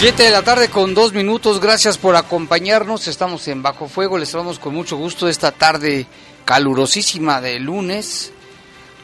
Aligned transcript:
Siete 0.00 0.22
de 0.22 0.30
la 0.30 0.40
tarde 0.40 0.70
con 0.70 0.94
dos 0.94 1.12
minutos, 1.12 1.60
gracias 1.60 1.98
por 1.98 2.16
acompañarnos, 2.16 3.06
estamos 3.06 3.46
en 3.48 3.62
Bajo 3.62 3.86
Fuego, 3.86 4.16
les 4.16 4.32
damos 4.32 4.58
con 4.58 4.72
mucho 4.72 4.96
gusto 4.96 5.28
esta 5.28 5.52
tarde 5.52 6.06
calurosísima 6.46 7.42
de 7.42 7.60
lunes, 7.60 8.32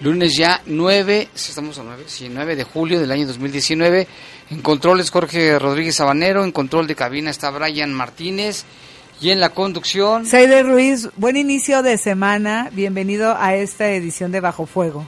lunes 0.00 0.34
ya 0.34 0.62
9, 0.64 1.28
estamos 1.34 1.78
a 1.78 1.82
9, 1.82 2.04
sí, 2.06 2.30
9 2.30 2.56
de 2.56 2.64
julio 2.64 2.98
del 2.98 3.12
año 3.12 3.26
2019, 3.26 4.08
en 4.48 4.62
controles 4.62 5.10
Jorge 5.10 5.58
Rodríguez 5.58 5.96
Sabanero, 5.96 6.44
en 6.44 6.52
control 6.52 6.86
de 6.86 6.94
cabina 6.94 7.30
está 7.30 7.50
Brian 7.50 7.92
Martínez. 7.92 8.64
Y 9.20 9.30
en 9.30 9.40
la 9.40 9.50
conducción... 9.50 10.26
Seide 10.26 10.62
Ruiz, 10.62 11.08
buen 11.16 11.36
inicio 11.36 11.82
de 11.82 11.96
semana, 11.96 12.70
bienvenido 12.72 13.34
a 13.38 13.54
esta 13.54 13.90
edición 13.90 14.30
de 14.32 14.40
Bajo 14.40 14.64
Fuego. 14.64 15.06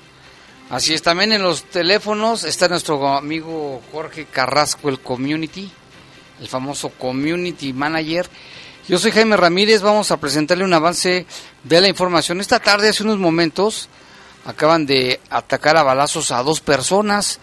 Así 0.71 0.93
es, 0.93 1.01
también 1.01 1.33
en 1.33 1.43
los 1.43 1.65
teléfonos 1.65 2.45
está 2.45 2.69
nuestro 2.69 3.09
amigo 3.09 3.81
Jorge 3.91 4.27
Carrasco, 4.27 4.91
el 4.91 5.01
Community, 5.01 5.71
el 6.41 6.49
famoso 6.49 6.91
Community 6.91 7.73
Manager. 7.73 8.29
Yo 8.89 8.99
soy 8.99 9.11
Jaime 9.11 9.37
Ramírez, 9.37 9.83
vamos 9.83 10.11
a 10.11 10.17
presentarle 10.17 10.65
un 10.65 10.73
avance 10.73 11.27
de 11.63 11.81
la 11.81 11.89
información. 11.89 12.41
Esta 12.41 12.59
tarde, 12.59 12.89
hace 12.89 13.03
unos 13.03 13.19
momentos, 13.19 13.89
acaban 14.47 14.87
de 14.87 15.21
atacar 15.29 15.77
a 15.77 15.83
balazos 15.83 16.33
a 16.33 16.43
dos 16.43 16.61
personas. 16.61 17.39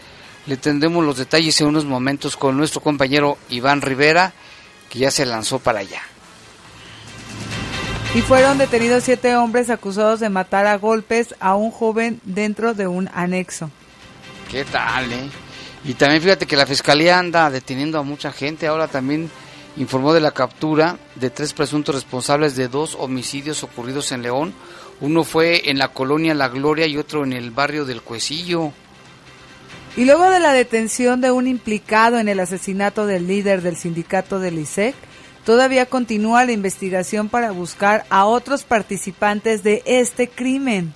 Le 0.48 0.58
tendremos 0.58 1.06
los 1.06 1.18
detalles 1.18 1.60
en 1.62 1.68
unos 1.68 1.86
momentos 1.86 2.36
con 2.36 2.58
nuestro 2.58 2.82
compañero 2.82 3.38
Iván 3.50 3.82
Rivera, 3.82 4.34
que 4.90 5.00
ya 5.00 5.12
se 5.12 5.26
lanzó 5.26 5.60
para 5.60 5.80
allá. 5.80 6.02
Y 8.16 8.22
fueron 8.22 8.58
detenidos 8.58 9.04
siete 9.04 9.36
hombres 9.36 9.70
acusados 9.70 10.22
de 10.22 10.30
matar 10.30 10.68
a 10.68 10.78
golpes 10.78 11.36
a 11.40 11.56
un 11.56 11.70
joven 11.70 12.22
dentro 12.24 12.74
de 12.74 12.88
un 12.88 13.10
anexo. 13.14 13.70
¿Qué 14.50 14.64
tal, 14.64 15.12
eh? 15.12 15.30
Y 15.88 15.94
también 15.94 16.22
fíjate 16.22 16.48
que 16.48 16.56
la 16.56 16.66
fiscalía 16.66 17.20
anda 17.20 17.50
deteniendo 17.50 18.00
a 18.00 18.04
mucha 18.04 18.32
gente. 18.32 18.66
Ahora 18.66 18.88
también 18.88 19.30
informó 19.78 20.14
de 20.14 20.22
la 20.22 20.32
captura 20.32 20.98
de 21.16 21.30
tres 21.30 21.54
presuntos 21.54 21.94
responsables 21.94 22.56
de 22.56 22.68
dos 22.68 22.96
homicidios 23.00 23.64
ocurridos 23.64 24.12
en 24.12 24.24
León. 24.24 24.54
Uno 25.00 25.24
fue 25.24 25.70
en 25.70 25.78
la 25.78 25.90
colonia 25.90 26.34
La 26.34 26.50
Gloria 26.50 26.88
y 26.88 26.98
otro 26.98 27.24
en 27.24 27.34
el 27.34 27.52
barrio 27.52 27.86
del 27.86 28.02
Cuecillo. 28.02 28.72
Y 29.96 30.06
luego 30.06 30.30
de 30.30 30.40
la 30.40 30.54
detención 30.54 31.22
de 31.22 31.32
un 31.32 31.48
implicado 31.48 32.18
en 32.18 32.30
el 32.30 32.40
asesinato 32.40 33.06
del 33.06 33.28
líder 33.28 33.62
del 33.62 33.78
sindicato 33.78 34.40
del 34.40 34.58
ISEC, 34.58 34.96
todavía 35.46 35.86
continúa 35.86 36.46
la 36.46 36.52
investigación 36.52 37.30
para 37.30 37.52
buscar 37.52 38.06
a 38.10 38.26
otros 38.26 38.64
participantes 38.64 39.64
de 39.64 39.84
este 39.86 40.28
crimen. 40.28 40.94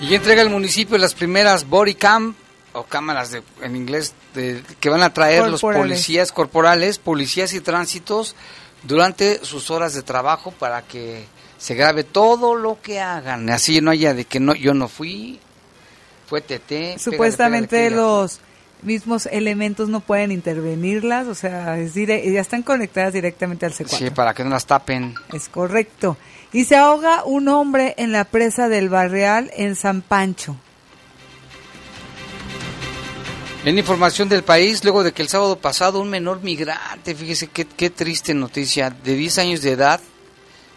Y 0.00 0.14
entrega 0.14 0.40
el 0.40 0.50
municipio 0.50 0.96
las 0.96 1.14
primeras 1.14 1.68
body 1.68 1.94
cam 1.94 2.34
o 2.72 2.84
cámaras 2.84 3.30
de, 3.32 3.42
en 3.62 3.76
inglés 3.76 4.14
de, 4.34 4.62
que 4.78 4.88
van 4.88 5.02
a 5.02 5.12
traer 5.12 5.48
los 5.48 5.60
policías 5.60 6.32
corporales, 6.32 6.98
policías 6.98 7.52
y 7.54 7.60
tránsitos 7.60 8.36
durante 8.82 9.44
sus 9.44 9.70
horas 9.70 9.94
de 9.94 10.02
trabajo 10.02 10.52
para 10.52 10.82
que 10.82 11.26
se 11.58 11.74
grabe 11.74 12.04
todo 12.04 12.54
lo 12.54 12.80
que 12.80 13.00
hagan. 13.00 13.50
Así 13.50 13.80
no 13.80 13.90
haya 13.90 14.14
de 14.14 14.24
que 14.24 14.40
no 14.40 14.54
yo 14.54 14.72
no 14.72 14.88
fui, 14.88 15.40
fue 16.26 16.40
TT. 16.40 16.98
Supuestamente 16.98 17.76
pégale, 17.76 17.90
pégale, 17.90 17.96
los 17.96 18.40
mismos 18.82 19.26
elementos 19.26 19.88
no 19.88 20.00
pueden 20.00 20.32
intervenirlas, 20.32 21.26
o 21.26 21.34
sea, 21.34 21.78
es 21.78 21.94
dire 21.94 22.32
ya 22.32 22.40
están 22.40 22.62
conectadas 22.62 23.12
directamente 23.12 23.66
al 23.66 23.72
C4. 23.72 23.88
Sí, 23.88 24.10
para 24.10 24.32
que 24.32 24.44
no 24.44 24.50
las 24.50 24.66
tapen. 24.66 25.14
Es 25.32 25.48
correcto. 25.48 26.16
Y 26.52 26.64
se 26.64 26.76
ahoga 26.76 27.24
un 27.24 27.48
hombre 27.48 27.94
en 27.98 28.12
la 28.12 28.24
presa 28.24 28.68
del 28.68 28.88
Barreal 28.88 29.50
en 29.54 29.76
San 29.76 30.02
Pancho. 30.02 30.56
En 33.62 33.78
información 33.78 34.30
del 34.30 34.42
país, 34.42 34.82
luego 34.84 35.02
de 35.02 35.12
que 35.12 35.20
el 35.20 35.28
sábado 35.28 35.58
pasado 35.58 36.00
un 36.00 36.08
menor 36.08 36.42
migrante, 36.42 37.14
fíjese 37.14 37.48
qué, 37.48 37.66
qué 37.66 37.90
triste 37.90 38.32
noticia, 38.32 38.88
de 38.88 39.14
10 39.14 39.38
años 39.38 39.60
de 39.60 39.72
edad, 39.72 40.00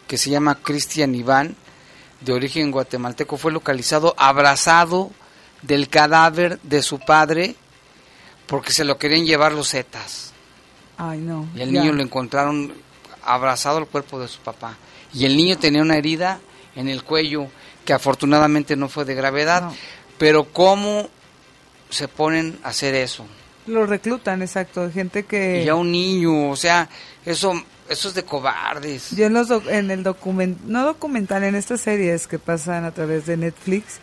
que 0.06 0.18
se 0.18 0.30
llama 0.30 0.56
Cristian 0.56 1.16
Iván, 1.16 1.56
de 2.20 2.34
origen 2.34 2.72
guatemalteco, 2.72 3.38
fue 3.38 3.54
localizado 3.54 4.14
abrazado 4.18 5.12
del 5.62 5.88
cadáver 5.88 6.60
de 6.64 6.82
su 6.82 7.00
padre 7.00 7.56
porque 8.48 8.74
se 8.74 8.84
lo 8.84 8.98
querían 8.98 9.26
llevar 9.26 9.54
los 9.54 9.70
zetas. 9.70 10.34
Ay, 10.98 11.20
no. 11.20 11.48
Y 11.56 11.62
el 11.62 11.72
niño 11.72 11.94
lo 11.94 12.04
encontraron 12.04 12.74
abrazado 13.24 13.78
al 13.78 13.88
cuerpo 13.88 14.20
de 14.20 14.28
su 14.28 14.40
papá. 14.40 14.78
Y 15.14 15.26
el 15.26 15.38
niño 15.38 15.58
tenía 15.58 15.82
una 15.82 15.98
herida 15.98 16.40
en 16.76 16.90
el 16.90 17.04
cuello 17.04 17.48
que 17.86 17.94
afortunadamente 17.94 18.76
no 18.76 18.90
fue 18.90 19.06
de 19.06 19.16
gravedad. 19.16 19.64
No. 19.64 19.76
Pero 20.18 20.44
¿cómo 20.46 21.10
se 21.94 22.08
ponen 22.08 22.60
a 22.64 22.70
hacer 22.70 22.96
eso? 22.96 23.26
Lo 23.68 23.86
reclutan, 23.86 24.42
exacto, 24.42 24.90
gente 24.92 25.24
que... 25.24 25.64
Y 25.64 25.70
a 25.70 25.76
un 25.76 25.92
niño, 25.92 26.50
o 26.50 26.56
sea, 26.56 26.90
eso 27.26 27.54
eso 27.90 28.08
es 28.10 28.14
de 28.14 28.24
cobardes. 28.24 29.12
Yo 29.12 29.26
en, 29.26 29.34
los 29.34 29.48
doc- 29.50 29.68
en 29.70 29.92
el 29.92 30.04
document, 30.04 30.58
no 30.66 30.84
documental, 30.86 31.44
en 31.44 31.56
estas 31.56 31.82
series 31.82 32.28
que 32.28 32.40
pasan 32.40 32.86
a 32.86 32.92
través 32.92 33.26
de 33.26 33.38
Netflix, 33.38 34.00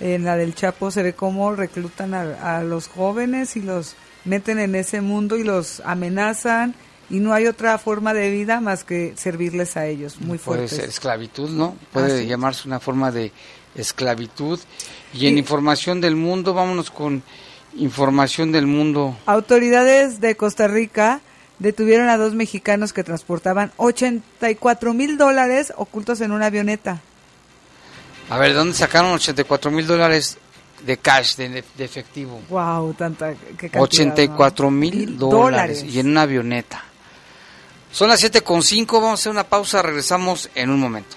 en 0.00 0.24
la 0.24 0.36
del 0.36 0.54
Chapo 0.54 0.90
se 0.90 1.02
ve 1.02 1.12
cómo 1.14 1.54
reclutan 1.54 2.14
a, 2.14 2.58
a 2.58 2.62
los 2.64 2.88
jóvenes 2.88 3.56
y 3.56 3.62
los 3.62 3.94
meten 4.24 4.58
en 4.58 4.74
ese 4.74 5.00
mundo 5.00 5.36
y 5.36 5.44
los 5.44 5.80
amenazan 5.84 6.74
y 7.10 7.18
no 7.20 7.34
hay 7.34 7.46
otra 7.46 7.76
forma 7.78 8.14
de 8.14 8.30
vida 8.30 8.60
más 8.60 8.82
que 8.84 9.12
servirles 9.16 9.76
a 9.76 9.86
ellos, 9.86 10.18
muy 10.20 10.38
Puede 10.38 10.60
fuertes. 10.60 10.70
ser 10.78 10.88
esclavitud, 10.88 11.50
¿no? 11.50 11.76
Puede 11.92 12.14
Así 12.18 12.26
llamarse 12.26 12.66
una 12.66 12.80
forma 12.80 13.10
de 13.12 13.30
esclavitud. 13.74 14.60
Y 15.12 15.26
en 15.26 15.38
información 15.38 16.00
del 16.00 16.16
mundo, 16.16 16.54
vámonos 16.54 16.90
con 16.90 17.22
información 17.76 18.52
del 18.52 18.66
mundo. 18.66 19.16
Autoridades 19.26 20.20
de 20.20 20.36
Costa 20.36 20.68
Rica 20.68 21.20
detuvieron 21.58 22.08
a 22.08 22.16
dos 22.16 22.34
mexicanos 22.34 22.92
que 22.92 23.04
transportaban 23.04 23.72
84 23.76 24.94
mil 24.94 25.16
dólares 25.18 25.72
ocultos 25.76 26.20
en 26.20 26.32
una 26.32 26.46
avioneta. 26.46 27.00
A 28.30 28.38
ver, 28.38 28.50
¿de 28.50 28.54
dónde 28.54 28.74
sacaron 28.74 29.12
84 29.12 29.70
mil 29.70 29.86
dólares 29.86 30.38
de 30.84 30.96
cash, 30.96 31.36
de, 31.36 31.62
de 31.76 31.84
efectivo? 31.84 32.40
Wow, 32.48 32.94
tanta 32.94 33.34
qué 33.58 33.70
cantidad, 33.70 33.82
84 33.82 34.64
¿no? 34.64 34.70
mil 34.70 35.18
dólares 35.18 35.84
y 35.84 35.98
en 35.98 36.08
una 36.08 36.22
avioneta. 36.22 36.84
Son 37.92 38.08
las 38.08 38.24
7.5, 38.24 38.86
vamos 38.94 39.10
a 39.10 39.14
hacer 39.14 39.30
una 39.30 39.44
pausa, 39.44 39.80
regresamos 39.80 40.50
en 40.54 40.70
un 40.70 40.80
momento. 40.80 41.16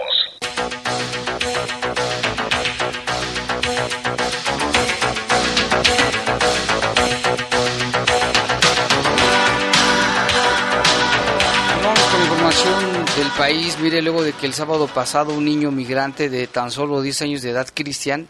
País, 13.41 13.79
mire, 13.79 14.03
luego 14.03 14.21
de 14.21 14.33
que 14.33 14.45
el 14.45 14.53
sábado 14.53 14.85
pasado 14.85 15.33
un 15.33 15.45
niño 15.45 15.71
migrante 15.71 16.29
de 16.29 16.45
tan 16.45 16.69
solo 16.69 17.01
10 17.01 17.23
años 17.23 17.41
de 17.41 17.49
edad, 17.49 17.67
Cristian, 17.73 18.27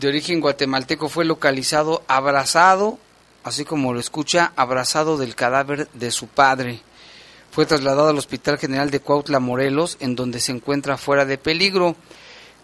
de 0.00 0.08
origen 0.08 0.40
guatemalteco, 0.40 1.10
fue 1.10 1.26
localizado 1.26 2.02
abrazado, 2.08 2.98
así 3.44 3.66
como 3.66 3.92
lo 3.92 4.00
escucha, 4.00 4.54
abrazado 4.56 5.18
del 5.18 5.34
cadáver 5.34 5.86
de 5.92 6.10
su 6.10 6.28
padre. 6.28 6.80
Fue 7.50 7.66
trasladado 7.66 8.08
al 8.08 8.16
Hospital 8.16 8.56
General 8.56 8.90
de 8.90 9.00
Cuautla, 9.00 9.38
Morelos, 9.38 9.98
en 10.00 10.16
donde 10.16 10.40
se 10.40 10.52
encuentra 10.52 10.96
fuera 10.96 11.26
de 11.26 11.36
peligro. 11.36 11.94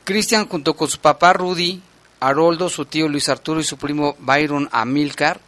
Cristian, 0.05 0.49
junto 0.49 0.73
con 0.73 0.89
su 0.89 1.01
papá 1.01 1.35
Rudy, 1.35 1.83
Haroldo, 2.19 2.71
su 2.71 2.87
tío 2.87 3.09
Luis 3.09 3.29
Arturo 3.29 3.61
y 3.61 3.65
su 3.65 3.77
primo 3.77 4.17
Byron 4.21 4.71
Amilcar, 4.73 5.39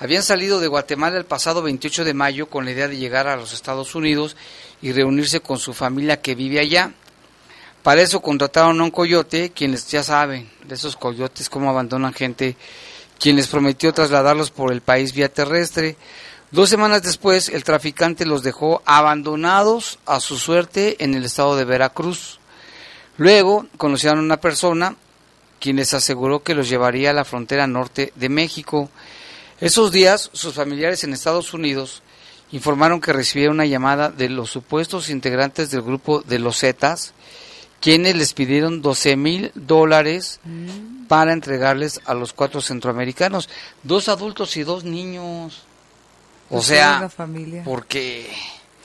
habían 0.00 0.24
salido 0.24 0.58
de 0.58 0.66
Guatemala 0.66 1.18
el 1.18 1.24
pasado 1.24 1.62
28 1.62 2.04
de 2.04 2.14
mayo 2.14 2.48
con 2.48 2.64
la 2.64 2.72
idea 2.72 2.88
de 2.88 2.96
llegar 2.96 3.28
a 3.28 3.36
los 3.36 3.52
Estados 3.52 3.94
Unidos 3.94 4.34
y 4.82 4.92
reunirse 4.92 5.40
con 5.40 5.58
su 5.58 5.72
familia 5.72 6.20
que 6.20 6.34
vive 6.34 6.60
allá. 6.60 6.92
Para 7.82 8.02
eso 8.02 8.20
contrataron 8.20 8.80
a 8.80 8.84
un 8.84 8.90
coyote, 8.90 9.50
quienes 9.50 9.88
ya 9.88 10.02
saben 10.02 10.50
de 10.64 10.74
esos 10.74 10.96
coyotes 10.96 11.48
cómo 11.48 11.70
abandonan 11.70 12.12
gente, 12.12 12.56
quien 13.18 13.36
les 13.36 13.48
prometió 13.48 13.92
trasladarlos 13.92 14.50
por 14.50 14.72
el 14.72 14.82
país 14.82 15.12
vía 15.12 15.32
terrestre. 15.32 15.96
Dos 16.50 16.68
semanas 16.68 17.02
después, 17.02 17.48
el 17.48 17.64
traficante 17.64 18.26
los 18.26 18.42
dejó 18.42 18.82
abandonados 18.84 19.98
a 20.04 20.20
su 20.20 20.38
suerte 20.38 21.02
en 21.02 21.14
el 21.14 21.24
estado 21.24 21.56
de 21.56 21.64
Veracruz. 21.64 22.38
Luego 23.16 23.66
conocieron 23.78 24.18
a 24.18 24.22
una 24.22 24.40
persona 24.40 24.96
quien 25.60 25.76
les 25.76 25.94
aseguró 25.94 26.42
que 26.42 26.54
los 26.54 26.68
llevaría 26.68 27.10
a 27.10 27.14
la 27.14 27.24
frontera 27.24 27.66
norte 27.66 28.12
de 28.16 28.28
México. 28.28 28.90
Esos 29.60 29.92
días, 29.92 30.28
sus 30.32 30.54
familiares 30.54 31.04
en 31.04 31.12
Estados 31.12 31.54
Unidos 31.54 32.02
informaron 32.52 33.00
que 33.00 33.12
recibieron 33.12 33.56
una 33.56 33.66
llamada 33.66 34.10
de 34.10 34.28
los 34.28 34.50
supuestos 34.50 35.08
integrantes 35.10 35.70
del 35.70 35.82
grupo 35.82 36.20
de 36.22 36.38
los 36.38 36.58
Zetas, 36.60 37.12
quienes 37.80 38.14
les 38.16 38.32
pidieron 38.34 38.80
12 38.82 39.16
mil 39.16 39.50
dólares 39.54 40.38
Mm. 40.44 41.06
para 41.08 41.32
entregarles 41.32 42.00
a 42.04 42.14
los 42.14 42.32
cuatro 42.32 42.60
centroamericanos, 42.60 43.48
dos 43.82 44.08
adultos 44.08 44.56
y 44.56 44.62
dos 44.62 44.84
niños. 44.84 45.62
O 46.48 46.56
Pues 46.56 46.66
sea, 46.66 47.08
familia. 47.08 47.62
porque 47.64 48.30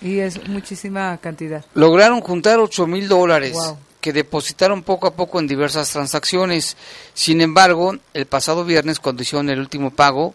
Y 0.01 0.19
es 0.19 0.47
muchísima 0.47 1.17
cantidad. 1.17 1.65
lograron 1.73 2.21
juntar 2.21 2.59
8 2.59 2.87
mil 2.87 3.07
dólares 3.07 3.53
Wow. 3.53 3.77
que 4.01 4.13
depositaron 4.13 4.83
poco 4.83 5.07
a 5.07 5.13
poco 5.15 5.39
en 5.39 5.47
diversas 5.47 5.91
transacciones. 5.91 6.77
Sin 7.13 7.41
embargo, 7.41 7.95
el 8.13 8.25
pasado 8.25 8.63
viernes, 8.63 8.99
cuando 8.99 9.21
hicieron 9.23 9.49
el 9.49 9.59
último 9.59 9.91
pago, 9.91 10.33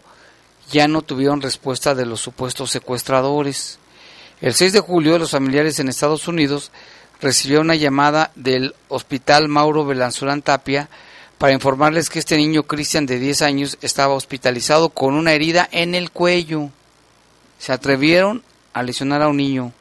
ya 0.73 0.87
no 0.87 1.03
tuvieron 1.03 1.41
respuesta 1.41 1.93
de 1.93 2.07
los 2.07 2.19
supuestos 2.19 2.71
secuestradores. 2.71 3.77
El 4.41 4.55
6 4.55 4.73
de 4.73 4.79
julio, 4.79 5.19
los 5.19 5.29
familiares 5.29 5.79
en 5.79 5.87
Estados 5.87 6.27
Unidos 6.27 6.71
recibieron 7.21 7.67
una 7.67 7.75
llamada 7.75 8.31
del 8.35 8.73
Hospital 8.89 9.47
Mauro 9.47 9.85
Belanzurán 9.85 10.41
Tapia 10.41 10.89
para 11.37 11.53
informarles 11.53 12.09
que 12.09 12.17
este 12.17 12.37
niño 12.37 12.63
Cristian 12.63 13.05
de 13.05 13.19
10 13.19 13.43
años 13.43 13.77
estaba 13.81 14.15
hospitalizado 14.15 14.89
con 14.89 15.13
una 15.13 15.33
herida 15.33 15.69
en 15.71 15.93
el 15.93 16.09
cuello. 16.09 16.71
Se 17.59 17.71
atrevieron 17.71 18.43
a 18.73 18.81
lesionar 18.81 19.21
a 19.21 19.27
un 19.27 19.37
niño 19.37 19.73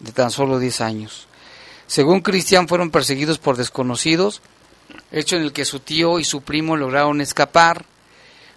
de 0.00 0.10
tan 0.10 0.32
solo 0.32 0.58
10 0.58 0.80
años. 0.80 1.28
Según 1.86 2.22
Cristian, 2.22 2.66
fueron 2.66 2.90
perseguidos 2.90 3.38
por 3.38 3.56
desconocidos, 3.56 4.42
hecho 5.12 5.36
en 5.36 5.42
el 5.42 5.52
que 5.52 5.64
su 5.64 5.78
tío 5.78 6.18
y 6.18 6.24
su 6.24 6.42
primo 6.42 6.76
lograron 6.76 7.20
escapar. 7.20 7.84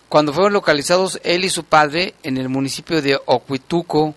Cuando 0.10 0.32
fueron 0.32 0.54
localizados 0.54 1.20
él 1.24 1.44
y 1.44 1.50
su 1.50 1.66
padre 1.66 2.16
en 2.24 2.38
el 2.38 2.48
municipio 2.48 3.02
de 3.02 3.20
Ocuituco, 3.26 4.16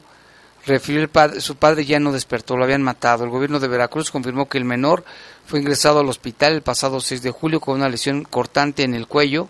refirió 0.64 1.02
el 1.02 1.08
padre, 1.08 1.40
su 1.40 1.56
padre 1.56 1.84
ya 1.84 1.98
no 1.98 2.12
despertó, 2.12 2.56
lo 2.56 2.64
habían 2.64 2.82
matado. 2.82 3.24
El 3.24 3.30
gobierno 3.30 3.58
de 3.58 3.66
Veracruz 3.66 4.10
confirmó 4.10 4.48
que 4.48 4.58
el 4.58 4.64
menor 4.64 5.04
fue 5.46 5.58
ingresado 5.58 5.98
al 5.98 6.08
hospital 6.08 6.52
el 6.52 6.62
pasado 6.62 7.00
6 7.00 7.22
de 7.22 7.32
julio 7.32 7.60
con 7.60 7.74
una 7.76 7.88
lesión 7.88 8.22
cortante 8.22 8.84
en 8.84 8.94
el 8.94 9.08
cuello, 9.08 9.48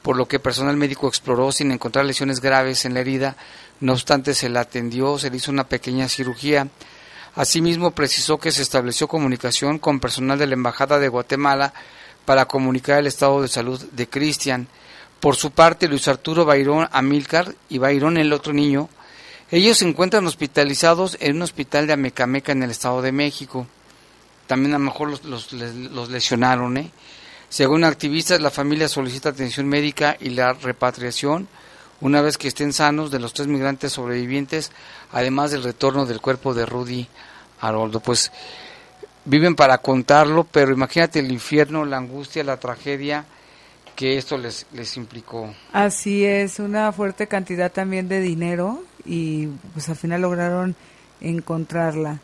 por 0.00 0.16
lo 0.16 0.26
que 0.26 0.40
personal 0.40 0.76
médico 0.76 1.06
exploró 1.06 1.52
sin 1.52 1.70
encontrar 1.70 2.06
lesiones 2.06 2.40
graves 2.40 2.86
en 2.86 2.94
la 2.94 3.00
herida. 3.00 3.36
No 3.80 3.92
obstante, 3.92 4.32
se 4.32 4.48
la 4.48 4.60
atendió, 4.60 5.18
se 5.18 5.28
le 5.28 5.36
hizo 5.36 5.50
una 5.50 5.64
pequeña 5.64 6.08
cirugía. 6.08 6.68
Asimismo, 7.34 7.90
precisó 7.90 8.38
que 8.38 8.52
se 8.52 8.62
estableció 8.62 9.06
comunicación 9.06 9.78
con 9.78 10.00
personal 10.00 10.38
de 10.38 10.46
la 10.46 10.54
Embajada 10.54 10.98
de 10.98 11.08
Guatemala 11.08 11.74
para 12.24 12.46
comunicar 12.46 13.00
el 13.00 13.06
estado 13.06 13.42
de 13.42 13.48
salud 13.48 13.82
de 13.92 14.08
Cristian. 14.08 14.68
Por 15.24 15.36
su 15.36 15.52
parte, 15.52 15.88
Luis 15.88 16.06
Arturo 16.06 16.44
Bayrón 16.44 16.86
Amílcar 16.92 17.54
y 17.70 17.78
Bayrón, 17.78 18.18
el 18.18 18.30
otro 18.30 18.52
niño, 18.52 18.90
ellos 19.50 19.78
se 19.78 19.88
encuentran 19.88 20.26
hospitalizados 20.26 21.16
en 21.18 21.36
un 21.36 21.40
hospital 21.40 21.86
de 21.86 21.94
Amecameca 21.94 22.52
en 22.52 22.62
el 22.62 22.70
Estado 22.70 23.00
de 23.00 23.10
México. 23.10 23.66
También 24.46 24.74
a 24.74 24.78
lo 24.78 24.84
mejor 24.84 25.08
los, 25.08 25.24
los, 25.24 25.50
los 25.54 26.10
lesionaron. 26.10 26.76
¿eh? 26.76 26.90
Según 27.48 27.84
activistas, 27.84 28.42
la 28.42 28.50
familia 28.50 28.86
solicita 28.86 29.30
atención 29.30 29.66
médica 29.66 30.14
y 30.20 30.28
la 30.28 30.52
repatriación 30.52 31.48
una 32.02 32.20
vez 32.20 32.36
que 32.36 32.48
estén 32.48 32.74
sanos 32.74 33.10
de 33.10 33.18
los 33.18 33.32
tres 33.32 33.48
migrantes 33.48 33.94
sobrevivientes, 33.94 34.72
además 35.10 35.52
del 35.52 35.62
retorno 35.62 36.04
del 36.04 36.20
cuerpo 36.20 36.52
de 36.52 36.66
Rudy 36.66 37.08
Haroldo. 37.62 38.00
Pues 38.00 38.30
viven 39.24 39.56
para 39.56 39.78
contarlo, 39.78 40.44
pero 40.44 40.70
imagínate 40.72 41.20
el 41.20 41.32
infierno, 41.32 41.86
la 41.86 41.96
angustia, 41.96 42.44
la 42.44 42.58
tragedia 42.58 43.24
que 43.94 44.18
esto 44.18 44.36
les, 44.38 44.66
les 44.72 44.96
implicó. 44.96 45.54
Así 45.72 46.24
es, 46.24 46.58
una 46.58 46.92
fuerte 46.92 47.26
cantidad 47.26 47.70
también 47.70 48.08
de 48.08 48.20
dinero 48.20 48.82
y 49.04 49.48
pues 49.72 49.88
al 49.88 49.96
final 49.96 50.22
lograron 50.22 50.74
encontrarla. 51.20 52.20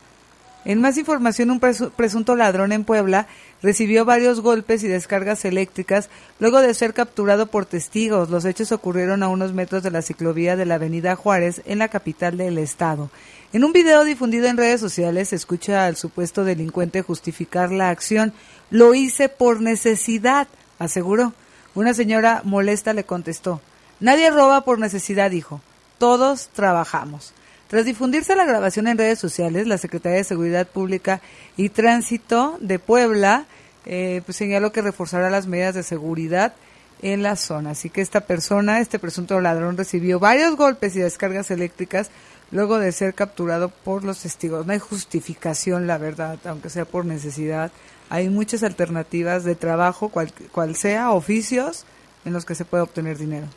En 0.63 0.79
más 0.79 0.97
información, 0.99 1.49
un 1.49 1.59
presunto 1.59 2.35
ladrón 2.35 2.71
en 2.71 2.83
Puebla 2.83 3.27
recibió 3.63 4.05
varios 4.05 4.41
golpes 4.41 4.83
y 4.83 4.87
descargas 4.87 5.43
eléctricas 5.43 6.09
luego 6.39 6.61
de 6.61 6.75
ser 6.75 6.93
capturado 6.93 7.47
por 7.47 7.65
testigos. 7.65 8.29
Los 8.29 8.45
hechos 8.45 8.71
ocurrieron 8.71 9.23
a 9.23 9.29
unos 9.29 9.53
metros 9.53 9.81
de 9.81 9.89
la 9.89 10.03
ciclovía 10.03 10.55
de 10.55 10.67
la 10.67 10.75
Avenida 10.75 11.15
Juárez 11.15 11.63
en 11.65 11.79
la 11.79 11.87
capital 11.87 12.37
del 12.37 12.59
estado. 12.59 13.09
En 13.53 13.63
un 13.63 13.73
video 13.73 14.03
difundido 14.03 14.47
en 14.47 14.57
redes 14.57 14.79
sociales 14.79 15.29
se 15.29 15.35
escucha 15.35 15.87
al 15.87 15.95
supuesto 15.95 16.43
delincuente 16.43 17.01
justificar 17.01 17.71
la 17.71 17.89
acción. 17.89 18.31
Lo 18.69 18.93
hice 18.93 19.29
por 19.29 19.61
necesidad, 19.61 20.47
aseguró. 20.77 21.33
Una 21.75 21.93
señora 21.93 22.41
molesta 22.43 22.93
le 22.93 23.03
contestó. 23.03 23.61
Nadie 23.99 24.29
roba 24.29 24.61
por 24.61 24.79
necesidad, 24.79 25.31
dijo. 25.31 25.61
Todos 25.97 26.49
trabajamos. 26.49 27.33
Tras 27.67 27.85
difundirse 27.85 28.35
la 28.35 28.45
grabación 28.45 28.87
en 28.87 28.97
redes 28.97 29.19
sociales, 29.19 29.67
la 29.67 29.77
Secretaría 29.77 30.17
de 30.17 30.23
Seguridad 30.25 30.67
Pública 30.67 31.21
y 31.55 31.69
Tránsito 31.69 32.57
de 32.59 32.79
Puebla 32.79 33.45
eh, 33.85 34.21
pues 34.25 34.37
señaló 34.37 34.71
que 34.71 34.81
reforzará 34.81 35.29
las 35.29 35.47
medidas 35.47 35.75
de 35.75 35.83
seguridad 35.83 36.53
en 37.01 37.23
la 37.23 37.35
zona. 37.35 37.71
Así 37.71 37.89
que 37.89 38.01
esta 38.01 38.21
persona, 38.21 38.79
este 38.79 38.99
presunto 38.99 39.39
ladrón, 39.41 39.77
recibió 39.77 40.19
varios 40.19 40.55
golpes 40.55 40.95
y 40.95 40.99
descargas 40.99 41.49
eléctricas 41.49 42.11
luego 42.51 42.77
de 42.77 42.91
ser 42.91 43.13
capturado 43.13 43.69
por 43.69 44.03
los 44.03 44.19
testigos. 44.19 44.65
No 44.65 44.73
hay 44.73 44.79
justificación, 44.79 45.87
la 45.87 45.97
verdad, 45.97 46.37
aunque 46.45 46.69
sea 46.69 46.85
por 46.85 47.05
necesidad. 47.05 47.71
Hay 48.11 48.27
muchas 48.27 48.61
alternativas 48.63 49.45
de 49.45 49.55
trabajo, 49.55 50.09
cual, 50.09 50.33
cual 50.51 50.75
sea, 50.75 51.11
oficios 51.11 51.85
en 52.25 52.33
los 52.33 52.43
que 52.43 52.55
se 52.55 52.65
puede 52.65 52.83
obtener 52.83 53.17
dinero. 53.17 53.47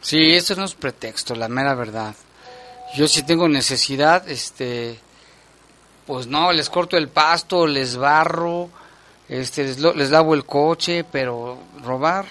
Sí, 0.00 0.34
eso 0.34 0.54
no 0.54 0.66
es 0.66 0.76
pretexto, 0.76 1.34
la 1.34 1.48
mera 1.48 1.74
verdad. 1.74 2.14
Yo 2.96 3.08
si 3.08 3.24
tengo 3.24 3.48
necesidad, 3.48 4.28
este, 4.28 5.00
pues 6.06 6.28
no, 6.28 6.52
les 6.52 6.70
corto 6.70 6.96
el 6.96 7.08
pasto, 7.08 7.66
les 7.66 7.96
barro, 7.96 8.70
este, 9.28 9.64
les, 9.64 9.80
les 9.80 10.10
lavo 10.10 10.32
el 10.34 10.44
coche, 10.44 11.02
pero 11.02 11.58
robar, 11.82 12.26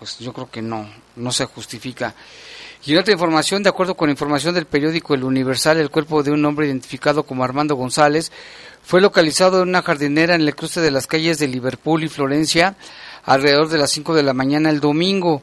pues 0.00 0.18
yo 0.18 0.32
creo 0.32 0.50
que 0.50 0.62
no, 0.62 0.90
no 1.14 1.30
se 1.30 1.44
justifica. 1.44 2.12
Y 2.84 2.96
otra 2.96 3.12
información, 3.12 3.62
de 3.62 3.68
acuerdo 3.68 3.94
con 3.94 4.10
información 4.10 4.52
del 4.52 4.66
periódico 4.66 5.14
El 5.14 5.22
Universal, 5.22 5.78
el 5.78 5.90
cuerpo 5.90 6.24
de 6.24 6.32
un 6.32 6.44
hombre 6.44 6.66
identificado 6.66 7.22
como 7.22 7.44
Armando 7.44 7.76
González 7.76 8.32
fue 8.84 9.00
localizado 9.00 9.62
en 9.62 9.68
una 9.68 9.82
jardinera 9.82 10.34
en 10.34 10.42
el 10.42 10.54
cruce 10.54 10.80
de 10.80 10.90
las 10.90 11.06
calles 11.06 11.38
de 11.38 11.48
Liverpool 11.48 12.04
y 12.04 12.08
Florencia 12.08 12.76
alrededor 13.24 13.68
de 13.68 13.78
las 13.78 13.90
5 13.90 14.14
de 14.14 14.22
la 14.22 14.34
mañana 14.34 14.70
el 14.70 14.80
domingo. 14.80 15.42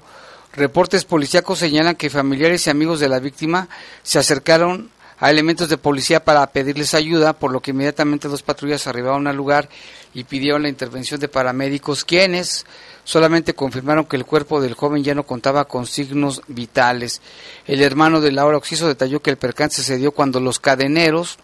Reportes 0.53 1.05
policíacos 1.05 1.59
señalan 1.59 1.95
que 1.95 2.09
familiares 2.09 2.67
y 2.67 2.69
amigos 2.69 2.99
de 2.99 3.09
la 3.09 3.19
víctima 3.19 3.69
se 4.03 4.19
acercaron 4.19 4.89
a 5.19 5.29
elementos 5.29 5.67
de 5.67 5.77
policía 5.77 6.23
para 6.23 6.47
pedirles 6.47 6.93
ayuda, 6.93 7.33
por 7.33 7.51
lo 7.51 7.59
que 7.59 7.71
inmediatamente 7.71 8.29
dos 8.29 8.41
patrullas 8.41 8.87
arribaron 8.87 9.27
al 9.27 9.35
lugar 9.35 9.69
y 10.13 10.23
pidieron 10.23 10.63
la 10.63 10.69
intervención 10.69 11.19
de 11.19 11.27
paramédicos, 11.27 12.05
quienes 12.05 12.65
solamente 13.03 13.53
confirmaron 13.53 14.05
que 14.05 14.15
el 14.15 14.25
cuerpo 14.25 14.61
del 14.61 14.75
joven 14.75 15.03
ya 15.03 15.15
no 15.15 15.23
contaba 15.23 15.65
con 15.65 15.85
signos 15.87 16.41
vitales. 16.47 17.21
El 17.67 17.81
hermano 17.81 18.21
de 18.21 18.31
Laura 18.31 18.57
Oxiso 18.57 18.87
detalló 18.87 19.21
que 19.21 19.29
el 19.29 19.37
percance 19.37 19.83
se 19.83 19.97
dio 19.97 20.11
cuando 20.11 20.39
los 20.39 20.59
cadeneros 20.59 21.37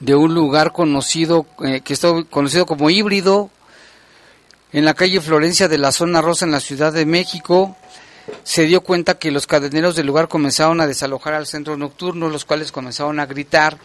de 0.00 0.14
un 0.14 0.34
lugar 0.34 0.72
conocido 0.72 1.46
eh, 1.64 1.80
que 1.80 1.92
está 1.92 2.08
conocido 2.30 2.66
como 2.66 2.90
híbrido 2.90 3.50
en 4.72 4.84
la 4.84 4.94
calle 4.94 5.20
Florencia 5.20 5.68
de 5.68 5.78
la 5.78 5.92
zona 5.92 6.20
rosa 6.20 6.44
en 6.44 6.52
la 6.52 6.60
Ciudad 6.60 6.92
de 6.92 7.06
México, 7.06 7.76
se 8.44 8.64
dio 8.64 8.82
cuenta 8.82 9.18
que 9.18 9.30
los 9.30 9.46
cadeneros 9.46 9.96
del 9.96 10.06
lugar 10.06 10.28
comenzaron 10.28 10.80
a 10.80 10.86
desalojar 10.86 11.34
al 11.34 11.46
centro 11.46 11.76
nocturno, 11.76 12.28
los 12.28 12.44
cuales 12.44 12.72
comenzaron 12.72 13.18
a 13.18 13.26
gritar 13.26 13.78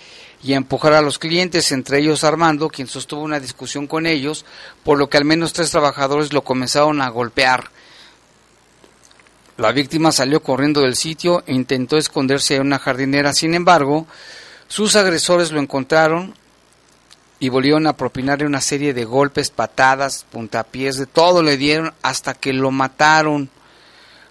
y 0.43 0.53
a 0.53 0.57
empujar 0.57 0.93
a 0.93 1.01
los 1.01 1.19
clientes, 1.19 1.71
entre 1.71 1.99
ellos 1.99 2.25
Armando, 2.25 2.67
quien 2.67 2.87
sostuvo 2.87 3.21
una 3.21 3.39
discusión 3.39 3.87
con 3.87 4.05
ellos, 4.05 4.45
por 4.83 4.97
lo 4.97 5.09
que 5.09 5.17
al 5.17 5.25
menos 5.25 5.53
tres 5.53 5.71
trabajadores 5.71 6.33
lo 6.33 6.43
comenzaron 6.43 7.01
a 7.01 7.09
golpear. 7.09 7.71
La 9.55 9.71
víctima 9.71 10.11
salió 10.11 10.41
corriendo 10.41 10.81
del 10.81 10.95
sitio 10.95 11.43
e 11.45 11.53
intentó 11.53 11.97
esconderse 11.97 12.55
en 12.55 12.63
una 12.63 12.79
jardinera, 12.79 13.33
sin 13.33 13.53
embargo, 13.53 14.07
sus 14.73 14.95
agresores 14.95 15.51
lo 15.51 15.59
encontraron 15.59 16.33
y 17.39 17.49
volvieron 17.49 17.85
a 17.85 17.95
propinarle 17.95 18.47
una 18.47 18.59
serie 18.59 18.95
de 18.95 19.05
golpes, 19.05 19.51
patadas, 19.51 20.25
puntapiés, 20.31 20.97
de 20.97 21.05
todo 21.05 21.43
le 21.43 21.57
dieron 21.57 21.93
hasta 22.01 22.33
que 22.33 22.53
lo 22.53 22.71
mataron. 22.71 23.51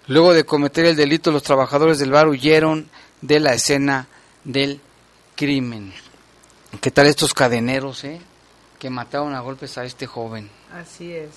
Luego 0.07 0.33
de 0.33 0.43
cometer 0.43 0.83
el 0.83 0.97
delito, 0.97 1.31
los 1.31 1.43
trabajadores 1.43 1.97
del 1.97 2.11
bar 2.11 2.27
huyeron 2.27 2.89
de 3.21 3.39
la 3.39 3.53
escena 3.53 4.07
del 4.43 4.81
crimen. 5.37 5.93
¿Qué 6.81 6.91
tal 6.91 7.07
estos 7.07 7.33
cadeneros, 7.33 8.03
eh? 8.03 8.19
Que 8.79 8.89
mataron 8.89 9.33
a 9.35 9.39
golpes 9.39 9.77
a 9.77 9.85
este 9.85 10.07
joven. 10.07 10.49
Así 10.73 11.13
es. 11.13 11.29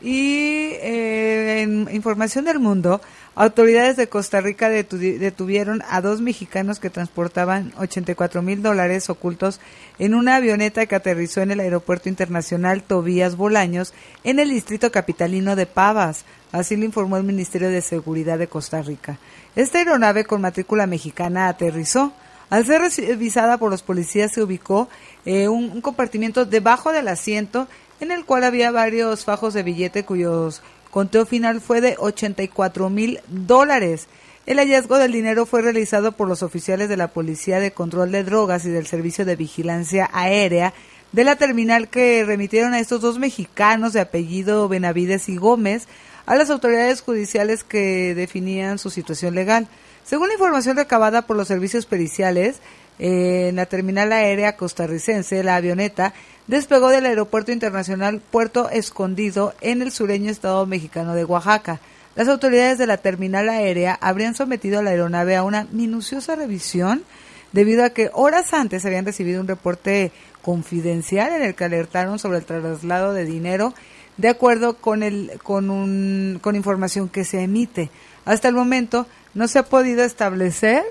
Y 0.00 0.74
eh, 0.80 1.62
en 1.62 1.88
información 1.92 2.44
del 2.44 2.60
mundo, 2.60 3.00
autoridades 3.38 3.96
de 3.96 4.08
Costa 4.08 4.40
Rica 4.40 4.68
detuvieron 4.68 5.80
a 5.88 6.00
dos 6.00 6.20
mexicanos 6.20 6.80
que 6.80 6.90
transportaban 6.90 7.72
84 7.78 8.42
mil 8.42 8.62
dólares 8.62 9.08
ocultos 9.10 9.60
en 10.00 10.14
una 10.14 10.34
avioneta 10.34 10.86
que 10.86 10.96
aterrizó 10.96 11.40
en 11.40 11.52
el 11.52 11.60
Aeropuerto 11.60 12.08
Internacional 12.08 12.82
Tobías 12.82 13.36
Bolaños 13.36 13.94
en 14.24 14.40
el 14.40 14.50
distrito 14.50 14.90
capitalino 14.90 15.54
de 15.54 15.66
Pavas. 15.66 16.24
Así 16.50 16.76
lo 16.76 16.84
informó 16.84 17.16
el 17.16 17.22
Ministerio 17.22 17.70
de 17.70 17.80
Seguridad 17.80 18.38
de 18.38 18.48
Costa 18.48 18.82
Rica. 18.82 19.18
Esta 19.54 19.78
aeronave 19.78 20.24
con 20.24 20.40
matrícula 20.40 20.88
mexicana 20.88 21.48
aterrizó. 21.48 22.12
Al 22.50 22.66
ser 22.66 22.80
revisada 22.80 23.58
por 23.58 23.70
los 23.70 23.82
policías 23.82 24.32
se 24.32 24.42
ubicó 24.42 24.88
eh, 25.24 25.46
un 25.46 25.80
compartimiento 25.80 26.44
debajo 26.44 26.90
del 26.90 27.06
asiento 27.06 27.68
en 28.00 28.10
el 28.10 28.24
cual 28.24 28.44
había 28.44 28.70
varios 28.70 29.24
fajos 29.24 29.54
de 29.54 29.62
billete 29.62 30.04
cuyos 30.04 30.62
conteo 30.90 31.26
final 31.26 31.60
fue 31.60 31.80
de 31.80 31.96
84 31.98 32.90
mil 32.90 33.20
dólares. 33.28 34.06
El 34.46 34.58
hallazgo 34.58 34.98
del 34.98 35.12
dinero 35.12 35.44
fue 35.44 35.62
realizado 35.62 36.12
por 36.12 36.28
los 36.28 36.42
oficiales 36.42 36.88
de 36.88 36.96
la 36.96 37.08
Policía 37.08 37.60
de 37.60 37.72
Control 37.72 38.10
de 38.10 38.24
Drogas 38.24 38.64
y 38.64 38.70
del 38.70 38.86
Servicio 38.86 39.24
de 39.24 39.36
Vigilancia 39.36 40.08
Aérea 40.12 40.72
de 41.12 41.24
la 41.24 41.36
terminal 41.36 41.88
que 41.88 42.24
remitieron 42.24 42.74
a 42.74 42.80
estos 42.80 43.00
dos 43.00 43.18
mexicanos 43.18 43.92
de 43.92 44.00
apellido 44.00 44.68
Benavides 44.68 45.28
y 45.28 45.36
Gómez 45.36 45.88
a 46.26 46.36
las 46.36 46.50
autoridades 46.50 47.00
judiciales 47.00 47.64
que 47.64 48.14
definían 48.14 48.78
su 48.78 48.90
situación 48.90 49.34
legal. 49.34 49.68
Según 50.04 50.28
la 50.28 50.34
información 50.34 50.76
recabada 50.76 51.22
por 51.22 51.36
los 51.36 51.48
servicios 51.48 51.86
periciales, 51.86 52.60
en 52.98 53.56
la 53.56 53.66
terminal 53.66 54.12
aérea 54.12 54.56
costarricense, 54.56 55.42
la 55.42 55.56
avioneta 55.56 56.12
despegó 56.48 56.88
del 56.88 57.06
Aeropuerto 57.06 57.52
Internacional 57.52 58.20
Puerto 58.20 58.68
Escondido 58.70 59.54
en 59.60 59.82
el 59.82 59.92
sureño 59.92 60.30
estado 60.30 60.66
mexicano 60.66 61.14
de 61.14 61.24
Oaxaca. 61.24 61.78
Las 62.16 62.26
autoridades 62.26 62.78
de 62.78 62.86
la 62.86 62.96
terminal 62.96 63.48
aérea 63.48 63.96
habrían 64.00 64.34
sometido 64.34 64.80
a 64.80 64.82
la 64.82 64.90
aeronave 64.90 65.36
a 65.36 65.44
una 65.44 65.68
minuciosa 65.70 66.34
revisión 66.34 67.04
debido 67.52 67.84
a 67.84 67.90
que 67.90 68.10
horas 68.12 68.52
antes 68.52 68.84
habían 68.84 69.04
recibido 69.04 69.40
un 69.40 69.46
reporte 69.46 70.10
confidencial 70.42 71.32
en 71.32 71.42
el 71.42 71.54
que 71.54 71.64
alertaron 71.64 72.18
sobre 72.18 72.38
el 72.38 72.44
traslado 72.44 73.12
de 73.12 73.24
dinero 73.24 73.74
de 74.16 74.28
acuerdo 74.28 74.78
con 74.78 75.02
el 75.02 75.38
con 75.42 75.70
un, 75.70 76.38
con 76.42 76.56
información 76.56 77.08
que 77.08 77.24
se 77.24 77.42
emite. 77.42 77.90
Hasta 78.24 78.48
el 78.48 78.54
momento 78.54 79.06
no 79.34 79.46
se 79.48 79.60
ha 79.60 79.62
podido 79.64 80.02
establecer 80.02 80.82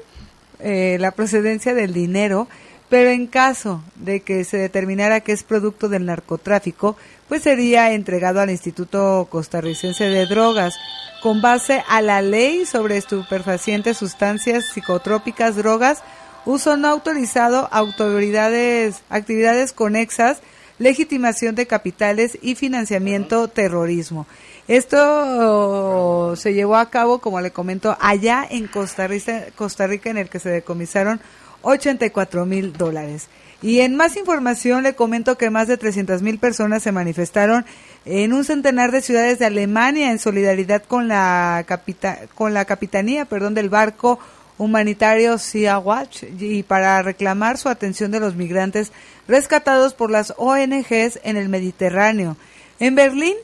eh, 0.60 0.98
la 1.00 1.12
procedencia 1.12 1.74
del 1.74 1.94
dinero 1.94 2.48
pero 2.90 3.10
en 3.10 3.28
caso 3.28 3.84
de 3.96 4.22
que 4.22 4.44
se 4.44 4.58
determinara 4.58 5.20
que 5.22 5.34
es 5.34 5.44
producto 5.44 5.90
del 5.90 6.06
narcotráfico, 6.06 6.96
pues 7.28 7.44
sería 7.44 7.92
entregado 7.92 8.40
al 8.40 8.50
Instituto 8.50 9.28
Costarricense 9.30 10.06
de 10.06 10.26
Drogas 10.26 10.76
con 11.22 11.42
base 11.42 11.84
a 11.90 12.02
la 12.02 12.22
ley 12.22 12.66
sobre 12.66 12.98
estupefacientes, 12.98 13.98
sustancias 13.98 14.66
psicotrópicas, 14.74 15.56
drogas, 15.56 16.04
uso 16.46 16.78
no 16.78 16.88
autorizado, 16.88 17.68
autoridades, 17.72 19.02
actividades 19.10 19.74
conexas, 19.74 20.40
legitimación 20.80 21.56
de 21.56 21.68
capitales 21.68 22.38
y 22.42 22.56
financiamiento 22.56 23.48
terrorismo. 23.48 24.28
Esto 24.68 26.36
se 26.36 26.54
llevó 26.54 26.76
a 26.76 26.90
cabo, 26.90 27.20
como 27.20 27.42
le 27.42 27.52
comento, 27.52 27.98
allá 28.00 28.46
en 28.50 28.68
Costa 28.68 29.08
Rica, 29.08 29.46
Costa 29.56 29.88
Rica 29.88 30.10
en 30.10 30.18
el 30.18 30.30
que 30.30 30.40
se 30.40 30.50
decomisaron 30.50 31.20
84 31.62 32.46
mil 32.46 32.74
dólares. 32.74 33.28
Y 33.62 33.80
en 33.80 33.96
más 33.96 34.18
información 34.18 34.84
le 34.84 34.94
comento 34.94 35.38
que 35.38 35.50
más 35.50 35.68
de 35.68 35.78
300 35.78 36.22
mil 36.22 36.38
personas 36.38 36.84
se 36.84 36.92
manifestaron 36.92 37.66
en 38.06 38.34
un 38.34 38.44
centenar 38.44 38.92
de 38.92 39.02
ciudades 39.02 39.40
de 39.40 39.46
Alemania 39.46 40.12
en 40.12 40.20
solidaridad 40.20 40.84
con 40.84 41.08
la, 41.08 41.66
con 42.36 42.54
la 42.54 42.66
capitanía 42.66 43.26
perdón, 43.26 43.56
del 43.56 43.70
barco 43.70 44.20
humanitario 44.60 45.38
Sea 45.38 45.80
Watch 45.80 46.24
y 46.40 46.64
para 46.64 47.02
reclamar 47.02 47.58
su 47.58 47.70
atención 47.70 48.12
de 48.12 48.20
los 48.20 48.36
migrantes 48.36 48.92
rescatados 49.28 49.94
por 49.94 50.12
las 50.12 50.34
ONGs 50.38 51.20
en 51.24 51.38
el 51.38 51.50
Mediterráneo. 51.50 52.38
En 52.80 52.96
Berlín 52.96 53.36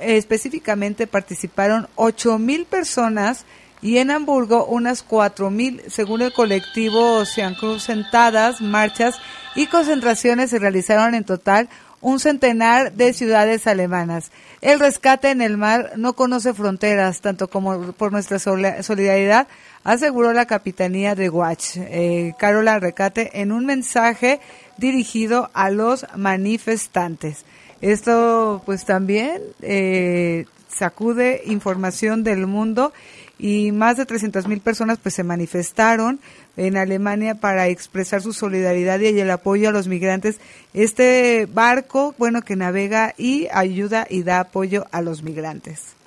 específicamente 0.00 1.06
participaron 1.06 1.88
8 1.96 2.38
mil 2.38 2.64
personas 2.64 3.44
y 3.80 3.98
en 3.98 4.10
Hamburgo 4.10 4.66
unas 4.66 5.06
4.000, 5.06 5.88
según 5.88 6.22
el 6.22 6.32
colectivo 6.32 7.22
Cruz 7.58 7.82
sentadas, 7.82 8.60
marchas 8.60 9.16
y 9.54 9.66
concentraciones 9.66 10.50
se 10.50 10.58
realizaron 10.58 11.14
en 11.14 11.24
total 11.24 11.68
un 12.00 12.20
centenar 12.20 12.92
de 12.92 13.12
ciudades 13.12 13.66
alemanas. 13.66 14.30
El 14.60 14.78
rescate 14.78 15.30
en 15.30 15.42
el 15.42 15.56
mar 15.56 15.92
no 15.96 16.14
conoce 16.14 16.54
fronteras, 16.54 17.20
tanto 17.20 17.48
como 17.48 17.92
por 17.92 18.12
nuestra 18.12 18.38
solidaridad, 18.38 19.48
aseguró 19.84 20.32
la 20.32 20.46
Capitanía 20.46 21.14
de 21.14 21.28
Watch, 21.28 21.76
eh, 21.76 22.34
Carola 22.38 22.78
Recate, 22.78 23.40
en 23.40 23.52
un 23.52 23.66
mensaje 23.66 24.40
dirigido 24.76 25.50
a 25.54 25.70
los 25.70 26.06
manifestantes. 26.16 27.44
Esto 27.80 28.62
pues 28.64 28.84
también 28.84 29.40
eh, 29.62 30.46
sacude 30.68 31.42
información 31.46 32.22
del 32.24 32.46
mundo 32.46 32.92
y 33.38 33.72
más 33.72 33.96
de 33.96 34.04
300 34.04 34.48
mil 34.48 34.60
personas 34.60 34.98
pues 35.00 35.14
se 35.14 35.22
manifestaron 35.22 36.18
en 36.56 36.76
Alemania 36.76 37.36
para 37.36 37.68
expresar 37.68 38.20
su 38.20 38.32
solidaridad 38.32 38.98
y 39.00 39.18
el 39.18 39.30
apoyo 39.30 39.68
a 39.68 39.72
los 39.72 39.86
migrantes. 39.86 40.40
Este 40.74 41.46
barco, 41.46 42.14
bueno, 42.18 42.42
que 42.42 42.56
navega 42.56 43.14
y 43.16 43.46
ayuda 43.52 44.06
y 44.10 44.24
da 44.24 44.40
apoyo 44.40 44.86
a 44.90 45.00
los 45.00 45.22
migrantes. 45.22 45.98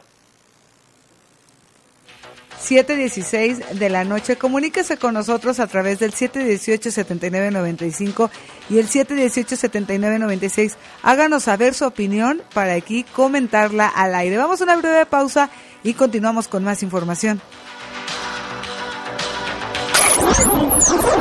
7.16 2.61 3.71
de 3.71 3.89
la 3.89 4.03
noche. 4.03 4.35
Comuníquese 4.35 4.97
con 4.97 5.15
nosotros 5.15 5.59
a 5.59 5.65
través 5.67 5.97
del 5.99 6.13
718-7995 6.13 8.29
y 8.71 8.79
el 8.79 8.89
718-7996. 8.89 10.73
Háganos 11.03 11.43
saber 11.43 11.75
su 11.75 11.85
opinión 11.85 12.41
para 12.53 12.73
aquí 12.73 13.03
comentarla 13.03 13.87
al 13.87 14.15
aire. 14.15 14.37
Vamos 14.37 14.61
a 14.61 14.63
una 14.63 14.77
breve 14.77 15.05
pausa 15.05 15.51
y 15.83 15.93
continuamos 15.93 16.47
con 16.47 16.63
más 16.63 16.81
información. 16.81 17.39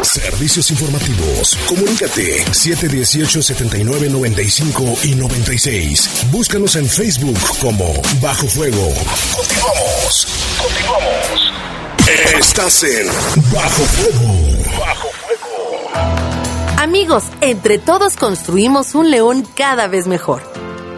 Servicios 0.02 0.70
informativos. 0.70 1.58
Comunícate 1.68 2.42
718-7995 2.46 5.04
y 5.04 5.14
96. 5.16 6.28
Búscanos 6.30 6.76
en 6.76 6.88
Facebook 6.88 7.36
como 7.60 7.92
Bajo 8.22 8.46
Fuego. 8.46 8.88
Continuamos. 9.36 10.26
Continuamos. 10.62 11.52
Estás 12.38 12.82
en 12.84 13.06
Bajo 13.52 13.82
Fuego. 13.82 14.49
Amigos, 16.80 17.24
entre 17.42 17.76
todos 17.76 18.16
construimos 18.16 18.94
un 18.94 19.10
león 19.10 19.46
cada 19.54 19.86
vez 19.86 20.06
mejor. 20.06 20.40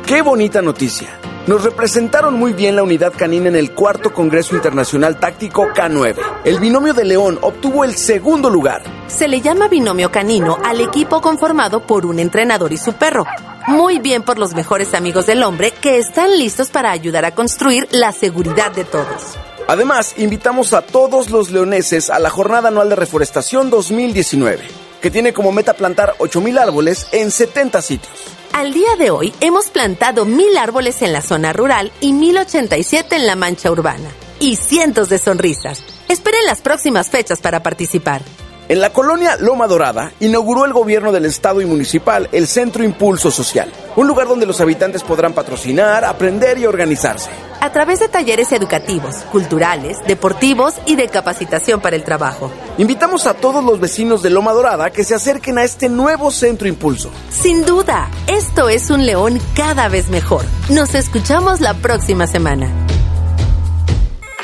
¡Qué 0.06 0.22
bonita 0.22 0.62
noticia! 0.62 1.18
Nos 1.48 1.64
representaron 1.64 2.34
muy 2.34 2.52
bien 2.52 2.76
la 2.76 2.84
unidad 2.84 3.12
canina 3.12 3.48
en 3.48 3.56
el 3.56 3.74
cuarto 3.74 4.12
Congreso 4.12 4.54
Internacional 4.54 5.18
Táctico 5.18 5.66
K9. 5.74 6.14
El 6.44 6.60
binomio 6.60 6.94
de 6.94 7.04
León 7.04 7.36
obtuvo 7.42 7.82
el 7.82 7.96
segundo 7.96 8.48
lugar. 8.48 8.84
Se 9.08 9.26
le 9.26 9.40
llama 9.40 9.66
binomio 9.66 10.12
canino 10.12 10.56
al 10.64 10.80
equipo 10.80 11.20
conformado 11.20 11.84
por 11.84 12.06
un 12.06 12.20
entrenador 12.20 12.72
y 12.72 12.76
su 12.76 12.92
perro. 12.92 13.26
Muy 13.66 13.98
bien 13.98 14.22
por 14.22 14.38
los 14.38 14.54
mejores 14.54 14.94
amigos 14.94 15.26
del 15.26 15.42
hombre 15.42 15.72
que 15.72 15.98
están 15.98 16.38
listos 16.38 16.70
para 16.70 16.92
ayudar 16.92 17.24
a 17.24 17.34
construir 17.34 17.88
la 17.90 18.12
seguridad 18.12 18.70
de 18.70 18.84
todos. 18.84 19.36
Además, 19.66 20.14
invitamos 20.16 20.74
a 20.74 20.82
todos 20.82 21.30
los 21.30 21.50
leoneses 21.50 22.10
a 22.10 22.18
la 22.18 22.30
Jornada 22.30 22.68
Anual 22.68 22.88
de 22.88 22.96
Reforestación 22.96 23.70
2019, 23.70 24.62
que 25.02 25.10
tiene 25.10 25.34
como 25.34 25.52
meta 25.52 25.74
plantar 25.74 26.14
8.000 26.18 26.58
árboles 26.58 27.08
en 27.12 27.30
70 27.30 27.82
sitios. 27.82 28.12
Al 28.52 28.72
día 28.72 28.96
de 28.98 29.10
hoy 29.10 29.34
hemos 29.40 29.70
plantado 29.70 30.24
mil 30.24 30.56
árboles 30.56 31.02
en 31.02 31.12
la 31.12 31.22
zona 31.22 31.52
rural 31.52 31.90
y 32.00 32.12
1087 32.12 33.16
en 33.16 33.26
la 33.26 33.34
mancha 33.34 33.70
urbana. 33.70 34.10
Y 34.38 34.56
cientos 34.56 35.08
de 35.08 35.18
sonrisas. 35.18 35.82
Esperen 36.08 36.44
las 36.46 36.60
próximas 36.60 37.10
fechas 37.10 37.40
para 37.40 37.62
participar. 37.62 38.22
En 38.72 38.80
la 38.80 38.90
colonia 38.90 39.36
Loma 39.38 39.66
Dorada 39.66 40.12
inauguró 40.18 40.64
el 40.64 40.72
gobierno 40.72 41.12
del 41.12 41.26
estado 41.26 41.60
y 41.60 41.66
municipal 41.66 42.30
el 42.32 42.46
Centro 42.46 42.82
Impulso 42.82 43.30
Social, 43.30 43.70
un 43.96 44.06
lugar 44.06 44.26
donde 44.26 44.46
los 44.46 44.62
habitantes 44.62 45.02
podrán 45.02 45.34
patrocinar, 45.34 46.06
aprender 46.06 46.56
y 46.56 46.64
organizarse. 46.64 47.28
A 47.60 47.70
través 47.70 48.00
de 48.00 48.08
talleres 48.08 48.50
educativos, 48.50 49.16
culturales, 49.30 49.98
deportivos 50.06 50.76
y 50.86 50.96
de 50.96 51.08
capacitación 51.08 51.82
para 51.82 51.96
el 51.96 52.02
trabajo. 52.02 52.50
Invitamos 52.78 53.26
a 53.26 53.34
todos 53.34 53.62
los 53.62 53.78
vecinos 53.78 54.22
de 54.22 54.30
Loma 54.30 54.54
Dorada 54.54 54.88
que 54.88 55.04
se 55.04 55.14
acerquen 55.14 55.58
a 55.58 55.64
este 55.64 55.90
nuevo 55.90 56.30
Centro 56.30 56.66
Impulso. 56.66 57.10
Sin 57.28 57.66
duda, 57.66 58.08
esto 58.26 58.70
es 58.70 58.88
un 58.88 59.04
león 59.04 59.38
cada 59.54 59.88
vez 59.88 60.08
mejor. 60.08 60.46
Nos 60.70 60.94
escuchamos 60.94 61.60
la 61.60 61.74
próxima 61.74 62.26
semana. 62.26 62.70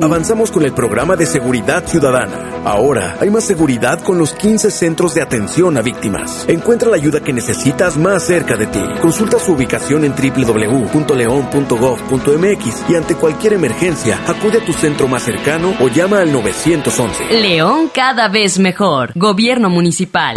Avanzamos 0.00 0.50
con 0.50 0.64
el 0.64 0.72
programa 0.72 1.14
de 1.16 1.26
seguridad 1.26 1.84
ciudadana. 1.86 2.62
Ahora 2.64 3.16
hay 3.20 3.28
más 3.30 3.44
seguridad 3.44 4.00
con 4.00 4.18
los 4.18 4.32
15 4.32 4.70
centros 4.70 5.14
de 5.14 5.22
atención 5.22 5.76
a 5.76 5.82
víctimas. 5.82 6.46
Encuentra 6.48 6.90
la 6.90 6.96
ayuda 6.96 7.20
que 7.20 7.32
necesitas 7.32 7.96
más 7.96 8.24
cerca 8.24 8.56
de 8.56 8.66
ti. 8.66 8.82
Consulta 9.00 9.38
su 9.38 9.52
ubicación 9.52 10.04
en 10.04 10.14
www.leon.gov.mx 10.14 12.84
y 12.88 12.96
ante 12.96 13.14
cualquier 13.14 13.52
emergencia, 13.54 14.18
acude 14.26 14.58
a 14.58 14.64
tu 14.64 14.72
centro 14.72 15.06
más 15.08 15.22
cercano 15.22 15.74
o 15.80 15.88
llama 15.88 16.20
al 16.20 16.32
911. 16.32 17.40
León 17.40 17.90
cada 17.92 18.28
vez 18.28 18.58
mejor. 18.58 19.12
Gobierno 19.14 19.70
municipal. 19.70 20.36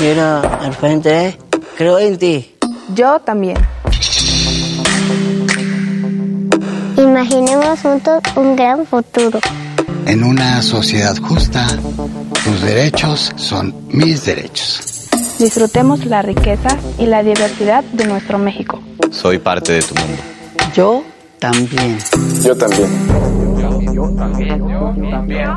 Mira, 0.00 0.40
al 0.40 0.74
frente, 0.74 1.38
creo 1.76 1.98
en 1.98 2.18
ti. 2.18 2.54
Yo 2.94 3.18
también. 3.20 3.56
Imaginemos 6.98 7.80
juntos 7.80 8.20
un 8.34 8.56
gran 8.56 8.84
futuro. 8.84 9.38
En 10.06 10.24
una 10.24 10.60
sociedad 10.62 11.16
justa, 11.16 11.68
tus 12.44 12.62
derechos 12.62 13.32
son 13.36 13.72
mis 13.88 14.24
derechos. 14.24 15.08
Disfrutemos 15.38 16.04
la 16.06 16.22
riqueza 16.22 16.76
y 16.98 17.06
la 17.06 17.22
diversidad 17.22 17.84
de 17.84 18.04
nuestro 18.04 18.38
México. 18.38 18.82
Soy 19.12 19.38
parte 19.38 19.74
de 19.74 19.82
tu 19.82 19.94
mundo. 19.94 20.22
Yo 20.74 21.04
también. 21.38 21.98
Yo 22.42 22.56
también. 22.56 22.90
Yo 23.94 24.10
también. 24.16 24.68
Yo 24.68 25.06
también. 25.12 25.48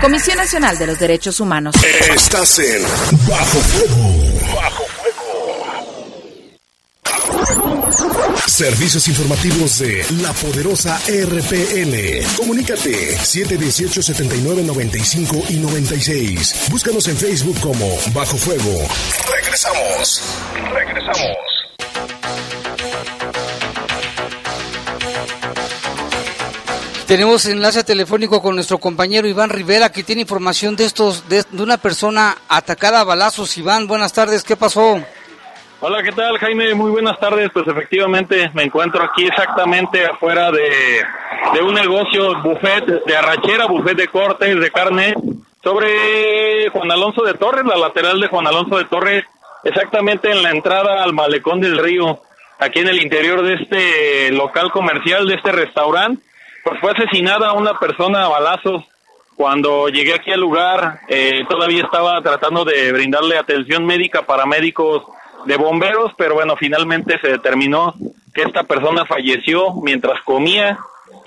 Comisión 0.00 0.36
Nacional 0.36 0.76
de 0.78 0.86
los 0.88 0.98
Derechos 0.98 1.38
Humanos. 1.38 1.76
Estás 2.12 2.58
en 2.58 2.82
Bajo 3.28 3.58
Fuego. 3.60 4.56
Bajo 4.56 4.91
Servicios 8.46 9.08
informativos 9.08 9.78
de 9.78 10.04
la 10.22 10.32
poderosa 10.32 10.98
RPN. 11.06 12.24
Comunícate 12.36 13.16
718-7995 13.18 15.50
y 15.50 15.58
96. 15.58 16.68
Búscanos 16.70 17.06
en 17.08 17.16
Facebook 17.16 17.58
como 17.60 17.86
Bajo 18.12 18.36
Fuego. 18.36 18.86
Regresamos. 19.34 20.22
Regresamos. 20.72 21.36
Tenemos 27.06 27.44
enlace 27.46 27.84
telefónico 27.84 28.40
con 28.40 28.54
nuestro 28.54 28.78
compañero 28.78 29.28
Iván 29.28 29.50
Rivera 29.50 29.90
que 29.90 30.02
tiene 30.02 30.22
información 30.22 30.76
de 30.76 30.86
estos 30.86 31.28
de, 31.28 31.44
de 31.50 31.62
una 31.62 31.76
persona 31.76 32.38
atacada 32.48 33.00
a 33.00 33.04
balazos. 33.04 33.58
Iván, 33.58 33.86
buenas 33.86 34.12
tardes, 34.12 34.44
¿qué 34.44 34.56
pasó? 34.56 34.98
Hola, 35.84 36.00
¿qué 36.04 36.12
tal 36.12 36.38
Jaime? 36.38 36.76
Muy 36.76 36.92
buenas 36.92 37.18
tardes. 37.18 37.50
Pues 37.52 37.66
efectivamente 37.66 38.48
me 38.54 38.62
encuentro 38.62 39.02
aquí 39.02 39.24
exactamente 39.24 40.06
afuera 40.06 40.52
de, 40.52 40.70
de 41.54 41.60
un 41.60 41.74
negocio, 41.74 42.40
buffet 42.40 42.86
de 43.04 43.16
arrachera, 43.16 43.66
buffet 43.66 43.96
de 43.96 44.06
cortes 44.06 44.60
de 44.60 44.70
carne, 44.70 45.12
sobre 45.60 46.70
Juan 46.70 46.92
Alonso 46.92 47.24
de 47.24 47.34
Torres, 47.34 47.64
la 47.64 47.76
lateral 47.76 48.20
de 48.20 48.28
Juan 48.28 48.46
Alonso 48.46 48.78
de 48.78 48.84
Torres, 48.84 49.24
exactamente 49.64 50.30
en 50.30 50.44
la 50.44 50.52
entrada 50.52 51.02
al 51.02 51.14
malecón 51.14 51.60
del 51.60 51.76
río, 51.76 52.20
aquí 52.60 52.78
en 52.78 52.86
el 52.86 53.02
interior 53.02 53.42
de 53.42 53.54
este 53.54 54.30
local 54.30 54.70
comercial, 54.70 55.26
de 55.26 55.34
este 55.34 55.50
restaurante. 55.50 56.22
Pues 56.62 56.78
fue 56.78 56.92
asesinada 56.92 57.54
una 57.54 57.76
persona 57.80 58.26
a 58.26 58.28
balazos. 58.28 58.84
Cuando 59.34 59.88
llegué 59.88 60.14
aquí 60.14 60.30
al 60.30 60.42
lugar, 60.42 61.00
eh, 61.08 61.42
todavía 61.48 61.82
estaba 61.82 62.22
tratando 62.22 62.64
de 62.64 62.92
brindarle 62.92 63.36
atención 63.36 63.84
médica 63.84 64.22
para 64.22 64.46
médicos 64.46 65.02
de 65.46 65.56
bomberos, 65.56 66.12
pero 66.16 66.34
bueno, 66.34 66.56
finalmente 66.56 67.18
se 67.20 67.28
determinó 67.28 67.94
que 68.34 68.42
esta 68.42 68.64
persona 68.64 69.04
falleció 69.04 69.72
mientras 69.82 70.20
comía. 70.22 70.78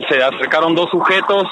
Se 0.10 0.24
acercaron 0.24 0.76
dos 0.76 0.90
sujetos 0.90 1.44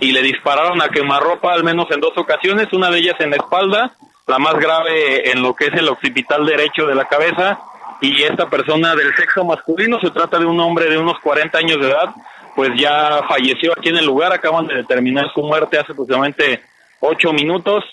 y 0.00 0.12
le 0.12 0.22
dispararon 0.22 0.80
a 0.82 0.88
quemarropa 0.88 1.52
al 1.52 1.64
menos 1.64 1.86
en 1.90 2.00
dos 2.00 2.16
ocasiones, 2.16 2.72
una 2.72 2.90
de 2.90 2.98
ellas 2.98 3.16
en 3.20 3.30
la 3.30 3.36
espalda, 3.36 3.92
la 4.26 4.38
más 4.38 4.54
grave 4.54 5.30
en 5.30 5.42
lo 5.42 5.54
que 5.54 5.66
es 5.66 5.74
el 5.74 5.88
occipital 5.88 6.44
derecho 6.46 6.86
de 6.86 6.94
la 6.94 7.04
cabeza 7.04 7.60
y 8.00 8.22
esta 8.24 8.50
persona 8.50 8.96
del 8.96 9.14
sexo 9.14 9.44
masculino, 9.44 10.00
se 10.00 10.10
trata 10.10 10.38
de 10.38 10.44
un 10.44 10.58
hombre 10.58 10.90
de 10.90 10.98
unos 10.98 11.20
40 11.20 11.56
años 11.56 11.80
de 11.80 11.88
edad, 11.88 12.10
pues 12.56 12.70
ya 12.76 13.22
falleció 13.28 13.72
aquí 13.72 13.90
en 13.90 13.98
el 13.98 14.04
lugar, 14.04 14.32
acaban 14.32 14.66
de 14.66 14.74
determinar 14.74 15.32
su 15.32 15.40
muerte 15.40 15.78
hace 15.78 15.92
aproximadamente 15.92 16.62
ocho 17.00 17.32
minutos 17.32 17.84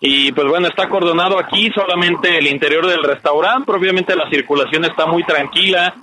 y 0.00 0.30
pues 0.32 0.46
bueno, 0.46 0.68
está 0.68 0.84
acordonado 0.84 1.38
aquí 1.38 1.70
solamente 1.74 2.38
el 2.38 2.46
interior 2.46 2.86
del 2.86 3.02
restaurante, 3.02 3.66
propiamente 3.66 4.14
la 4.14 4.30
circulación 4.30 4.84
está 4.84 5.06
muy 5.06 5.24
tranquila 5.24 5.94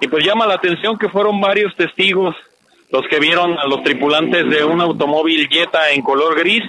y 0.00 0.06
pues 0.08 0.24
llama 0.24 0.46
la 0.46 0.54
atención 0.54 0.96
que 0.96 1.08
fueron 1.08 1.40
varios 1.40 1.74
testigos 1.76 2.34
los 2.90 3.02
que 3.08 3.20
vieron 3.20 3.58
a 3.58 3.66
los 3.66 3.82
tripulantes 3.82 4.48
de 4.48 4.64
un 4.64 4.80
automóvil 4.80 5.48
Jetta 5.48 5.90
en 5.90 6.02
color 6.02 6.36
gris, 6.36 6.62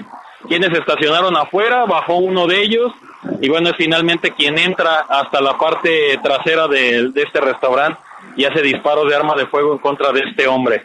quienes 0.47 0.69
estacionaron 0.71 1.35
afuera, 1.35 1.85
bajó 1.85 2.15
uno 2.15 2.47
de 2.47 2.61
ellos 2.61 2.91
y 3.41 3.49
bueno, 3.49 3.69
es 3.69 3.75
finalmente 3.77 4.31
quien 4.31 4.57
entra 4.57 5.05
hasta 5.07 5.41
la 5.41 5.57
parte 5.57 6.19
trasera 6.23 6.67
de, 6.67 7.09
de 7.09 7.21
este 7.23 7.41
restaurante 7.41 7.99
y 8.35 8.45
hace 8.45 8.61
disparos 8.61 9.07
de 9.07 9.15
arma 9.15 9.35
de 9.35 9.47
fuego 9.47 9.73
en 9.73 9.79
contra 9.79 10.11
de 10.11 10.21
este 10.21 10.47
hombre. 10.47 10.83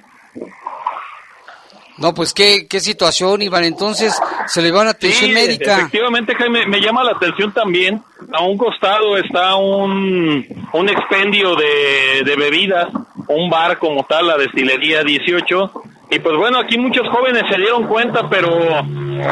No, 1.98 2.12
pues 2.12 2.34
qué, 2.34 2.66
qué 2.68 2.80
situación, 2.80 3.40
Iván. 3.42 3.64
Entonces, 3.64 4.20
se 4.46 4.60
le 4.60 4.70
va 4.70 4.82
a 4.82 4.90
atención 4.90 5.30
Sí, 5.30 5.34
médica. 5.34 5.78
Efectivamente, 5.78 6.34
Jaime, 6.34 6.66
me 6.66 6.80
llama 6.80 7.02
la 7.04 7.12
atención 7.12 7.52
también. 7.52 8.02
A 8.32 8.42
un 8.42 8.58
costado 8.58 9.16
está 9.16 9.56
un, 9.56 10.44
un 10.72 10.88
expendio 10.88 11.54
de, 11.56 12.22
de 12.24 12.36
bebidas, 12.36 12.88
un 13.28 13.48
bar 13.48 13.78
como 13.78 14.04
tal, 14.04 14.26
la 14.26 14.36
destilería 14.36 15.02
18. 15.02 15.72
Y 16.10 16.18
pues 16.18 16.36
bueno, 16.36 16.58
aquí 16.58 16.78
muchos 16.78 17.08
jóvenes 17.08 17.44
se 17.50 17.56
dieron 17.56 17.86
cuenta, 17.86 18.28
pero 18.28 18.50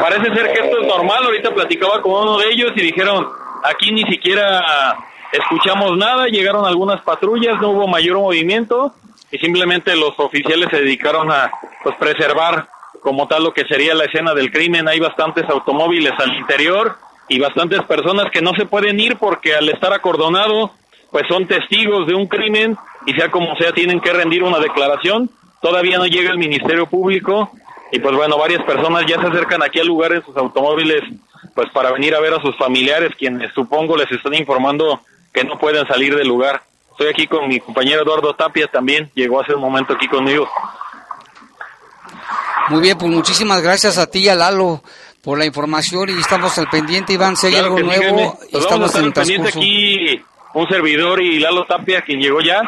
parece 0.01 0.33
ser 0.33 0.51
que 0.51 0.65
esto 0.65 0.81
es 0.81 0.87
normal. 0.87 1.23
Ahorita 1.23 1.53
platicaba 1.53 2.01
con 2.01 2.13
uno 2.13 2.37
de 2.39 2.49
ellos 2.49 2.71
y 2.75 2.81
dijeron, 2.81 3.27
aquí 3.63 3.91
ni 3.91 4.03
siquiera 4.03 4.97
escuchamos 5.31 5.97
nada, 5.97 6.25
llegaron 6.27 6.65
algunas 6.65 7.01
patrullas, 7.03 7.61
no 7.61 7.69
hubo 7.69 7.87
mayor 7.87 8.17
movimiento 8.17 8.93
y 9.31 9.37
simplemente 9.37 9.95
los 9.95 10.13
oficiales 10.17 10.69
se 10.69 10.81
dedicaron 10.81 11.31
a 11.31 11.51
pues 11.83 11.95
preservar 11.97 12.67
como 13.01 13.27
tal 13.27 13.43
lo 13.43 13.53
que 13.53 13.65
sería 13.65 13.93
la 13.93 14.05
escena 14.05 14.33
del 14.33 14.51
crimen. 14.51 14.87
Hay 14.87 14.99
bastantes 14.99 15.43
automóviles 15.49 16.13
al 16.17 16.35
interior 16.35 16.95
y 17.27 17.39
bastantes 17.39 17.83
personas 17.83 18.31
que 18.31 18.41
no 18.41 18.51
se 18.57 18.65
pueden 18.65 18.99
ir 18.99 19.17
porque 19.17 19.55
al 19.55 19.69
estar 19.69 19.93
acordonado 19.93 20.71
pues 21.11 21.23
son 21.27 21.47
testigos 21.47 22.07
de 22.07 22.15
un 22.15 22.27
crimen 22.27 22.77
y 23.05 23.13
sea 23.13 23.29
como 23.29 23.55
sea 23.57 23.71
tienen 23.71 23.99
que 23.99 24.11
rendir 24.11 24.43
una 24.43 24.59
declaración. 24.59 25.29
Todavía 25.61 25.97
no 25.97 26.05
llega 26.05 26.31
el 26.31 26.37
Ministerio 26.37 26.87
Público 26.87 27.51
y 27.91 27.99
pues 27.99 28.15
bueno, 28.15 28.37
varias 28.37 28.63
personas 28.63 29.05
ya 29.07 29.21
se 29.21 29.27
acercan 29.27 29.63
aquí 29.63 29.79
al 29.79 29.87
lugar 29.87 30.13
en 30.13 30.25
sus 30.25 30.35
automóviles 30.35 31.01
pues 31.53 31.69
para 31.73 31.91
venir 31.91 32.15
a 32.15 32.19
ver 32.19 32.33
a 32.33 32.41
sus 32.41 32.57
familiares 32.57 33.11
quienes 33.17 33.53
supongo 33.53 33.95
les 33.95 34.11
están 34.11 34.33
informando 34.33 34.99
que 35.33 35.43
no 35.43 35.57
pueden 35.57 35.87
salir 35.87 36.15
del 36.15 36.27
lugar. 36.27 36.61
Estoy 36.95 37.07
aquí 37.09 37.27
con 37.27 37.45
mi 37.49 37.59
compañero 37.59 38.03
Eduardo 38.03 38.33
Tapia 38.35 38.67
también, 38.67 39.11
llegó 39.15 39.41
hace 39.41 39.53
un 39.53 39.59
momento 39.59 39.91
aquí 39.91 40.07
conmigo. 40.07 40.47
Muy 42.69 42.79
bien, 42.81 42.97
pues 42.97 43.11
muchísimas 43.11 43.61
gracias 43.61 43.97
a 43.97 44.07
ti 44.09 44.19
y 44.19 44.29
a 44.29 44.35
Lalo 44.35 44.81
por 45.21 45.37
la 45.37 45.45
información 45.45 46.09
y 46.09 46.13
estamos 46.21 46.57
al 46.57 46.69
pendiente, 46.69 47.11
Iván. 47.11 47.35
Si 47.35 47.47
hay 47.47 47.53
Claro 47.53 47.75
algo 47.75 47.77
sí, 47.79 47.83
nuevo, 47.83 48.37
Pues 48.39 48.39
vamos 48.39 48.53
a 48.53 48.57
estamos 48.59 48.87
estar 48.87 49.03
en 49.03 49.11
pendiente 49.11 49.51
transcurso. 49.51 49.59
aquí 49.59 50.23
un 50.53 50.67
servidor 50.69 51.21
y 51.21 51.39
Lalo 51.39 51.65
Tapia, 51.65 52.01
quien 52.01 52.21
llegó 52.21 52.39
ya, 52.39 52.61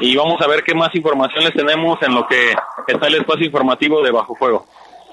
y 0.00 0.16
vamos 0.16 0.40
a 0.42 0.48
ver 0.48 0.64
qué 0.64 0.74
más 0.74 0.92
información 0.96 1.44
les 1.44 1.54
tenemos 1.54 2.02
en 2.02 2.16
lo 2.16 2.26
que 2.26 2.52
está 2.88 3.06
el 3.06 3.14
espacio 3.14 3.46
informativo 3.46 4.02
de 4.02 4.10
Bajo 4.10 4.34
Fuego. 4.34 4.66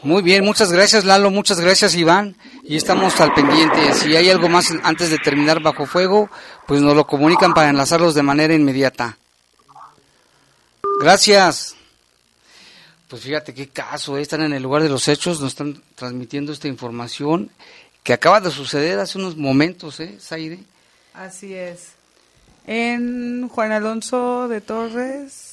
Muy 0.05 0.21
bien, 0.21 0.45
muchas 0.45 0.71
gracias 0.71 1.03
Lalo, 1.03 1.31
muchas 1.31 1.59
gracias 1.59 1.95
Iván 1.95 2.35
y 2.63 2.77
estamos 2.77 3.19
al 3.19 3.33
pendiente. 3.33 3.91
Si 3.95 4.15
hay 4.15 4.29
algo 4.29 4.47
más 4.47 4.71
antes 4.83 5.09
de 5.09 5.17
terminar 5.17 5.63
bajo 5.63 5.87
fuego, 5.87 6.29
pues 6.67 6.79
nos 6.79 6.95
lo 6.95 7.07
comunican 7.07 7.55
para 7.55 7.69
enlazarlos 7.69 8.13
de 8.13 8.21
manera 8.21 8.53
inmediata. 8.53 9.17
Gracias. 11.01 11.75
Pues 13.07 13.23
fíjate 13.23 13.55
qué 13.55 13.69
caso, 13.69 14.15
eh, 14.15 14.21
están 14.21 14.43
en 14.43 14.53
el 14.53 14.61
lugar 14.61 14.83
de 14.83 14.89
los 14.89 15.07
hechos, 15.07 15.41
nos 15.41 15.53
están 15.53 15.81
transmitiendo 15.95 16.53
esta 16.53 16.67
información 16.67 17.49
que 18.03 18.13
acaba 18.13 18.39
de 18.39 18.51
suceder 18.51 18.99
hace 18.99 19.17
unos 19.17 19.35
momentos, 19.35 19.99
¿eh, 20.01 20.17
Zaire? 20.21 20.59
Así 21.15 21.55
es. 21.55 21.93
En 22.67 23.49
Juan 23.49 23.71
Alonso 23.71 24.47
de 24.49 24.61
Torres. 24.61 25.44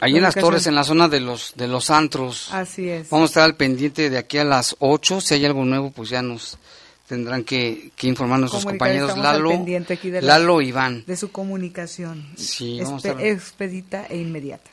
Ahí 0.00 0.16
en 0.16 0.22
las 0.22 0.34
torres, 0.34 0.66
en 0.66 0.74
la 0.74 0.84
zona 0.84 1.08
de 1.08 1.20
los 1.20 1.52
de 1.56 1.68
los 1.68 1.90
antros. 1.90 2.48
Así 2.52 2.88
es. 2.88 3.10
Vamos 3.10 3.28
a 3.28 3.30
estar 3.30 3.42
al 3.44 3.56
pendiente 3.56 4.08
de 4.10 4.18
aquí 4.18 4.38
a 4.38 4.44
las 4.44 4.76
8. 4.78 5.20
Si 5.20 5.34
hay 5.34 5.44
algo 5.44 5.64
nuevo, 5.64 5.90
pues 5.90 6.08
ya 6.08 6.22
nos 6.22 6.58
tendrán 7.06 7.42
que, 7.44 7.90
que 7.96 8.06
informar 8.06 8.38
nuestros 8.40 8.64
compañeros 8.64 9.18
Lalo, 9.18 9.50
aquí 9.90 10.10
de 10.10 10.22
la- 10.22 10.38
Lalo 10.38 10.60
e 10.60 10.64
Iván. 10.66 11.04
De 11.06 11.16
su 11.16 11.30
comunicación. 11.32 12.26
Sí, 12.36 12.80
vamos 12.82 13.04
a 13.04 13.08
Espe- 13.08 13.10
estar- 13.12 13.26
expedita 13.26 14.06
e 14.08 14.16
inmediata. 14.18 14.70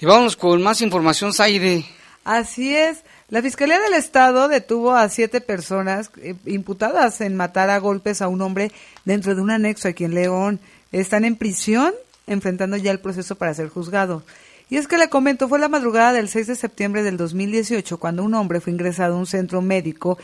Y 0.00 0.06
vámonos 0.06 0.36
con 0.36 0.60
más 0.62 0.80
información, 0.80 1.32
Zaire. 1.32 1.84
Así 2.24 2.74
es. 2.74 2.98
La 3.28 3.40
Fiscalía 3.40 3.78
del 3.80 3.94
Estado 3.94 4.48
detuvo 4.48 4.92
a 4.94 5.08
siete 5.08 5.40
personas 5.40 6.10
eh, 6.20 6.34
imputadas 6.46 7.20
en 7.20 7.36
matar 7.36 7.70
a 7.70 7.78
golpes 7.78 8.20
a 8.20 8.28
un 8.28 8.42
hombre 8.42 8.72
dentro 9.04 9.34
de 9.34 9.40
un 9.40 9.50
anexo 9.50 9.88
aquí 9.88 10.04
en 10.04 10.14
León. 10.14 10.60
Están 10.92 11.24
en 11.24 11.36
prisión 11.36 11.92
enfrentando 12.26 12.76
ya 12.76 12.90
el 12.90 13.00
proceso 13.00 13.36
para 13.36 13.54
ser 13.54 13.68
juzgado. 13.68 14.22
Y 14.70 14.78
es 14.78 14.88
que 14.88 14.96
le 14.96 15.10
comento, 15.10 15.46
fue 15.46 15.58
la 15.58 15.68
madrugada 15.68 16.14
del 16.14 16.28
6 16.28 16.46
de 16.46 16.56
septiembre 16.56 17.02
del 17.02 17.18
2018 17.18 17.98
cuando 17.98 18.24
un 18.24 18.32
hombre 18.32 18.60
fue 18.60 18.72
ingresado 18.72 19.14
a 19.14 19.18
un 19.18 19.26
centro 19.26 19.60
médico 19.60 20.18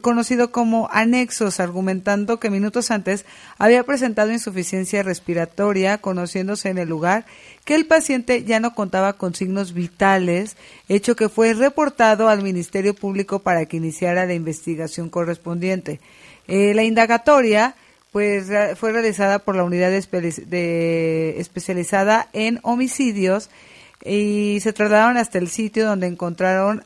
conocido 0.00 0.50
como 0.50 0.88
Anexos, 0.90 1.60
argumentando 1.60 2.40
que 2.40 2.48
minutos 2.48 2.90
antes 2.90 3.26
había 3.58 3.84
presentado 3.84 4.32
insuficiencia 4.32 5.02
respiratoria, 5.02 5.98
conociéndose 5.98 6.70
en 6.70 6.78
el 6.78 6.88
lugar 6.88 7.26
que 7.66 7.74
el 7.74 7.84
paciente 7.84 8.44
ya 8.44 8.60
no 8.60 8.74
contaba 8.74 9.12
con 9.12 9.34
signos 9.34 9.74
vitales, 9.74 10.56
hecho 10.88 11.14
que 11.14 11.28
fue 11.28 11.52
reportado 11.52 12.30
al 12.30 12.42
Ministerio 12.42 12.94
Público 12.94 13.40
para 13.40 13.66
que 13.66 13.76
iniciara 13.76 14.24
la 14.24 14.34
investigación 14.34 15.10
correspondiente. 15.10 16.00
Eh, 16.48 16.72
la 16.74 16.82
indagatoria 16.82 17.74
pues 18.12 18.46
fue 18.76 18.92
realizada 18.92 19.38
por 19.38 19.56
la 19.56 19.64
unidad 19.64 19.90
de- 19.90 21.34
especializada 21.38 22.28
en 22.32 22.58
homicidios 22.62 23.50
y 24.04 24.58
se 24.62 24.72
trasladaron 24.72 25.16
hasta 25.16 25.38
el 25.38 25.48
sitio 25.48 25.86
donde 25.86 26.06
encontraron 26.06 26.84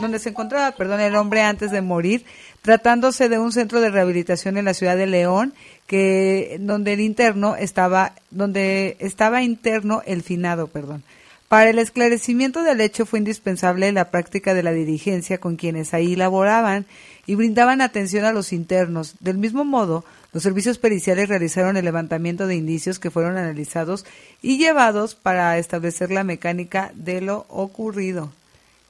donde 0.00 0.20
se 0.20 0.28
encontraba, 0.28 0.70
perdón, 0.76 1.00
el 1.00 1.16
hombre 1.16 1.42
antes 1.42 1.72
de 1.72 1.82
morir, 1.82 2.24
tratándose 2.62 3.28
de 3.28 3.40
un 3.40 3.50
centro 3.50 3.80
de 3.80 3.90
rehabilitación 3.90 4.56
en 4.56 4.64
la 4.64 4.74
ciudad 4.74 4.96
de 4.96 5.08
León, 5.08 5.54
que 5.88 6.56
donde 6.60 6.92
el 6.92 7.00
interno 7.00 7.56
estaba, 7.56 8.12
donde 8.30 8.96
estaba 9.00 9.42
interno 9.42 10.02
el 10.06 10.22
finado, 10.22 10.68
perdón. 10.68 11.02
Para 11.48 11.70
el 11.70 11.78
esclarecimiento 11.78 12.62
del 12.62 12.80
hecho 12.80 13.06
fue 13.06 13.18
indispensable 13.18 13.90
la 13.90 14.10
práctica 14.10 14.54
de 14.54 14.62
la 14.62 14.72
diligencia 14.72 15.38
con 15.38 15.56
quienes 15.56 15.94
ahí 15.94 16.14
laboraban 16.14 16.86
y 17.26 17.34
brindaban 17.34 17.80
atención 17.80 18.24
a 18.24 18.32
los 18.32 18.52
internos. 18.52 19.14
Del 19.20 19.38
mismo 19.38 19.64
modo, 19.64 20.04
los 20.38 20.44
servicios 20.44 20.78
periciales 20.78 21.28
realizaron 21.28 21.76
el 21.76 21.84
levantamiento 21.84 22.46
de 22.46 22.54
indicios 22.54 23.00
que 23.00 23.10
fueron 23.10 23.36
analizados 23.36 24.06
y 24.40 24.56
llevados 24.56 25.16
para 25.16 25.58
establecer 25.58 26.12
la 26.12 26.22
mecánica 26.22 26.92
de 26.94 27.20
lo 27.20 27.44
ocurrido. 27.48 28.30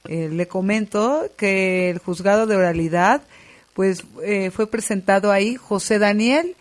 Eh, 0.07 0.29
le 0.31 0.47
comento 0.47 1.25
que 1.37 1.89
el 1.89 1.97
juzgado 1.97 2.45
de 2.45 2.55
oralidad 2.55 3.23
pues 3.73 4.03
eh, 4.21 4.51
fue 4.51 4.67
presentado 4.67 5.31
ahí 5.31 5.55
José 5.55 5.97
Daniel, 5.97 6.55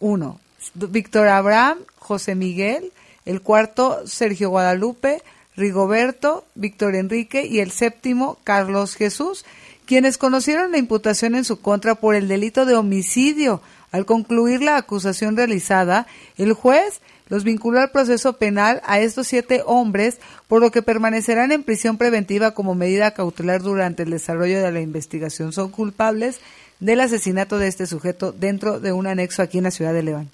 uno, 0.00 0.38
Víctor 0.74 1.28
Abraham, 1.28 1.78
José 1.98 2.34
Miguel, 2.34 2.92
el 3.24 3.40
cuarto 3.40 4.06
Sergio 4.06 4.50
Guadalupe, 4.50 5.22
Rigoberto, 5.56 6.44
Víctor 6.54 6.94
Enrique 6.94 7.46
y 7.46 7.60
el 7.60 7.70
séptimo 7.70 8.36
Carlos 8.44 8.96
Jesús, 8.96 9.46
quienes 9.86 10.18
conocieron 10.18 10.72
la 10.72 10.78
imputación 10.78 11.36
en 11.36 11.46
su 11.46 11.58
contra 11.62 11.94
por 11.94 12.14
el 12.14 12.28
delito 12.28 12.66
de 12.66 12.74
homicidio. 12.74 13.62
Al 13.96 14.04
concluir 14.04 14.60
la 14.60 14.76
acusación 14.76 15.38
realizada, 15.38 16.06
el 16.36 16.52
juez 16.52 17.00
los 17.30 17.44
vinculó 17.44 17.80
al 17.80 17.92
proceso 17.92 18.34
penal 18.34 18.82
a 18.84 19.00
estos 19.00 19.26
siete 19.26 19.62
hombres, 19.64 20.18
por 20.48 20.60
lo 20.60 20.70
que 20.70 20.82
permanecerán 20.82 21.50
en 21.50 21.62
prisión 21.62 21.96
preventiva 21.96 22.50
como 22.50 22.74
medida 22.74 23.12
cautelar 23.12 23.62
durante 23.62 24.02
el 24.02 24.10
desarrollo 24.10 24.62
de 24.62 24.70
la 24.70 24.82
investigación. 24.82 25.54
Son 25.54 25.70
culpables 25.70 26.40
del 26.78 27.00
asesinato 27.00 27.58
de 27.58 27.68
este 27.68 27.86
sujeto 27.86 28.32
dentro 28.32 28.80
de 28.80 28.92
un 28.92 29.06
anexo 29.06 29.40
aquí 29.40 29.56
en 29.56 29.64
la 29.64 29.70
ciudad 29.70 29.94
de 29.94 30.02
León. 30.02 30.30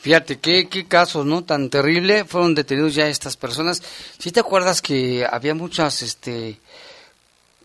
Fíjate, 0.00 0.40
qué, 0.40 0.68
qué 0.68 0.88
casos, 0.88 1.24
¿no? 1.24 1.44
Tan 1.44 1.70
terrible. 1.70 2.24
Fueron 2.24 2.56
detenidos 2.56 2.96
ya 2.96 3.06
estas 3.06 3.36
personas. 3.36 3.80
Si 4.18 4.32
te 4.32 4.40
acuerdas 4.40 4.82
que 4.82 5.24
había 5.24 5.54
muchas, 5.54 6.02
este, 6.02 6.58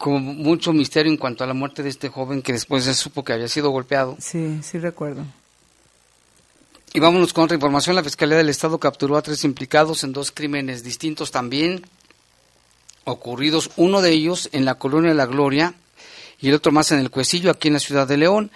como 0.03 0.19
mucho 0.19 0.73
misterio 0.73 1.09
en 1.09 1.17
cuanto 1.17 1.45
a 1.45 1.47
la 1.47 1.53
muerte 1.53 1.81
de 1.81 1.87
este 1.87 2.09
joven 2.09 2.41
que 2.41 2.51
después 2.51 2.83
se 2.83 2.93
supo 2.93 3.23
que 3.23 3.31
había 3.31 3.47
sido 3.47 3.69
golpeado. 3.69 4.17
Sí, 4.19 4.59
sí 4.61 4.77
recuerdo. 4.77 5.23
Y 6.93 6.99
vámonos 6.99 7.31
con 7.31 7.45
otra 7.45 7.55
información. 7.55 7.95
La 7.95 8.03
Fiscalía 8.03 8.35
del 8.35 8.49
Estado 8.49 8.77
capturó 8.79 9.15
a 9.15 9.21
tres 9.21 9.45
implicados 9.45 10.03
en 10.03 10.11
dos 10.11 10.31
crímenes 10.31 10.83
distintos 10.83 11.31
también. 11.31 11.85
ocurridos, 13.05 13.71
uno 13.77 14.01
de 14.01 14.11
ellos 14.11 14.49
en 14.51 14.65
la 14.65 14.75
colonia 14.75 15.13
La 15.13 15.25
Gloria 15.25 15.73
y 16.41 16.49
el 16.49 16.55
otro 16.55 16.73
más 16.73 16.91
en 16.91 16.99
el 16.99 17.09
Cuecillo, 17.09 17.49
aquí 17.49 17.69
en 17.69 17.75
la 17.75 17.79
ciudad 17.79 18.05
de 18.05 18.17
León. 18.17 18.51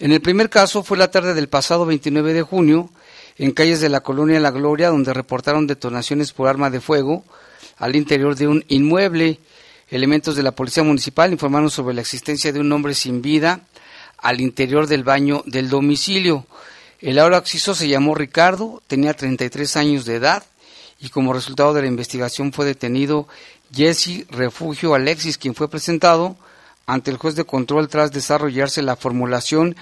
En 0.00 0.10
el 0.10 0.20
primer 0.20 0.50
caso 0.50 0.82
fue 0.82 0.98
la 0.98 1.12
tarde 1.12 1.32
del 1.32 1.48
pasado 1.48 1.86
29 1.86 2.32
de 2.32 2.42
junio, 2.42 2.90
en 3.36 3.52
calles 3.52 3.80
de 3.80 3.88
la 3.88 4.00
colonia 4.00 4.40
La 4.40 4.50
Gloria, 4.50 4.88
donde 4.88 5.14
reportaron 5.14 5.68
detonaciones 5.68 6.32
por 6.32 6.48
arma 6.48 6.70
de 6.70 6.80
fuego 6.80 7.22
al 7.76 7.94
interior 7.94 8.34
de 8.34 8.48
un 8.48 8.64
inmueble. 8.66 9.38
Elementos 9.90 10.36
de 10.36 10.42
la 10.42 10.52
Policía 10.52 10.82
Municipal 10.82 11.32
informaron 11.32 11.70
sobre 11.70 11.94
la 11.94 12.02
existencia 12.02 12.52
de 12.52 12.60
un 12.60 12.70
hombre 12.72 12.94
sin 12.94 13.22
vida 13.22 13.60
al 14.18 14.40
interior 14.40 14.86
del 14.86 15.04
baño 15.04 15.42
del 15.46 15.70
domicilio. 15.70 16.46
El 17.00 17.18
ahora 17.18 17.38
acceso 17.38 17.74
se 17.74 17.88
llamó 17.88 18.14
Ricardo, 18.14 18.82
tenía 18.86 19.14
33 19.14 19.76
años 19.76 20.04
de 20.04 20.16
edad 20.16 20.44
y 21.00 21.08
como 21.08 21.32
resultado 21.32 21.72
de 21.72 21.82
la 21.82 21.88
investigación 21.88 22.52
fue 22.52 22.66
detenido 22.66 23.28
Jesse 23.72 24.26
Refugio 24.30 24.94
Alexis, 24.94 25.38
quien 25.38 25.54
fue 25.54 25.70
presentado 25.70 26.36
ante 26.86 27.10
el 27.10 27.16
juez 27.16 27.34
de 27.34 27.44
control 27.44 27.88
tras 27.88 28.12
desarrollarse 28.12 28.82
la 28.82 28.96
formulación 28.96 29.76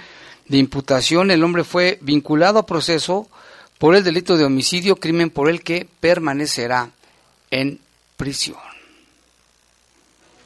de 0.47 0.57
imputación. 0.57 1.31
El 1.31 1.43
hombre 1.43 1.63
fue 1.63 1.97
vinculado 2.01 2.59
a 2.59 2.65
proceso 2.65 3.27
por 3.77 3.95
el 3.95 4.03
delito 4.03 4.37
de 4.37 4.45
homicidio, 4.45 4.97
crimen 4.97 5.29
por 5.29 5.49
el 5.49 5.63
que 5.63 5.87
permanecerá 5.99 6.91
en 7.49 7.79
prisión. 8.15 8.66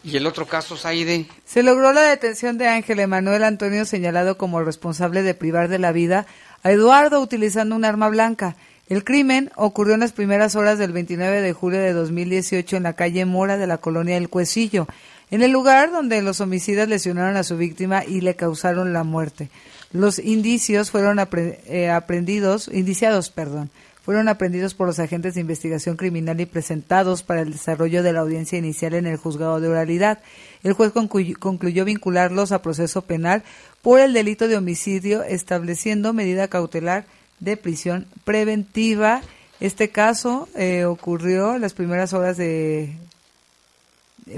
¿Y 0.03 0.17
el 0.17 0.25
otro 0.25 0.47
caso, 0.47 0.77
Saide? 0.77 1.27
Se 1.45 1.61
logró 1.61 1.93
la 1.93 2.01
detención 2.01 2.57
de 2.57 2.67
Ángel 2.67 2.99
Emanuel 2.99 3.43
Antonio, 3.43 3.85
señalado 3.85 4.37
como 4.37 4.63
responsable 4.63 5.21
de 5.21 5.35
privar 5.35 5.67
de 5.67 5.77
la 5.77 5.91
vida 5.91 6.25
a 6.63 6.71
Eduardo 6.71 7.21
utilizando 7.21 7.75
un 7.75 7.85
arma 7.85 8.09
blanca. 8.09 8.55
El 8.87 9.03
crimen 9.03 9.51
ocurrió 9.55 9.93
en 9.93 9.99
las 9.99 10.11
primeras 10.11 10.55
horas 10.55 10.79
del 10.79 10.91
29 10.91 11.41
de 11.41 11.53
julio 11.53 11.79
de 11.79 11.93
2018 11.93 12.77
en 12.77 12.83
la 12.83 12.93
calle 12.93 13.25
Mora 13.25 13.57
de 13.57 13.67
la 13.67 13.77
colonia 13.77 14.17
El 14.17 14.27
Cuecillo, 14.27 14.87
en 15.29 15.43
el 15.43 15.51
lugar 15.51 15.91
donde 15.91 16.21
los 16.21 16.41
homicidas 16.41 16.89
lesionaron 16.89 17.37
a 17.37 17.43
su 17.43 17.55
víctima 17.55 18.03
y 18.03 18.21
le 18.21 18.35
causaron 18.35 18.93
la 18.93 19.03
muerte. 19.03 19.49
Los 19.93 20.19
indicios 20.19 20.91
fueron 20.91 21.19
eh, 21.19 21.89
aprendidos, 21.89 22.69
indiciados, 22.73 23.29
perdón, 23.29 23.69
fueron 24.03 24.27
aprendidos 24.29 24.73
por 24.73 24.87
los 24.87 24.99
agentes 24.99 25.35
de 25.35 25.41
investigación 25.41 25.95
criminal 25.95 26.39
y 26.41 26.45
presentados 26.45 27.21
para 27.23 27.41
el 27.41 27.51
desarrollo 27.51 28.01
de 28.01 28.13
la 28.13 28.21
audiencia 28.21 28.57
inicial 28.57 28.93
en 28.95 29.05
el 29.05 29.17
juzgado 29.17 29.59
de 29.61 29.67
oralidad. 29.67 30.19
El 30.63 30.73
juez 30.73 30.91
concluyó 30.91 31.85
vincularlos 31.85 32.51
a 32.51 32.61
proceso 32.61 33.03
penal 33.03 33.43
por 33.81 33.99
el 33.99 34.13
delito 34.13 34.47
de 34.47 34.57
homicidio, 34.57 35.23
estableciendo 35.23 36.13
medida 36.13 36.47
cautelar 36.47 37.05
de 37.39 37.57
prisión 37.57 38.07
preventiva. 38.23 39.21
Este 39.59 39.89
caso 39.89 40.49
eh, 40.55 40.85
ocurrió 40.85 41.55
en 41.55 41.61
las 41.61 41.73
primeras 41.73 42.13
horas 42.13 42.37
de... 42.37 42.95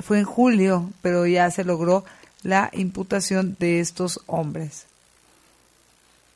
fue 0.02 0.19
en 0.19 0.26
julio, 0.26 0.89
pero 1.02 1.26
ya 1.26 1.49
se 1.52 1.63
logró 1.63 2.04
la 2.41 2.69
imputación 2.73 3.56
de 3.60 3.80
estos 3.80 4.19
hombres. 4.28 4.88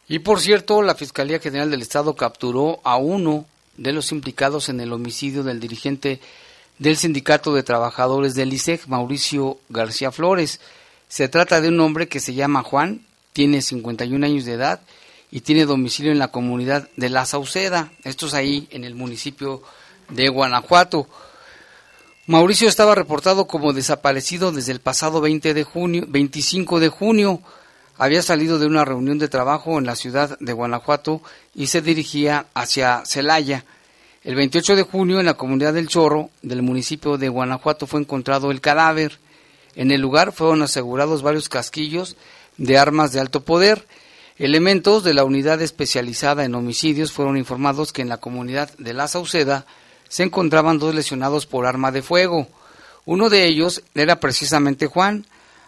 Y 0.10 0.20
por 0.20 0.40
cierto, 0.40 0.82
la 0.82 0.96
Fiscalía 0.96 1.40
General 1.40 1.70
del 1.70 1.82
Estado 1.82 2.16
capturó 2.16 2.80
a 2.84 2.98
uno 2.98 3.46
de 3.76 3.92
los 3.92 4.12
implicados 4.12 4.70
en 4.70 4.80
el 4.80 4.94
homicidio 4.94 5.44
del 5.44 5.60
dirigente 5.60 6.22
del 6.80 6.96
Sindicato 6.96 7.54
de 7.54 7.64
Trabajadores 7.64 8.34
del 8.34 8.54
ISEC, 8.54 8.88
Mauricio 8.88 9.58
García 9.70 10.12
Flores. 10.12 10.62
Se 11.10 11.28
trata 11.28 11.60
de 11.60 11.70
un 11.70 11.80
hombre 11.82 12.08
que 12.08 12.20
se 12.20 12.34
llama 12.34 12.64
Juan, 12.64 13.02
tiene 13.34 13.62
51 13.62 14.26
años 14.26 14.46
de 14.46 14.54
edad 14.54 14.82
y 15.30 15.42
tiene 15.42 15.66
domicilio 15.66 16.12
en 16.12 16.20
la 16.20 16.30
comunidad 16.30 16.90
de 16.96 17.10
La 17.10 17.26
Sauceda, 17.26 17.92
esto 18.04 18.28
es 18.28 18.34
ahí 18.34 18.68
en 18.72 18.86
el 18.86 18.96
municipio 18.96 19.62
de 20.10 20.30
Guanajuato. 20.30 21.08
Mauricio 22.28 22.70
estaba 22.70 22.96
reportado 22.96 23.46
como 23.46 23.74
desaparecido 23.74 24.52
desde 24.52 24.72
el 24.72 24.80
pasado 24.80 25.20
20 25.20 25.54
de 25.54 25.64
junio, 25.64 26.06
25 26.08 26.80
de 26.80 26.90
junio 26.90 27.42
había 27.98 28.22
salido 28.22 28.60
de 28.60 28.68
una 28.68 28.86
reunión 28.86 29.18
de 29.18 29.28
trabajo 29.28 29.78
en 29.78 29.86
la 29.86 29.96
ciudad 29.96 30.38
de 30.40 30.54
Guanajuato 30.54 31.22
y 31.56 31.68
se 31.68 31.82
dirigía 31.82 32.46
hacia 32.54 33.04
Celaya. 33.06 33.66
El 34.24 34.36
28 34.36 34.76
de 34.76 34.84
junio, 34.84 35.20
en 35.20 35.26
la 35.26 35.36
comunidad 35.36 35.74
del 35.74 35.88
Chorro, 35.88 36.30
del 36.42 36.62
municipio 36.62 37.18
de 37.18 37.30
Guanajuato, 37.30 37.88
fue 37.88 38.00
encontrado 38.00 38.52
el 38.52 38.62
cadáver. 38.62 39.20
En 39.76 39.92
el 39.92 40.02
lugar 40.02 40.32
fueron 40.32 40.62
asegurados 40.62 41.22
varios 41.22 41.50
casquillos 41.50 42.18
de 42.58 42.78
armas 42.78 43.12
de 43.14 43.20
alto 43.20 43.46
poder. 43.46 43.88
Elementos 44.38 45.04
de 45.04 45.14
la 45.14 45.24
unidad 45.24 45.62
especializada 45.62 46.46
en 46.46 46.56
homicidios 46.56 47.12
fueron 47.12 47.38
informados 47.38 47.94
que 47.94 48.02
en 48.02 48.10
la 48.10 48.18
comunidad 48.18 48.70
de 48.78 48.94
La 48.94 49.08
Sauceda 49.08 49.66
se 50.10 50.24
encontraban 50.24 50.78
dos 50.78 50.94
lesionados 50.94 51.46
por 51.46 51.66
arma 51.66 51.92
de 51.92 52.02
fuego. 52.02 52.48
Uno 53.06 53.30
de 53.30 53.46
ellos 53.46 53.82
era 53.96 54.20
precisamente 54.20 54.88
Juan, 54.88 55.26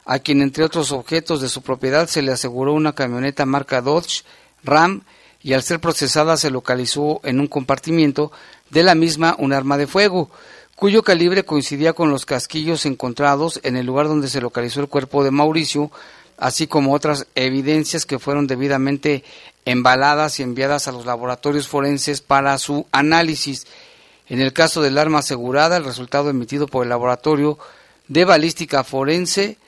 a 0.10 0.18
quien 0.18 0.42
entre 0.42 0.64
otros 0.64 0.92
objetos 0.92 1.40
de 1.40 1.50
su 1.50 1.62
propiedad 1.62 2.08
se 2.08 2.24
le 2.24 2.32
aseguró 2.32 2.74
una 2.74 2.94
camioneta 2.94 3.46
marca 3.46 3.80
Dodge 3.80 4.24
Ram 4.64 5.04
y 5.44 5.54
al 5.54 5.62
ser 5.62 5.80
procesada 5.80 6.36
se 6.36 6.50
localizó 6.50 7.22
en 7.24 7.40
un 7.40 7.46
compartimiento 7.46 8.32
de 8.72 8.82
la 8.82 8.96
misma 8.96 9.36
un 9.38 9.54
arma 9.54 9.78
de 9.78 9.86
fuego, 9.86 10.32
cuyo 10.76 11.04
calibre 11.04 11.46
coincidía 11.46 11.94
con 11.94 12.10
los 12.10 12.26
casquillos 12.26 12.88
encontrados 12.88 13.60
en 13.62 13.78
el 13.78 13.86
lugar 13.86 14.08
donde 14.08 14.30
se 14.30 14.42
localizó 14.42 14.80
el 14.80 14.88
cuerpo 14.88 15.24
de 15.24 15.30
Mauricio, 15.30 15.92
así 16.38 16.66
como 16.66 16.96
otras 16.96 17.28
evidencias 17.36 18.08
que 18.08 18.18
fueron 18.18 18.48
debidamente 18.48 19.24
embaladas 19.66 20.40
y 20.40 20.44
enviadas 20.44 20.88
a 20.88 20.92
los 20.92 21.06
laboratorios 21.06 21.68
forenses 21.68 22.22
para 22.22 22.58
su 22.58 22.88
análisis. 22.92 23.68
En 24.28 24.42
el 24.42 24.54
caso 24.54 24.82
del 24.82 24.98
arma 24.98 25.20
asegurada, 25.20 25.78
el 25.78 25.86
resultado 25.86 26.32
emitido 26.32 26.66
por 26.66 26.82
el 26.82 26.90
laboratorio 26.90 27.60
de 28.08 28.26
balística 28.26 28.84
forense 28.84 29.60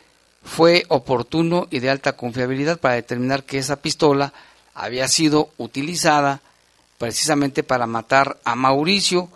fue 0.44 0.86
oportuno 0.90 1.68
y 1.70 1.80
de 1.80 1.90
alta 1.90 2.14
confiabilidad 2.14 2.80
para 2.80 2.96
determinar 2.96 3.44
que 3.44 3.58
esa 3.58 3.78
pistola 3.78 4.34
había 4.74 5.08
sido 5.08 5.50
utilizada 5.58 6.42
precisamente 6.98 7.64
para 7.64 7.88
matar 7.88 8.38
a 8.44 8.56
Mauricio. 8.56 9.30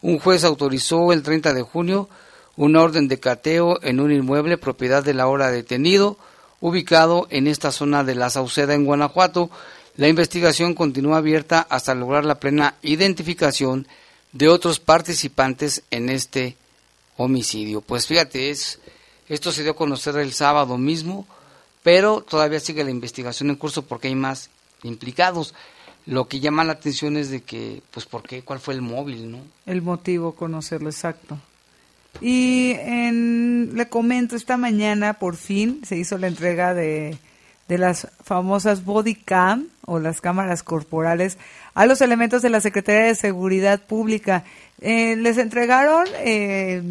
Un 0.00 0.18
juez 0.18 0.44
autorizó 0.44 1.12
el 1.12 1.22
30 1.22 1.54
de 1.54 1.62
junio 1.62 2.08
una 2.56 2.82
orden 2.82 3.08
de 3.08 3.18
cateo 3.18 3.78
en 3.82 4.00
un 4.00 4.12
inmueble 4.12 4.58
propiedad 4.58 5.02
del 5.02 5.20
ahora 5.20 5.50
detenido, 5.50 6.18
ubicado 6.60 7.26
en 7.30 7.46
esta 7.46 7.72
zona 7.72 8.04
de 8.04 8.14
la 8.14 8.30
Sauceda 8.30 8.74
en 8.74 8.84
Guanajuato. 8.84 9.50
La 9.96 10.08
investigación 10.08 10.74
continúa 10.74 11.18
abierta 11.18 11.66
hasta 11.68 11.94
lograr 11.94 12.24
la 12.24 12.40
plena 12.40 12.74
identificación 12.82 13.86
de 14.32 14.48
otros 14.48 14.80
participantes 14.80 15.82
en 15.90 16.08
este 16.08 16.56
homicidio. 17.16 17.80
Pues 17.80 18.06
fíjate, 18.06 18.50
es 18.50 18.78
esto 19.34 19.50
se 19.50 19.62
dio 19.62 19.72
a 19.72 19.76
conocer 19.76 20.16
el 20.16 20.32
sábado 20.32 20.76
mismo, 20.76 21.26
pero 21.82 22.20
todavía 22.20 22.60
sigue 22.60 22.84
la 22.84 22.90
investigación 22.90 23.48
en 23.48 23.56
curso 23.56 23.82
porque 23.82 24.08
hay 24.08 24.14
más 24.14 24.50
implicados. 24.82 25.54
Lo 26.04 26.28
que 26.28 26.40
llama 26.40 26.64
la 26.64 26.74
atención 26.74 27.16
es 27.16 27.30
de 27.30 27.40
que, 27.40 27.82
pues, 27.92 28.04
¿por 28.04 28.22
qué? 28.22 28.42
¿Cuál 28.42 28.60
fue 28.60 28.74
el 28.74 28.82
móvil, 28.82 29.30
no? 29.30 29.38
El 29.64 29.80
motivo, 29.80 30.34
conocerlo, 30.34 30.90
exacto. 30.90 31.38
Y 32.20 32.74
le 32.74 33.88
comento, 33.88 34.36
esta 34.36 34.58
mañana 34.58 35.14
por 35.14 35.36
fin 35.36 35.80
se 35.84 35.96
hizo 35.96 36.18
la 36.18 36.26
entrega 36.26 36.74
de, 36.74 37.16
de 37.68 37.78
las 37.78 38.08
famosas 38.22 38.84
body 38.84 39.14
cam 39.14 39.68
o 39.86 39.98
las 39.98 40.20
cámaras 40.20 40.62
corporales 40.62 41.38
a 41.74 41.86
los 41.86 42.00
elementos 42.00 42.42
de 42.42 42.50
la 42.50 42.60
Secretaría 42.60 43.04
de 43.04 43.14
Seguridad 43.14 43.80
Pública. 43.80 44.44
Eh, 44.80 45.16
les 45.16 45.38
entregaron 45.38 46.06
eh, 46.18 46.82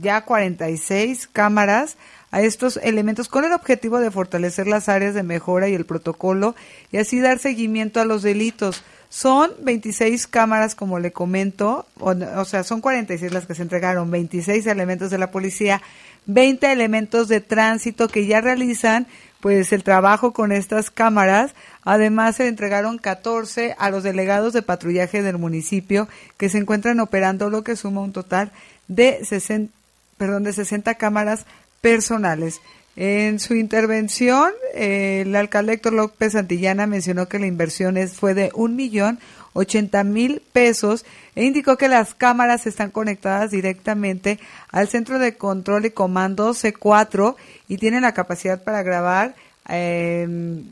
ya 0.00 0.24
46 0.24 1.28
cámaras 1.28 1.96
a 2.30 2.42
estos 2.42 2.78
elementos 2.82 3.28
con 3.28 3.44
el 3.44 3.52
objetivo 3.52 3.98
de 3.98 4.10
fortalecer 4.10 4.68
las 4.68 4.88
áreas 4.88 5.14
de 5.14 5.24
mejora 5.24 5.68
y 5.68 5.74
el 5.74 5.84
protocolo 5.84 6.54
y 6.92 6.98
así 6.98 7.18
dar 7.20 7.38
seguimiento 7.38 8.00
a 8.00 8.04
los 8.04 8.22
delitos. 8.22 8.84
Son 9.08 9.50
26 9.62 10.28
cámaras, 10.28 10.76
como 10.76 11.00
le 11.00 11.10
comento, 11.10 11.86
o, 11.98 12.10
o, 12.10 12.44
sea, 12.44 12.62
son 12.62 12.80
46 12.80 13.32
las 13.32 13.46
que 13.46 13.56
se 13.56 13.62
entregaron, 13.62 14.08
26 14.12 14.64
elementos 14.68 15.10
de 15.10 15.18
la 15.18 15.32
policía, 15.32 15.82
20 16.26 16.70
elementos 16.70 17.26
de 17.26 17.40
tránsito 17.40 18.06
que 18.06 18.26
ya 18.26 18.40
realizan 18.40 19.08
pues 19.40 19.72
el 19.72 19.82
trabajo 19.82 20.32
con 20.32 20.52
estas 20.52 20.90
cámaras. 20.90 21.54
Además 21.82 22.36
se 22.36 22.48
entregaron 22.48 22.98
14 22.98 23.74
a 23.78 23.90
los 23.90 24.02
delegados 24.02 24.52
de 24.52 24.62
patrullaje 24.62 25.22
del 25.22 25.38
municipio 25.38 26.08
que 26.36 26.48
se 26.48 26.58
encuentran 26.58 27.00
operando 27.00 27.50
lo 27.50 27.64
que 27.64 27.76
suma 27.76 28.02
un 28.02 28.12
total 28.12 28.52
de 28.88 29.24
60, 29.24 29.72
perdón, 30.16 30.44
de 30.44 30.52
60 30.52 30.94
cámaras 30.96 31.46
personales. 31.80 32.60
En 32.96 33.38
su 33.38 33.54
intervención, 33.54 34.50
el 34.74 35.34
alcalde 35.36 35.80
López 35.90 36.32
Santillana 36.32 36.86
mencionó 36.86 37.28
que 37.28 37.38
la 37.38 37.46
inversión 37.46 37.96
fue 38.08 38.34
de 38.34 38.50
un 38.54 38.76
millón 38.76 39.18
ochenta 39.52 40.04
mil 40.04 40.42
pesos 40.52 41.04
e 41.34 41.44
indicó 41.44 41.76
que 41.76 41.88
las 41.88 42.14
cámaras 42.14 42.66
están 42.66 42.90
conectadas 42.90 43.50
directamente 43.50 44.38
al 44.70 44.88
centro 44.88 45.18
de 45.18 45.36
control 45.36 45.86
y 45.86 45.90
comando 45.90 46.50
C4 46.50 47.36
y 47.68 47.78
tienen 47.78 48.02
la 48.02 48.14
capacidad 48.14 48.62
para 48.62 48.82
grabar 48.82 49.34
eh, 49.68 50.62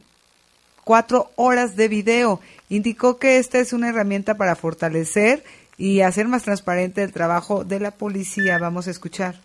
cuatro 0.85 1.31
horas 1.37 1.77
de 1.77 1.89
video. 1.89 2.41
Indicó 2.69 3.19
que 3.19 3.39
esta 3.39 3.59
es 3.59 3.73
una 3.73 3.89
herramienta 3.89 4.37
para 4.37 4.57
fortalecer 4.57 5.45
y 5.77 6.01
hacer 6.01 6.29
más 6.29 6.43
transparente 6.43 7.03
el 7.03 7.13
trabajo 7.13 7.65
de 7.65 7.81
la 7.81 7.91
policía. 7.93 8.59
Vamos 8.59 8.89
a 8.89 8.91
escuchar. 8.91 9.41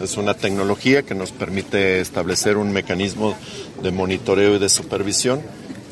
Es 0.00 0.16
una 0.16 0.34
tecnología 0.34 1.02
que 1.02 1.14
nos 1.14 1.30
permite 1.30 2.00
establecer 2.00 2.56
un 2.56 2.72
mecanismo 2.72 3.36
de 3.82 3.90
monitoreo 3.90 4.56
y 4.56 4.58
de 4.58 4.70
supervisión 4.70 5.42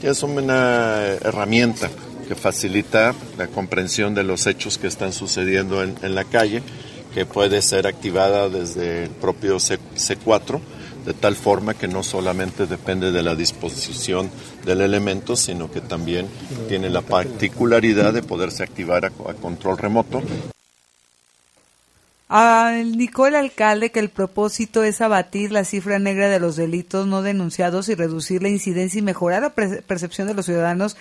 es 0.03 0.23
una 0.23 1.05
herramienta 1.21 1.89
que 2.33 2.41
facilita 2.41 3.15
la 3.37 3.47
comprensión 3.47 4.15
de 4.15 4.23
los 4.23 4.47
hechos 4.47 4.79
que 4.79 4.87
están 4.87 5.13
sucediendo 5.13 5.83
en, 5.83 5.95
en 6.01 6.15
la 6.15 6.25
calle, 6.25 6.63
que 7.13 7.27
puede 7.27 7.61
ser 7.61 7.87
activada 7.87 8.49
desde 8.49 9.05
el 9.05 9.11
propio 9.11 9.61
C, 9.61 9.79
C4 9.97 10.59
de 11.05 11.13
tal 11.13 11.37
forma 11.37 11.75
que 11.75 11.89
no 11.89 12.03
solamente 12.03 12.67
depende 12.67 13.13
de 13.13 13.23
la 13.23 13.35
disposición 13.35 14.31
del 14.65 14.81
elemento, 14.81 15.37
sino 15.37 15.71
que 15.71 15.83
también 15.83 16.27
tiene 16.69 16.89
la 16.89 17.03
particularidad 17.03 18.15
de 18.15 18.23
poderse 18.23 18.63
activar 18.63 19.05
a, 19.05 19.09
a 19.09 19.35
control 19.35 19.77
remoto. 19.77 20.23
Indicó 22.81 23.27
el 23.27 23.35
alcalde 23.35 23.91
que 23.91 24.01
el 24.01 24.09
propósito 24.09 24.83
es 24.85 25.03
abatir 25.03 25.53
la 25.53 25.65
cifra 25.65 25.99
negra 25.99 26.31
de 26.31 26.41
los 26.41 26.57
delitos 26.57 27.07
no 27.07 27.21
denunciados 27.21 27.91
y 27.91 27.95
reducir 27.95 28.43
la 28.43 28.49
incidencia 28.49 28.99
y 28.99 29.03
mejorar 29.03 29.43
la 29.43 29.51
percepción 29.51 30.29
de 30.29 30.35
los 30.35 30.47
ciudadanos 30.47 30.97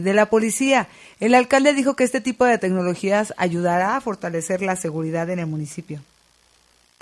de 0.00 0.14
la 0.14 0.26
policía. 0.26 0.88
El 1.20 1.34
alcalde 1.34 1.74
dijo 1.74 1.94
que 1.94 2.04
este 2.04 2.20
tipo 2.20 2.44
de 2.44 2.58
tecnologías 2.58 3.34
ayudará 3.36 3.96
a 3.96 4.00
fortalecer 4.00 4.62
la 4.62 4.76
seguridad 4.76 5.28
en 5.30 5.38
el 5.38 5.46
municipio 5.46 6.00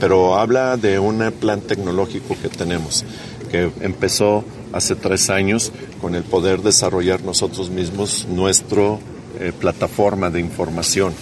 pero 0.03 0.37
habla 0.37 0.77
de 0.77 0.99
un 0.99 1.33
plan 1.39 1.61
tecnológico 1.61 2.37
que 2.43 2.49
tenemos, 2.49 3.05
que 3.53 3.71
empezó 3.83 4.45
hace 4.73 4.97
tres 4.97 5.31
años 5.31 5.71
con 6.01 6.17
el 6.17 6.25
poder 6.25 6.61
desarrollar 6.61 7.23
nosotros 7.23 7.71
mismos 7.71 8.27
nuestra 8.29 8.99
eh, 9.39 9.53
plataforma 9.57 10.29
de 10.29 10.41
información. 10.41 11.15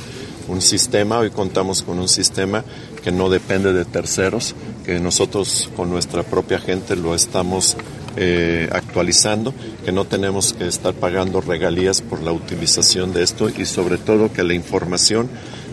Un 0.49 0.63
sistema, 0.63 1.19
hoy 1.19 1.29
contamos 1.29 1.83
con 1.83 1.99
un 1.99 2.09
sistema 2.09 2.65
que 3.05 3.13
no 3.13 3.29
depende 3.29 3.75
de 3.75 3.85
terceros, 3.85 4.55
que 4.87 4.99
nosotros 4.99 5.69
con 5.77 5.91
nuestra 5.91 6.23
propia 6.23 6.59
gente 6.59 6.97
lo 6.97 7.15
estamos 7.15 7.77
eh, 8.17 8.69
actualizando, 8.73 9.53
que 9.85 9.93
no 9.93 10.05
tenemos 10.05 10.53
que 10.53 10.67
estar 10.67 10.95
pagando 10.95 11.41
regalías 11.41 12.03
por 12.03 12.23
la 12.23 12.33
utilización 12.33 13.13
de 13.13 13.23
esto 13.23 13.49
y 13.49 13.67
sobre 13.67 13.99
todo 13.99 14.33
que 14.33 14.43
la 14.43 14.55
información 14.55 15.29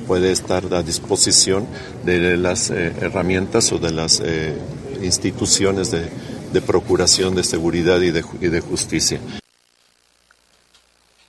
puede 0.08 0.32
estar 0.32 0.74
a 0.74 0.84
disposición 0.84 1.68
de 2.06 2.38
las 2.38 2.70
eh, 2.70 2.94
herramientas 3.02 3.72
o 3.74 3.78
de 3.78 3.92
las 3.92 4.22
eh, 4.24 4.54
instituciones 5.04 5.92
de, 5.92 6.10
de, 6.54 6.62
procuración 6.62 7.36
de 7.36 7.44
seguridad 7.44 8.00
y 8.02 8.12
de, 8.12 8.24
y 8.42 8.48
de 8.48 8.62
justicia 8.62 9.20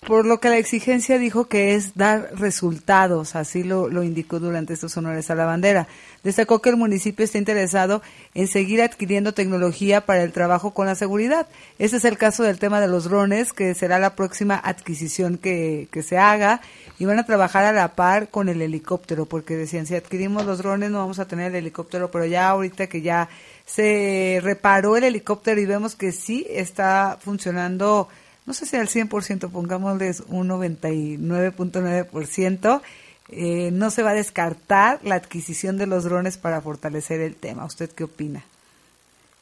por 0.08 0.24
lo 0.24 0.40
que 0.40 0.48
la 0.48 0.56
exigencia 0.56 1.18
dijo 1.18 1.48
que 1.48 1.74
es 1.74 1.94
dar 1.94 2.30
resultados, 2.32 3.36
así 3.36 3.62
lo, 3.62 3.90
lo, 3.90 4.02
indicó 4.02 4.40
durante 4.40 4.72
estos 4.72 4.96
honores 4.96 5.30
a 5.30 5.34
la 5.34 5.44
bandera. 5.44 5.86
Destacó 6.24 6.62
que 6.62 6.70
el 6.70 6.78
municipio 6.78 7.26
está 7.26 7.36
interesado 7.36 8.00
en 8.32 8.48
seguir 8.48 8.80
adquiriendo 8.80 9.34
tecnología 9.34 10.06
para 10.06 10.22
el 10.22 10.32
trabajo 10.32 10.72
con 10.72 10.86
la 10.86 10.94
seguridad. 10.94 11.46
Este 11.78 11.98
es 11.98 12.06
el 12.06 12.16
caso 12.16 12.42
del 12.42 12.58
tema 12.58 12.80
de 12.80 12.88
los 12.88 13.04
drones, 13.04 13.52
que 13.52 13.74
será 13.74 13.98
la 13.98 14.16
próxima 14.16 14.58
adquisición 14.64 15.36
que, 15.36 15.88
que 15.92 16.02
se 16.02 16.16
haga 16.16 16.62
y 16.98 17.04
van 17.04 17.18
a 17.18 17.26
trabajar 17.26 17.66
a 17.66 17.72
la 17.72 17.94
par 17.94 18.30
con 18.30 18.48
el 18.48 18.62
helicóptero, 18.62 19.26
porque 19.26 19.58
decían, 19.58 19.84
si 19.84 19.94
adquirimos 19.94 20.46
los 20.46 20.56
drones 20.56 20.90
no 20.90 21.00
vamos 21.00 21.18
a 21.18 21.28
tener 21.28 21.48
el 21.48 21.56
helicóptero, 21.56 22.10
pero 22.10 22.24
ya 22.24 22.48
ahorita 22.48 22.86
que 22.86 23.02
ya 23.02 23.28
se 23.66 24.40
reparó 24.42 24.96
el 24.96 25.04
helicóptero 25.04 25.60
y 25.60 25.66
vemos 25.66 25.96
que 25.96 26.12
sí 26.12 26.46
está 26.48 27.18
funcionando 27.20 28.08
no 28.48 28.54
sé 28.54 28.64
si 28.64 28.76
al 28.76 28.88
100%, 28.88 29.50
pongámosles 29.50 30.22
un 30.28 30.48
99.9%, 30.48 32.80
eh, 33.28 33.68
no 33.74 33.90
se 33.90 34.02
va 34.02 34.12
a 34.12 34.14
descartar 34.14 35.00
la 35.04 35.16
adquisición 35.16 35.76
de 35.76 35.86
los 35.86 36.04
drones 36.04 36.38
para 36.38 36.62
fortalecer 36.62 37.20
el 37.20 37.36
tema. 37.36 37.66
¿Usted 37.66 37.90
qué 37.90 38.04
opina? 38.04 38.42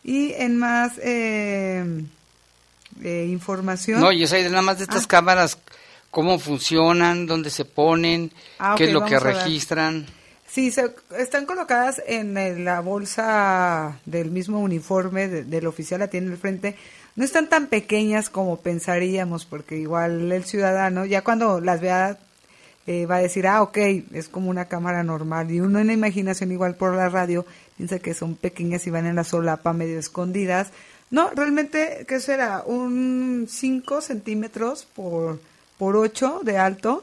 Y 0.03 0.33
en 0.33 0.59
más 0.59 0.99
eh, 0.99 2.05
eh, 3.01 3.29
información. 3.31 4.01
No, 4.01 4.11
y 4.11 4.25
es 4.25 4.33
nada 4.33 4.63
más 4.63 4.79
de 4.79 4.85
estas 4.85 5.05
ah. 5.05 5.09
cámaras, 5.09 5.57
cómo 6.11 6.41
funcionan, 6.41 7.27
dónde 7.27 7.51
se 7.51 7.65
ponen, 7.65 8.33
ah, 8.59 8.75
qué 8.77 8.87
es 8.87 8.93
lo 8.93 9.05
que 9.05 9.21
registran. 9.21 10.05
Sí, 10.49 10.73
se, 10.73 10.93
están 11.17 11.47
colocadas 11.47 12.03
en 12.09 12.65
la 12.65 12.81
bolsa 12.81 14.01
del 14.05 14.33
mismo 14.33 14.59
uniforme 14.59 15.29
del 15.29 15.67
oficial, 15.69 16.01
la 16.01 16.09
tiene 16.09 16.33
el 16.33 16.39
frente 16.39 16.75
no 17.17 17.25
están 17.25 17.49
tan 17.49 17.67
pequeñas 17.69 18.29
como 18.29 18.61
pensaríamos, 18.61 19.47
porque 19.47 19.77
igual 19.79 20.31
el 20.31 20.45
ciudadano, 20.45 21.07
ya 21.07 21.25
cuando 21.25 21.61
las 21.61 21.81
vea, 21.81 22.19
eh, 22.87 23.07
va 23.07 23.17
a 23.17 23.21
decir, 23.21 23.47
ah, 23.47 23.63
ok, 23.63 23.79
es 24.13 24.29
como 24.29 24.51
una 24.51 24.67
cámara 24.67 25.03
normal. 25.03 25.51
Y 25.51 25.61
uno 25.61 25.81
en 25.81 25.89
la 25.89 25.95
imaginación, 25.95 26.53
igual 26.53 26.77
por 26.77 26.95
la 26.95 27.09
radio, 27.09 27.47
piensa 27.77 27.99
que 27.99 28.15
son 28.15 28.37
pequeñas 28.37 28.87
y 28.87 28.91
van 28.91 29.07
en 29.07 29.17
la 29.17 29.25
solapa 29.25 29.73
medio 29.73 29.99
escondidas. 29.99 30.69
No, 31.11 31.31
realmente, 31.31 32.05
¿qué 32.07 32.21
será? 32.21 32.63
Un 32.67 33.47
5 33.49 34.01
centímetros 34.03 34.85
por, 34.85 35.41
por 35.79 35.97
8 35.97 36.43
de 36.45 36.59
alto. 36.59 37.03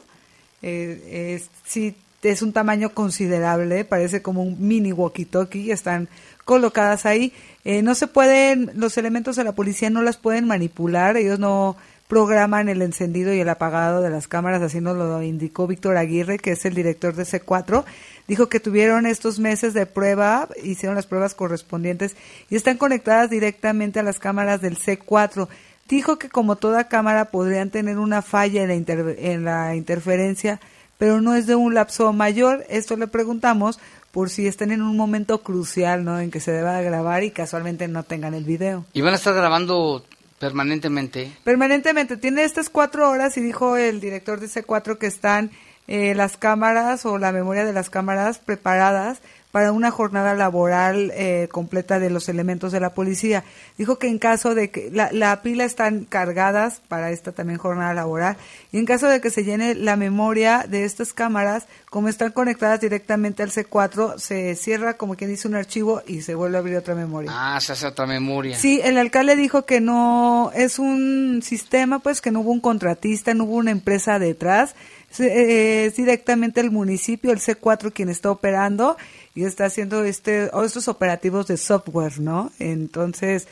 Eh, 0.62 1.42
sí, 1.66 1.96
es 2.30 2.42
un 2.42 2.52
tamaño 2.52 2.90
considerable, 2.90 3.84
parece 3.84 4.22
como 4.22 4.42
un 4.42 4.56
mini 4.66 4.92
walkie-talkie, 4.92 5.72
están 5.72 6.08
colocadas 6.44 7.06
ahí. 7.06 7.32
Eh, 7.64 7.82
no 7.82 7.94
se 7.94 8.06
pueden, 8.06 8.70
los 8.74 8.98
elementos 8.98 9.36
de 9.36 9.44
la 9.44 9.52
policía 9.52 9.90
no 9.90 10.02
las 10.02 10.16
pueden 10.16 10.46
manipular, 10.46 11.16
ellos 11.16 11.38
no 11.38 11.76
programan 12.08 12.68
el 12.68 12.82
encendido 12.82 13.32
y 13.32 13.40
el 13.40 13.48
apagado 13.48 14.02
de 14.02 14.10
las 14.10 14.28
cámaras, 14.28 14.62
así 14.62 14.80
nos 14.80 14.96
lo 14.96 15.22
indicó 15.22 15.66
Víctor 15.66 15.96
Aguirre, 15.96 16.38
que 16.38 16.52
es 16.52 16.64
el 16.64 16.74
director 16.74 17.14
de 17.14 17.24
C4. 17.24 17.84
Dijo 18.28 18.48
que 18.48 18.60
tuvieron 18.60 19.06
estos 19.06 19.38
meses 19.38 19.74
de 19.74 19.86
prueba, 19.86 20.48
hicieron 20.62 20.96
las 20.96 21.06
pruebas 21.06 21.34
correspondientes 21.34 22.16
y 22.50 22.56
están 22.56 22.76
conectadas 22.76 23.30
directamente 23.30 24.00
a 24.00 24.02
las 24.02 24.18
cámaras 24.18 24.60
del 24.60 24.78
C4. 24.78 25.48
Dijo 25.88 26.18
que 26.18 26.28
como 26.28 26.56
toda 26.56 26.88
cámara 26.88 27.26
podrían 27.26 27.70
tener 27.70 27.98
una 27.98 28.22
falla 28.22 28.62
en 28.62 28.68
la, 28.68 29.12
en 29.18 29.44
la 29.44 29.74
interferencia, 29.76 30.60
pero 30.98 31.20
no 31.20 31.34
es 31.34 31.46
de 31.46 31.54
un 31.54 31.74
lapso 31.74 32.12
mayor. 32.12 32.64
Esto 32.68 32.96
le 32.96 33.06
preguntamos 33.06 33.78
por 34.10 34.30
si 34.30 34.46
están 34.46 34.70
en 34.70 34.82
un 34.82 34.96
momento 34.96 35.42
crucial, 35.42 36.04
¿no? 36.04 36.20
En 36.20 36.30
que 36.30 36.40
se 36.40 36.52
deba 36.52 36.80
grabar 36.80 37.24
y 37.24 37.30
casualmente 37.30 37.88
no 37.88 38.04
tengan 38.04 38.34
el 38.34 38.44
video. 38.44 38.84
¿Y 38.92 39.00
van 39.00 39.14
a 39.14 39.16
estar 39.16 39.34
grabando 39.34 40.04
permanentemente? 40.38 41.32
Permanentemente. 41.42 42.16
Tiene 42.16 42.44
estas 42.44 42.70
cuatro 42.70 43.10
horas 43.10 43.36
y 43.36 43.40
dijo 43.40 43.76
el 43.76 44.00
director 44.00 44.38
de 44.38 44.46
C4 44.46 44.98
que 44.98 45.06
están 45.06 45.50
eh, 45.88 46.14
las 46.14 46.36
cámaras 46.36 47.04
o 47.06 47.18
la 47.18 47.32
memoria 47.32 47.64
de 47.64 47.72
las 47.72 47.90
cámaras 47.90 48.38
preparadas 48.38 49.20
para 49.54 49.70
una 49.70 49.92
jornada 49.92 50.34
laboral 50.34 51.12
eh, 51.14 51.46
completa 51.52 52.00
de 52.00 52.10
los 52.10 52.28
elementos 52.28 52.72
de 52.72 52.80
la 52.80 52.92
policía. 52.92 53.44
Dijo 53.78 54.00
que 54.00 54.08
en 54.08 54.18
caso 54.18 54.56
de 54.56 54.68
que 54.68 54.90
la, 54.92 55.12
la, 55.12 55.42
pila 55.42 55.62
están 55.62 56.06
cargadas 56.06 56.82
para 56.88 57.12
esta 57.12 57.30
también 57.30 57.60
jornada 57.60 57.94
laboral 57.94 58.36
y 58.72 58.78
en 58.78 58.84
caso 58.84 59.06
de 59.06 59.20
que 59.20 59.30
se 59.30 59.44
llene 59.44 59.76
la 59.76 59.94
memoria 59.94 60.66
de 60.68 60.84
estas 60.84 61.12
cámaras, 61.12 61.68
como 61.88 62.08
están 62.08 62.32
conectadas 62.32 62.80
directamente 62.80 63.44
al 63.44 63.52
C4, 63.52 64.18
se 64.18 64.56
cierra 64.56 64.94
como 64.94 65.14
quien 65.14 65.30
dice 65.30 65.46
un 65.46 65.54
archivo 65.54 66.02
y 66.04 66.22
se 66.22 66.34
vuelve 66.34 66.56
a 66.56 66.58
abrir 66.58 66.76
otra 66.76 66.96
memoria. 66.96 67.30
Ah, 67.32 67.60
se 67.60 67.74
hace 67.74 67.86
otra 67.86 68.06
memoria. 68.06 68.58
Sí, 68.58 68.80
el 68.82 68.98
alcalde 68.98 69.36
dijo 69.36 69.66
que 69.66 69.80
no 69.80 70.50
es 70.56 70.80
un 70.80 71.42
sistema, 71.44 72.00
pues 72.00 72.20
que 72.20 72.32
no 72.32 72.40
hubo 72.40 72.50
un 72.50 72.58
contratista, 72.58 73.34
no 73.34 73.44
hubo 73.44 73.54
una 73.54 73.70
empresa 73.70 74.18
detrás, 74.18 74.74
eh, 75.20 75.86
es 75.86 75.94
directamente 75.94 76.60
el 76.60 76.72
municipio, 76.72 77.30
el 77.30 77.38
C4 77.38 77.92
quien 77.92 78.08
está 78.08 78.32
operando 78.32 78.96
y 79.34 79.44
está 79.44 79.66
haciendo 79.66 80.04
este 80.04 80.50
estos 80.64 80.88
operativos 80.88 81.46
de 81.46 81.56
software, 81.56 82.20
¿no? 82.20 82.52
Entonces, 82.58 83.48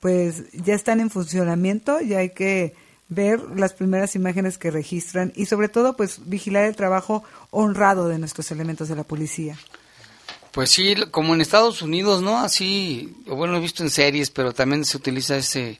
pues 0.00 0.44
ya 0.52 0.74
están 0.74 1.00
en 1.00 1.10
funcionamiento 1.10 2.00
y 2.00 2.14
hay 2.14 2.30
que 2.30 2.74
ver 3.08 3.40
las 3.56 3.72
primeras 3.72 4.16
imágenes 4.16 4.58
que 4.58 4.70
registran 4.70 5.32
y 5.36 5.46
sobre 5.46 5.68
todo 5.68 5.96
pues 5.96 6.28
vigilar 6.28 6.64
el 6.64 6.74
trabajo 6.74 7.22
honrado 7.50 8.08
de 8.08 8.18
nuestros 8.18 8.50
elementos 8.50 8.88
de 8.88 8.96
la 8.96 9.04
policía. 9.04 9.56
Pues 10.52 10.70
sí, 10.70 10.94
como 11.10 11.34
en 11.34 11.42
Estados 11.42 11.82
Unidos, 11.82 12.22
¿no? 12.22 12.38
Así, 12.38 13.14
bueno, 13.26 13.56
he 13.56 13.60
visto 13.60 13.82
en 13.82 13.90
series, 13.90 14.30
pero 14.30 14.54
también 14.54 14.84
se 14.84 14.96
utiliza 14.96 15.36
ese 15.36 15.78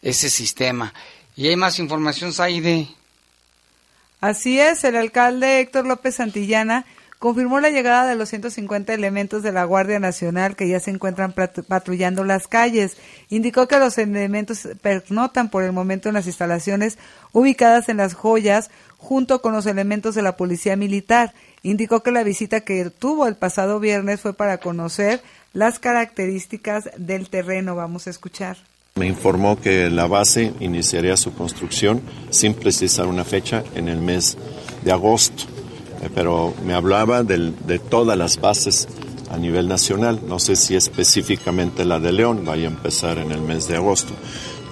ese 0.00 0.28
sistema. 0.30 0.92
Y 1.36 1.46
hay 1.48 1.56
más 1.56 1.78
información, 1.78 2.32
Saide. 2.32 2.88
Así 4.20 4.58
es, 4.58 4.84
el 4.84 4.96
alcalde 4.96 5.60
Héctor 5.60 5.86
López 5.86 6.16
Santillana 6.16 6.84
confirmó 7.22 7.60
la 7.60 7.70
llegada 7.70 8.04
de 8.04 8.16
los 8.16 8.30
150 8.30 8.92
elementos 8.92 9.44
de 9.44 9.52
la 9.52 9.62
Guardia 9.62 10.00
Nacional 10.00 10.56
que 10.56 10.66
ya 10.66 10.80
se 10.80 10.90
encuentran 10.90 11.32
patrullando 11.32 12.24
las 12.24 12.48
calles. 12.48 12.96
Indicó 13.28 13.68
que 13.68 13.78
los 13.78 13.96
elementos 13.96 14.66
pernotan 14.80 15.48
por 15.48 15.62
el 15.62 15.70
momento 15.70 16.08
en 16.08 16.14
las 16.14 16.26
instalaciones 16.26 16.98
ubicadas 17.30 17.88
en 17.88 17.98
las 17.98 18.14
joyas 18.14 18.72
junto 18.98 19.40
con 19.40 19.52
los 19.52 19.66
elementos 19.66 20.16
de 20.16 20.22
la 20.22 20.36
Policía 20.36 20.74
Militar. 20.74 21.32
Indicó 21.62 22.02
que 22.02 22.10
la 22.10 22.24
visita 22.24 22.62
que 22.62 22.90
tuvo 22.90 23.28
el 23.28 23.36
pasado 23.36 23.78
viernes 23.78 24.20
fue 24.20 24.34
para 24.34 24.58
conocer 24.58 25.22
las 25.52 25.78
características 25.78 26.90
del 26.96 27.28
terreno. 27.28 27.76
Vamos 27.76 28.08
a 28.08 28.10
escuchar. 28.10 28.56
Me 28.96 29.06
informó 29.06 29.60
que 29.60 29.90
la 29.90 30.08
base 30.08 30.52
iniciaría 30.58 31.16
su 31.16 31.32
construcción 31.34 32.02
sin 32.30 32.54
precisar 32.54 33.06
una 33.06 33.22
fecha 33.24 33.62
en 33.76 33.86
el 33.86 33.98
mes 33.98 34.36
de 34.82 34.90
agosto. 34.90 35.61
Eh, 36.02 36.10
pero 36.14 36.54
me 36.64 36.74
hablaba 36.74 37.22
de 37.22 37.78
todas 37.78 38.18
las 38.18 38.40
bases 38.40 38.88
a 39.32 39.38
nivel 39.38 39.66
nacional. 39.66 40.20
No 40.28 40.38
sé 40.38 40.56
si 40.56 40.76
específicamente 40.76 41.84
la 41.84 41.98
de 41.98 42.12
León 42.12 42.44
vaya 42.44 42.68
a 42.68 42.70
empezar 42.70 43.18
en 43.18 43.32
el 43.32 43.40
mes 43.40 43.66
de 43.66 43.76
agosto. 43.76 44.12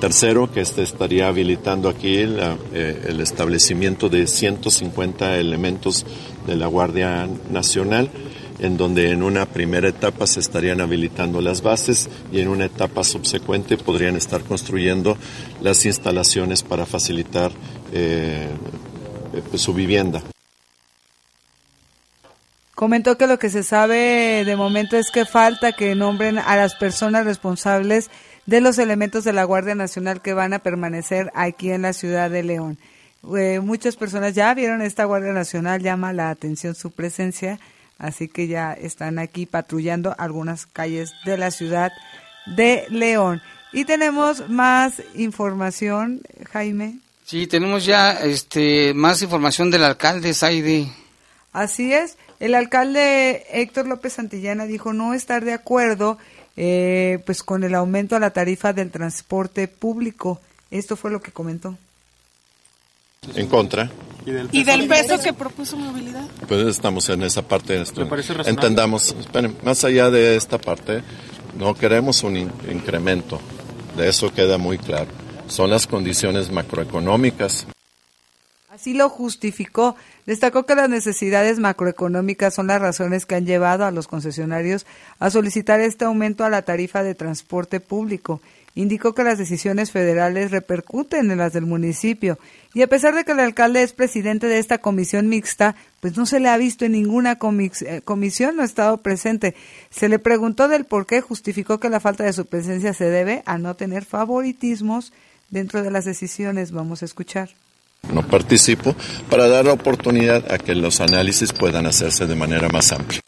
Tercero, 0.01 0.51
que 0.51 0.61
este 0.61 0.83
estaría 0.83 1.29
habilitando 1.29 1.89
aquí 1.89 2.25
la, 2.25 2.57
eh, 2.73 3.07
el 3.09 3.21
establecimiento 3.21 4.09
de 4.09 4.27
150 4.27 5.37
elementos 5.39 6.07
de 6.47 6.57
la 6.57 6.67
Guardia 6.67 7.29
Nacional, 7.51 8.11
en 8.61 8.77
donde 8.77 9.11
en 9.11 9.23
una 9.23 9.47
primera 9.47 9.89
etapa 9.89 10.27
se 10.27 10.41
estarían 10.41 10.81
habilitando 10.81 11.41
las 11.41 11.63
bases 11.63 12.09
y 12.33 12.41
en 12.41 12.49
una 12.49 12.67
etapa 12.67 13.05
subsecuente 13.05 13.77
podrían 13.77 14.17
estar 14.17 14.43
construyendo 14.43 15.17
las 15.61 15.85
instalaciones 15.85 16.63
para 16.63 16.87
facilitar 16.87 17.51
eh, 17.93 18.49
pues, 19.51 19.61
su 19.61 19.75
vivienda. 19.75 20.23
Comentó 22.81 23.19
que 23.19 23.27
lo 23.27 23.39
que 23.39 23.51
se 23.51 23.63
sabe 23.63 24.43
de 24.47 24.57
momento 24.57 24.97
es 24.97 25.11
que 25.11 25.27
falta 25.27 25.73
que 25.73 25.95
nombren 25.95 26.39
a 26.39 26.57
las 26.57 26.77
personas 26.77 27.27
responsables 27.27 28.09
de 28.47 28.63
los 28.63 28.79
elementos 28.79 29.23
de 29.23 29.35
la 29.35 29.45
Guardia 29.45 29.75
Nacional 29.75 30.23
que 30.23 30.33
van 30.33 30.55
a 30.55 30.61
permanecer 30.61 31.31
aquí 31.35 31.71
en 31.73 31.83
la 31.83 31.93
ciudad 31.93 32.31
de 32.31 32.43
León. 32.43 32.79
Eh, 33.37 33.61
muchas 33.61 33.97
personas 33.97 34.35
ya 34.35 34.55
vieron 34.55 34.81
esta 34.81 35.05
Guardia 35.05 35.35
Nacional, 35.35 35.83
llama 35.83 36.15
la 36.15 36.31
atención 36.31 36.75
su 36.75 36.91
presencia, 36.91 37.61
así 37.99 38.29
que 38.29 38.47
ya 38.47 38.73
están 38.73 39.19
aquí 39.19 39.45
patrullando 39.45 40.15
algunas 40.17 40.65
calles 40.65 41.13
de 41.27 41.37
la 41.37 41.51
ciudad 41.51 41.93
de 42.47 42.87
León. 42.89 43.43
Y 43.75 43.85
tenemos 43.85 44.49
más 44.49 45.03
información, 45.17 46.23
Jaime. 46.51 46.99
Sí, 47.27 47.47
tenemos 47.47 47.85
ya 47.85 48.13
este, 48.13 48.95
más 48.95 49.21
información 49.21 49.71
del 49.71 49.85
alcalde 49.85 50.33
Saide. 50.33 50.89
Así 51.53 51.93
es, 51.93 52.17
el 52.41 52.55
alcalde 52.55 53.47
Héctor 53.53 53.87
López 53.87 54.15
Santillana 54.15 54.67
dijo 54.67 54.93
no 54.93 55.15
estar 55.15 55.45
de 55.45 55.53
acuerdo 55.53 56.19
eh, 56.57 57.23
pues 57.27 57.43
con 57.43 57.65
el 57.65 57.75
aumento 57.75 58.17
a 58.17 58.21
la 58.21 58.31
tarifa 58.31 58.73
del 58.73 58.91
transporte 58.91 59.69
público. 59.69 60.41
Esto 60.71 60.97
fue 60.97 61.11
lo 61.11 61.21
que 61.21 61.33
comentó. 61.33 61.77
En 63.35 63.47
contra. 63.49 63.91
¿Y 64.53 64.65
del 64.65 64.87
peso, 64.89 65.19
que 65.21 65.33
propuso 65.33 65.77
movilidad? 65.77 66.27
Pues 66.49 66.67
estamos 66.67 67.09
en 67.11 67.23
esa 67.23 67.43
parte. 67.43 67.81
Esto, 67.81 68.07
entendamos, 68.47 69.15
esperen, 69.19 69.57
más 69.63 69.85
allá 69.85 70.11
de 70.11 70.37
esta 70.37 70.59
parte, 70.59 71.03
no 71.59 71.75
queremos 71.75 72.23
un 72.23 72.37
incremento. 72.37 73.41
De 73.97 74.09
eso 74.09 74.33
queda 74.33 74.59
muy 74.59 74.79
claro. 74.79 75.09
Son 75.49 75.69
las 75.69 75.87
condiciones 75.87 76.51
macroeconómicas. 76.51 77.67
Así 78.81 78.95
lo 78.95 79.11
justificó. 79.11 79.95
Destacó 80.25 80.65
que 80.65 80.75
las 80.75 80.89
necesidades 80.89 81.59
macroeconómicas 81.59 82.55
son 82.55 82.69
las 82.69 82.81
razones 82.81 83.27
que 83.27 83.35
han 83.35 83.45
llevado 83.45 83.85
a 83.85 83.91
los 83.91 84.09
concesionarios 84.09 84.87
a 85.19 85.29
solicitar 85.29 85.83
este 85.83 86.07
aumento 86.07 86.47
a 86.47 86.49
la 86.49 86.63
tarifa 86.63 87.03
de 87.03 87.15
transporte 87.15 87.81
público. 87.81 88.41
Indicó 88.75 89.15
que 89.15 89.23
las 89.23 89.37
decisiones 89.37 89.91
federales 89.91 90.51
repercuten 90.51 91.31
en 91.31 91.37
las 91.37 91.53
del 91.53 91.67
municipio 91.67 92.39
y 92.73 92.81
a 92.81 92.87
pesar 92.87 93.15
de 93.15 93.25
que 93.25 93.33
el 93.33 93.41
alcalde 93.41 93.83
es 93.83 93.93
presidente 93.93 94.47
de 94.47 94.59
esta 94.59 94.79
comisión 94.79 95.29
mixta, 95.29 95.77
pues 96.01 96.17
no 96.17 96.25
se 96.25 96.41
le 96.41 96.49
ha 96.49 96.57
visto 96.57 96.87
en 96.87 96.93
ninguna 96.93 97.33
eh, 97.33 98.01
comisión, 98.03 98.57
no 98.57 98.63
ha 98.63 98.65
estado 98.65 98.97
presente. 99.03 99.55
Se 99.91 100.09
le 100.09 100.19
preguntó 100.19 100.69
del 100.69 100.87
por 100.87 101.05
qué, 101.05 101.21
justificó 101.21 101.81
que 101.81 101.91
la 101.91 102.01
falta 102.01 102.25
de 102.25 102.33
su 102.33 102.47
presencia 102.47 102.95
se 102.95 103.11
debe 103.11 103.43
a 103.45 103.59
no 103.59 103.75
tener 103.75 104.07
favoritismos 104.07 105.13
dentro 105.51 105.83
de 105.83 105.91
las 105.91 106.07
decisiones. 106.07 106.73
Vamos 106.73 107.03
a 107.03 107.05
escuchar 107.05 107.51
no 108.13 108.27
participo, 108.27 108.95
para 109.29 109.49
dar 109.49 109.67
la 109.67 109.73
oportunidad 109.73 110.51
a 110.53 110.59
que 110.59 110.75
los 110.75 111.01
análisis 111.01 111.53
puedan 111.53 111.87
hacerse 111.87 112.27
de 112.27 112.35
manera 112.35 112.69
más 112.69 112.93
amplia. 112.93 113.21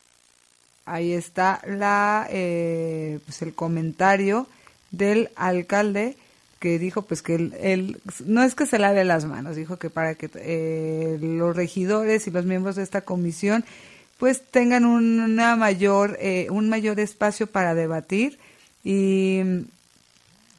Ahí 0.84 1.12
está 1.12 1.60
la, 1.66 2.26
eh, 2.30 3.20
pues 3.24 3.42
el 3.42 3.54
comentario 3.54 4.46
del 4.90 5.30
alcalde 5.36 6.16
que 6.58 6.78
dijo 6.78 7.02
pues 7.02 7.22
que 7.22 7.34
él, 7.34 8.00
no 8.24 8.42
es 8.44 8.54
que 8.54 8.66
se 8.66 8.78
lave 8.78 9.04
las 9.04 9.24
manos, 9.24 9.56
dijo 9.56 9.78
que 9.78 9.90
para 9.90 10.14
que 10.14 10.30
eh, 10.36 11.18
los 11.20 11.56
regidores 11.56 12.26
y 12.26 12.30
los 12.30 12.44
miembros 12.44 12.76
de 12.76 12.84
esta 12.84 13.00
comisión 13.00 13.64
pues 14.18 14.42
tengan 14.48 14.84
una 14.84 15.56
mayor, 15.56 16.16
eh, 16.20 16.46
un 16.50 16.68
mayor 16.68 17.00
espacio 17.00 17.48
para 17.48 17.74
debatir 17.74 18.38
y 18.84 19.40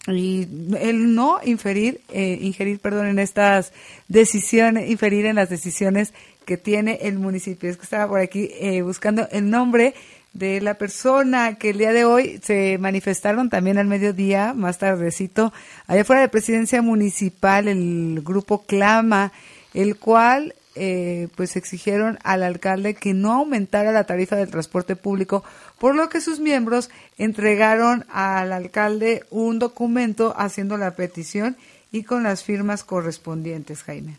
y 0.08 0.48
el 0.80 1.16
no 1.16 1.40
inferir, 1.46 2.02
eh, 2.12 2.38
ingerir, 2.42 2.80
perdón, 2.80 3.08
en 3.08 3.20
estas 3.20 3.72
decisiones, 4.08 4.90
inferir 4.90 5.26
en 5.26 5.38
las 5.38 5.50
decisiones 5.50 6.14
que 6.46 6.58
tiene 6.58 7.00
el 7.04 7.20
municipio. 7.20 7.70
Es 7.70 7.78
que 7.78 7.84
estaba 7.84 8.08
por 8.08 8.20
aquí 8.20 8.50
eh, 8.60 8.82
buscando 8.82 9.28
el 9.32 9.50
nombre 9.50 9.94
de 10.34 10.62
la 10.62 10.74
persona 10.74 11.56
que 11.56 11.70
el 11.70 11.78
día 11.78 11.94
de 11.94 12.06
hoy 12.06 12.40
se 12.44 12.78
manifestaron 12.80 13.50
también 13.50 13.78
al 13.78 13.88
mediodía, 13.88 14.54
más 14.54 14.80
tardecito, 14.80 15.54
allá 15.88 16.04
fuera 16.04 16.22
de 16.22 16.30
presidencia 16.30 16.82
municipal, 16.82 17.68
el 17.68 18.22
grupo 18.24 18.64
Clama, 18.66 19.32
el 19.74 19.96
cual 19.96 20.56
eh, 20.76 21.28
pues 21.36 21.56
exigieron 21.56 22.18
al 22.24 22.44
alcalde 22.44 22.96
que 22.96 23.14
no 23.14 23.34
aumentara 23.34 23.92
la 23.92 24.06
tarifa 24.06 24.36
del 24.36 24.50
transporte 24.50 24.96
público, 24.96 25.44
por 25.78 25.96
lo 25.96 26.10
que 26.10 26.22
sus 26.22 26.40
miembros 26.40 26.90
entregaron 27.18 28.06
al 28.12 28.52
alcalde 28.52 29.24
un 29.30 29.60
documento 29.60 30.34
haciendo 30.38 30.78
la 30.78 30.96
petición 30.96 31.58
y 31.92 32.04
con 32.04 32.24
las 32.24 32.44
firmas 32.44 32.84
correspondientes, 32.84 33.84
Jaime. 33.84 34.18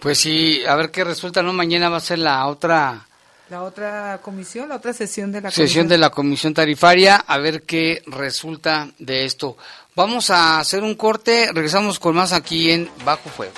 Pues 0.00 0.18
sí, 0.18 0.62
a 0.66 0.76
ver 0.76 0.90
qué 0.90 1.02
resulta, 1.02 1.42
¿no? 1.42 1.52
Mañana 1.52 1.88
va 1.88 1.96
a 1.96 2.00
ser 2.00 2.20
la 2.20 2.46
otra... 2.46 3.04
La 3.50 3.62
otra 3.62 4.20
comisión, 4.22 4.68
la 4.68 4.76
otra 4.76 4.92
sesión 4.92 5.32
de 5.32 5.40
la 5.40 5.50
sesión 5.50 5.88
de 5.88 5.96
la 5.96 6.10
comisión 6.10 6.52
tarifaria, 6.52 7.16
a 7.16 7.38
ver 7.38 7.62
qué 7.62 8.02
resulta 8.06 8.90
de 8.98 9.24
esto. 9.24 9.56
Vamos 9.94 10.28
a 10.28 10.60
hacer 10.60 10.82
un 10.82 10.94
corte, 10.94 11.50
regresamos 11.52 11.98
con 11.98 12.14
más 12.14 12.34
aquí 12.34 12.70
en 12.70 12.90
Bajo 13.06 13.30
Fuego. 13.30 13.54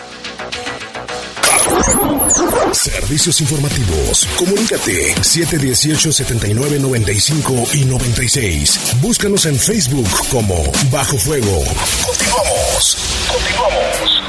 Servicios 2.73 3.41
informativos. 3.41 4.27
Comunícate 4.39 5.15
718-7995 5.17 7.75
y 7.75 7.85
96. 7.85 8.95
Búscanos 9.01 9.45
en 9.47 9.59
Facebook 9.59 10.07
como 10.31 10.55
Bajo 10.91 11.17
Fuego. 11.19 11.63
Continuamos. 12.07 12.97
Continuamos. 13.33 14.23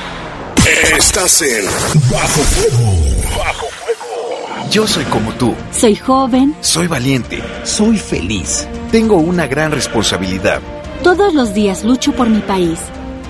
Estás 0.97 1.41
en 1.41 1.65
Bajo 2.11 2.41
Fuego. 2.41 2.93
Bajo 3.37 3.67
Fuego. 3.67 4.69
Yo 4.71 4.87
soy 4.87 5.03
como 5.05 5.31
tú. 5.35 5.55
Soy 5.71 5.95
joven. 5.95 6.55
Soy 6.61 6.87
valiente. 6.87 7.41
Soy 7.63 7.97
feliz. 7.97 8.67
Tengo 8.91 9.15
una 9.17 9.47
gran 9.47 9.71
responsabilidad. 9.71 10.61
Todos 11.03 11.33
los 11.33 11.53
días 11.53 11.83
lucho 11.83 12.11
por 12.13 12.29
mi 12.29 12.39
país. 12.41 12.79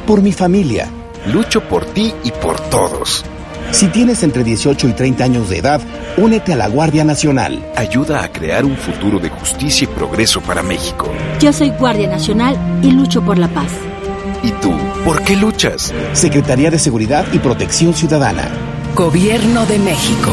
Por 0.07 0.21
mi 0.21 0.31
familia. 0.31 0.89
Lucho 1.27 1.61
por 1.67 1.85
ti 1.85 2.13
y 2.23 2.31
por 2.31 2.59
todos. 2.69 3.23
Si 3.71 3.87
tienes 3.87 4.21
entre 4.23 4.43
18 4.43 4.89
y 4.89 4.93
30 4.93 5.23
años 5.23 5.49
de 5.49 5.59
edad, 5.59 5.81
únete 6.17 6.53
a 6.53 6.57
la 6.57 6.67
Guardia 6.67 7.05
Nacional. 7.05 7.65
Ayuda 7.75 8.21
a 8.23 8.31
crear 8.31 8.65
un 8.65 8.75
futuro 8.75 9.17
de 9.17 9.29
justicia 9.29 9.85
y 9.85 9.95
progreso 9.95 10.41
para 10.41 10.61
México. 10.61 11.09
Yo 11.39 11.53
soy 11.53 11.69
Guardia 11.69 12.09
Nacional 12.09 12.57
y 12.83 12.91
lucho 12.91 13.21
por 13.21 13.37
la 13.37 13.47
paz. 13.47 13.71
¿Y 14.43 14.51
tú? 14.51 14.73
¿Por 15.05 15.23
qué 15.23 15.37
luchas? 15.37 15.93
Secretaría 16.13 16.69
de 16.69 16.79
Seguridad 16.79 17.25
y 17.31 17.39
Protección 17.39 17.93
Ciudadana. 17.93 18.49
Gobierno 18.93 19.65
de 19.65 19.79
México. 19.79 20.31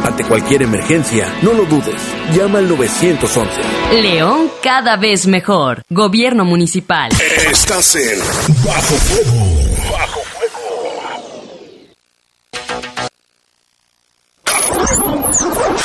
Ante 0.09 0.25
cualquier 0.25 0.63
emergencia, 0.63 1.31
no 1.43 1.53
lo 1.53 1.67
dudes. 1.67 2.01
Llama 2.35 2.61
al 2.61 2.69
911. 2.69 3.61
León 4.01 4.51
cada 4.63 4.97
vez 4.97 5.27
mejor. 5.27 5.83
Gobierno 5.91 6.47
municipal. 6.47 7.11
Estás 7.53 7.95
en 7.95 8.19
Bajo 8.65 8.95
Fuego. 8.95 9.93
Bajo 9.93 10.21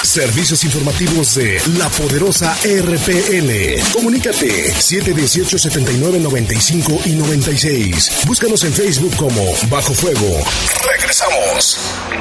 Servicios 0.04 0.64
informativos 0.64 1.36
de 1.36 1.60
la 1.78 1.90
poderosa 1.90 2.56
RPN. 2.64 3.84
Comunícate 3.92 4.74
718 4.74 5.60
79 5.60 6.20
95 6.20 7.00
y 7.06 7.10
96. 7.10 8.22
Búscanos 8.26 8.64
en 8.64 8.72
Facebook 8.72 9.18
como 9.18 9.44
Bajo 9.70 9.94
Fuego. 9.94 10.42
Regresamos. 10.88 11.78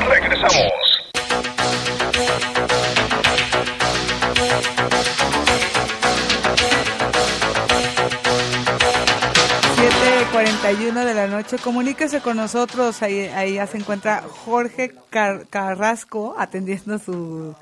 Regresamos. 0.09 0.82
41 10.73 11.05
de 11.05 11.13
la 11.13 11.27
noche. 11.27 11.59
Comuníquese 11.59 12.23
con 12.23 12.39
nosotros. 12.39 13.03
Ahí, 13.03 13.21
ahí 13.35 13.55
ya 13.55 13.67
se 13.67 13.77
encuentra 13.77 14.23
Jorge 14.23 14.95
Carrasco 15.51 16.35
atendiendo 16.39 16.99
su, 16.99 17.55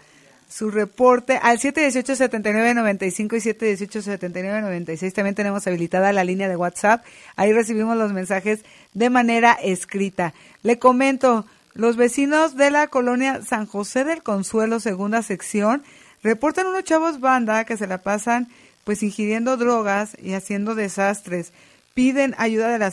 su 0.49 0.71
reporte 0.71 1.37
al 1.43 1.59
718-7995 1.59 3.11
y 3.11 3.87
718-7996. 3.89 5.13
También 5.13 5.35
tenemos 5.35 5.67
habilitada 5.67 6.13
la 6.13 6.23
línea 6.23 6.49
de 6.49 6.55
WhatsApp. 6.55 7.05
Ahí 7.35 7.53
recibimos 7.53 7.97
los 7.97 8.13
mensajes 8.13 8.61
de 8.95 9.11
manera 9.11 9.55
escrita. 9.61 10.33
Le 10.63 10.79
comento, 10.79 11.47
los 11.75 11.97
vecinos 11.97 12.57
de 12.57 12.71
la 12.71 12.87
colonia 12.87 13.43
San 13.43 13.67
José 13.67 14.05
del 14.05 14.23
Consuelo, 14.23 14.79
segunda 14.79 15.25
sección, 15.25 15.83
reportan 16.23 16.69
unos 16.69 16.85
chavos 16.85 17.19
banda 17.19 17.65
que 17.65 17.77
se 17.77 17.89
la 17.89 17.99
pasan 17.99 18.47
pues 18.85 19.03
ingiriendo 19.03 19.57
drogas 19.57 20.17
y 20.23 20.35
haciendo 20.35 20.77
desastres 20.77 21.53
piden 21.95 22.35
ayuda 22.39 22.69
de 22.69 22.79
la, 22.79 22.93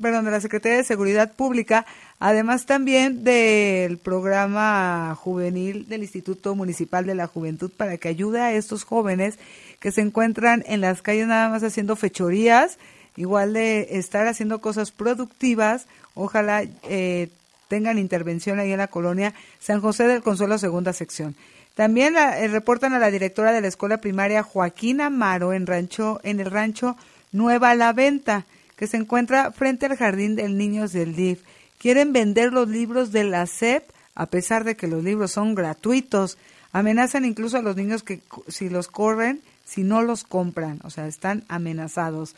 perdón, 0.00 0.24
de 0.24 0.30
la 0.30 0.40
Secretaría 0.40 0.78
de 0.78 0.84
Seguridad 0.84 1.32
Pública, 1.32 1.86
además 2.18 2.66
también 2.66 3.24
del 3.24 3.98
programa 3.98 5.14
juvenil 5.14 5.88
del 5.88 6.02
Instituto 6.02 6.54
Municipal 6.54 7.06
de 7.06 7.14
la 7.14 7.26
Juventud 7.26 7.70
para 7.76 7.96
que 7.96 8.08
ayude 8.08 8.40
a 8.40 8.52
estos 8.52 8.84
jóvenes 8.84 9.38
que 9.80 9.92
se 9.92 10.00
encuentran 10.00 10.64
en 10.66 10.80
las 10.80 11.02
calles 11.02 11.26
nada 11.26 11.48
más 11.48 11.62
haciendo 11.62 11.96
fechorías, 11.96 12.78
igual 13.16 13.52
de 13.52 13.98
estar 13.98 14.26
haciendo 14.26 14.60
cosas 14.60 14.90
productivas, 14.90 15.86
ojalá 16.14 16.64
eh, 16.84 17.28
tengan 17.68 17.98
intervención 17.98 18.58
ahí 18.58 18.72
en 18.72 18.78
la 18.78 18.88
colonia 18.88 19.34
San 19.60 19.80
José 19.80 20.06
del 20.06 20.22
Consuelo, 20.22 20.58
segunda 20.58 20.92
sección. 20.92 21.34
También 21.74 22.16
eh, 22.16 22.48
reportan 22.48 22.94
a 22.94 22.98
la 22.98 23.10
directora 23.10 23.52
de 23.52 23.60
la 23.60 23.68
escuela 23.68 23.98
primaria 23.98 24.42
Joaquín 24.42 25.00
Amaro 25.00 25.52
en 25.52 25.66
rancho 25.66 26.20
en 26.22 26.40
el 26.40 26.50
rancho 26.50 26.96
Nueva 27.34 27.74
la 27.74 27.92
Venta, 27.92 28.46
que 28.76 28.86
se 28.86 28.96
encuentra 28.96 29.50
frente 29.50 29.86
al 29.86 29.96
Jardín 29.96 30.36
del 30.36 30.56
Niños 30.56 30.92
del 30.92 31.16
DIF. 31.16 31.42
Quieren 31.78 32.12
vender 32.12 32.52
los 32.52 32.68
libros 32.68 33.10
de 33.10 33.24
la 33.24 33.44
SEP, 33.46 33.90
a 34.14 34.26
pesar 34.26 34.62
de 34.62 34.76
que 34.76 34.86
los 34.86 35.02
libros 35.02 35.32
son 35.32 35.56
gratuitos. 35.56 36.38
Amenazan 36.72 37.24
incluso 37.24 37.56
a 37.56 37.62
los 37.62 37.74
niños 37.74 38.04
que 38.04 38.20
si 38.46 38.68
los 38.68 38.86
corren, 38.86 39.42
si 39.64 39.82
no 39.82 40.02
los 40.02 40.22
compran, 40.22 40.78
o 40.84 40.90
sea, 40.90 41.08
están 41.08 41.42
amenazados. 41.48 42.36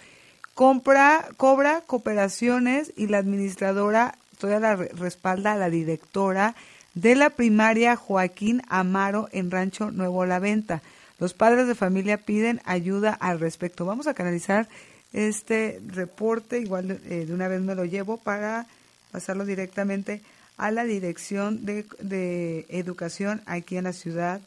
Compra, 0.55 1.28
cobra 1.36 1.82
cooperaciones 1.82 2.94
y 2.97 3.09
la 3.09 3.18
administradora 3.18 4.16
todavía 4.38 4.61
la 4.61 4.76
respalda 4.76 5.53
a 5.53 5.57
la 5.57 5.68
directora 5.68 6.55
de 6.94 7.14
la 7.16 7.28
primaria 7.28 7.97
Joaquín 7.97 8.62
Amaro 8.68 9.28
en 9.32 9.51
Rancho 9.51 9.90
Nuevo 9.90 10.24
La 10.24 10.38
Venta. 10.38 10.80
Los 11.19 11.35
padres 11.35 11.67
de 11.67 11.75
familia 11.75 12.19
piden 12.19 12.61
ayuda 12.64 13.12
al 13.12 13.41
respecto. 13.41 13.85
Vamos 13.85 14.07
a 14.07 14.14
canalizar 14.14 14.69
este 15.12 15.81
reporte, 15.87 16.61
igual 16.61 17.01
eh, 17.09 17.25
de 17.27 17.33
una 17.33 17.49
vez 17.49 17.62
me 17.62 17.75
lo 17.75 17.85
llevo 17.85 18.19
para 18.19 18.67
pasarlo 19.12 19.47
directamente 19.47 20.21
a 20.57 20.71
la 20.71 20.85
dirección 20.85 21.64
de, 21.64 21.87
de 22.01 22.67
educación 22.69 23.43
aquí 23.47 23.77
en 23.77 23.85
la 23.85 23.93
ciudad, 23.93 24.41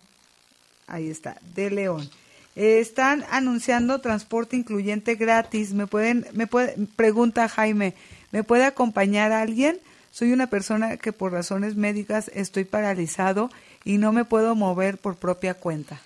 ahí 0.88 1.10
está, 1.10 1.38
de 1.56 1.70
León. 1.70 2.10
están 2.56 3.26
anunciando 3.32 4.02
transporte 4.02 4.56
incluyente 4.56 5.16
gratis. 5.16 5.74
Me 5.74 5.88
pueden, 5.88 6.26
me 6.34 6.48
puede, 6.48 6.76
pregunta 6.96 7.48
Jaime, 7.48 7.94
¿me 8.32 8.44
puede 8.44 8.66
acompañar 8.66 9.32
alguien? 9.32 9.80
Soy 10.12 10.34
una 10.34 10.48
persona 10.48 10.98
que 10.98 11.14
por 11.14 11.32
razones 11.32 11.76
médicas 11.76 12.32
estoy 12.34 12.66
paralizado 12.66 13.52
y 13.86 14.00
no 14.00 14.12
me 14.12 14.26
puedo 14.26 14.56
mover 14.56 14.98
por 14.98 15.16
propia 15.16 15.54
cuenta. 15.54 16.02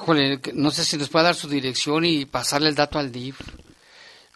Híjole, 0.00 0.40
no 0.54 0.70
sé 0.70 0.84
si 0.84 0.96
nos 0.96 1.08
puede 1.08 1.24
dar 1.24 1.34
su 1.34 1.48
dirección 1.48 2.04
y 2.04 2.24
pasarle 2.24 2.68
el 2.68 2.76
dato 2.76 2.98
al 2.98 3.10
DIF. 3.10 3.40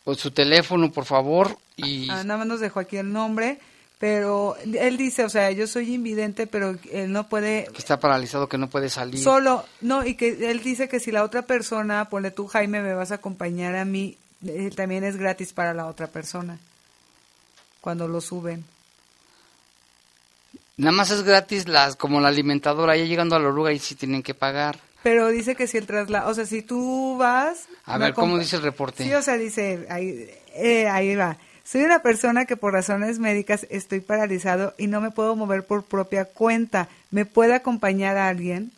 O 0.05 0.15
su 0.15 0.33
teléfono, 0.33 0.91
por 0.91 1.05
favor. 1.05 1.57
Y... 1.77 2.11
Ah, 2.11 2.25
nada 2.25 2.39
más 2.39 2.47
nos 2.49 2.61
dejó 2.61 2.81
aquí 2.81 2.97
el 2.97 3.13
nombre, 3.13 3.61
pero 3.99 4.57
él 4.57 4.97
dice, 4.97 5.25
o 5.25 5.29
sea, 5.29 5.53
yo 5.53 5.69
soy 5.69 5.95
invidente, 5.95 6.49
pero 6.49 6.77
él 6.91 7.13
no 7.13 7.29
puede... 7.29 7.69
Que 7.73 7.79
está 7.79 8.01
paralizado, 8.01 8.49
que 8.49 8.59
no 8.59 8.69
puede 8.69 8.91
salir. 8.91 9.23
Solo, 9.23 9.65
no, 9.81 10.05
y 10.05 10.17
que 10.17 10.51
él 10.51 10.61
dice 10.65 10.89
que 10.89 10.99
si 10.99 11.13
la 11.13 11.23
otra 11.23 11.43
persona, 11.43 12.09
ponle 12.09 12.33
tú, 12.33 12.49
Jaime, 12.49 12.83
me 12.83 12.95
vas 12.95 13.13
a 13.13 13.17
acompañar 13.17 13.77
a 13.77 13.85
mí, 13.85 14.19
eh, 14.45 14.73
también 14.75 15.05
es 15.05 15.17
gratis 15.17 15.53
para 15.53 15.73
la 15.73 15.87
otra 15.87 16.09
persona, 16.09 16.59
cuando 17.81 18.09
lo 18.09 18.21
suben. 18.21 18.65
Nada 20.77 20.93
más 20.93 21.13
es 21.13 21.23
gratis 21.23 21.69
las 21.69 21.95
como 21.95 22.21
la 22.21 22.29
alimentadora, 22.29 22.97
ya 22.97 23.05
llegando 23.05 23.37
a 23.37 23.39
la 23.39 23.49
oruga 23.49 23.73
y 23.73 23.79
sí 23.79 23.95
tienen 23.95 24.25
que 24.25 24.35
pagar. 24.35 24.81
Pero 25.03 25.29
dice 25.29 25.55
que 25.57 25.67
si 25.67 25.79
el 25.79 25.87
traslado, 25.87 26.31
o 26.31 26.35
sea, 26.35 26.47
si 26.47 26.63
tú 26.63 27.17
vas... 27.19 27.67
A 27.85 27.99
ver, 27.99 28.15
¿cómo 28.15 28.39
dice 28.39 28.57
el 28.57 28.63
reporte? 28.63 29.05
Sí, 29.05 29.13
o 29.13 29.23
sea, 29.23 29.37
dice, 29.37 29.87
ahí, 29.91 30.31
eh, 30.55 30.89
ahí 30.89 31.17
va. 31.17 31.37
Soy 31.65 31.83
una 31.83 32.03
persona 32.03 32.45
que 32.45 32.57
por 32.57 32.73
razones 32.73 33.19
médicas 33.19 33.67
estoy 33.71 34.01
paralizado 34.01 34.75
y 34.79 34.89
no 34.89 35.01
me 35.01 35.11
puedo 35.11 35.37
mover 35.37 35.65
por 35.65 35.85
propia 35.85 36.25
cuenta. 36.25 36.89
¿Me 37.11 37.25
puede 37.25 37.55
acompañar 37.55 38.17
a 38.17 38.29
alguien? 38.29 38.73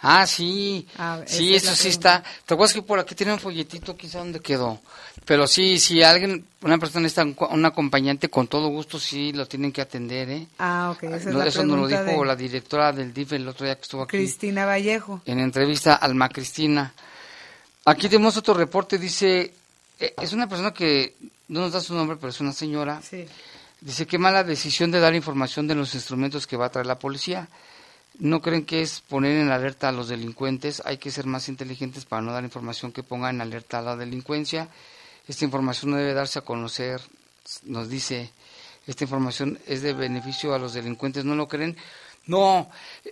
Ah, 0.00 0.26
sí, 0.26 0.86
ah, 0.98 1.22
sí, 1.24 1.54
eso 1.54 1.74
sí 1.74 1.88
está. 1.88 2.22
Te 2.44 2.52
acuerdas 2.52 2.74
que 2.74 2.82
por 2.82 2.98
aquí 2.98 3.14
tiene 3.14 3.32
un 3.32 3.38
folletito, 3.38 3.96
quizá 3.96 4.18
dónde 4.18 4.40
quedó. 4.40 4.80
Pero 5.24 5.46
sí, 5.46 5.78
si 5.78 6.02
alguien, 6.02 6.44
una 6.60 6.76
persona 6.76 7.06
está, 7.06 7.24
un 7.24 7.64
acompañante, 7.64 8.28
con 8.28 8.46
todo 8.46 8.68
gusto 8.68 8.98
sí 8.98 9.32
lo 9.32 9.46
tienen 9.46 9.72
que 9.72 9.80
atender, 9.80 10.28
¿eh? 10.28 10.46
Ah, 10.58 10.92
ok. 10.94 11.04
Esa 11.04 11.16
es 11.30 11.46
eso 11.46 11.64
nos 11.64 11.78
lo 11.78 11.86
dijo 11.86 12.24
la 12.24 12.36
directora 12.36 12.92
del 12.92 13.14
DIF 13.14 13.32
el 13.32 13.48
otro 13.48 13.64
día 13.64 13.76
que 13.76 13.82
estuvo 13.82 14.02
aquí. 14.02 14.18
Cristina 14.18 14.66
Vallejo. 14.66 15.22
En 15.24 15.40
entrevista 15.40 15.94
Alma 15.94 16.28
Cristina. 16.28 16.92
Aquí 17.86 18.08
tenemos 18.08 18.36
otro 18.36 18.54
reporte, 18.54 18.98
dice, 18.98 19.52
eh, 19.98 20.14
es 20.20 20.32
una 20.32 20.46
persona 20.46 20.72
que 20.72 21.14
no 21.48 21.60
nos 21.60 21.72
da 21.72 21.80
su 21.80 21.94
nombre, 21.94 22.16
pero 22.16 22.28
es 22.28 22.40
una 22.40 22.52
señora. 22.52 23.00
Sí. 23.02 23.26
Dice, 23.80 24.06
qué 24.06 24.18
mala 24.18 24.44
decisión 24.44 24.90
de 24.90 25.00
dar 25.00 25.14
información 25.14 25.66
de 25.66 25.74
los 25.74 25.94
instrumentos 25.94 26.46
que 26.46 26.56
va 26.56 26.66
a 26.66 26.70
traer 26.70 26.86
la 26.86 26.98
policía. 26.98 27.48
¿No 28.18 28.40
creen 28.40 28.64
que 28.64 28.80
es 28.80 29.00
poner 29.00 29.38
en 29.38 29.50
alerta 29.50 29.88
a 29.88 29.92
los 29.92 30.08
delincuentes? 30.08 30.82
Hay 30.84 30.98
que 30.98 31.10
ser 31.10 31.26
más 31.26 31.48
inteligentes 31.48 32.04
para 32.04 32.22
no 32.22 32.32
dar 32.32 32.44
información 32.44 32.92
que 32.92 33.02
ponga 33.02 33.30
en 33.30 33.40
alerta 33.40 33.78
a 33.78 33.82
la 33.82 33.96
delincuencia. 33.96 34.68
Esta 35.26 35.44
información 35.44 35.92
no 35.92 35.96
debe 35.96 36.14
darse 36.14 36.38
a 36.38 36.42
conocer, 36.42 37.00
nos 37.64 37.88
dice, 37.88 38.30
esta 38.86 39.04
información 39.04 39.58
es 39.66 39.82
de 39.82 39.92
beneficio 39.94 40.54
a 40.54 40.58
los 40.58 40.74
delincuentes, 40.74 41.24
¿no 41.24 41.34
lo 41.34 41.48
creen? 41.48 41.76
No, 42.26 42.70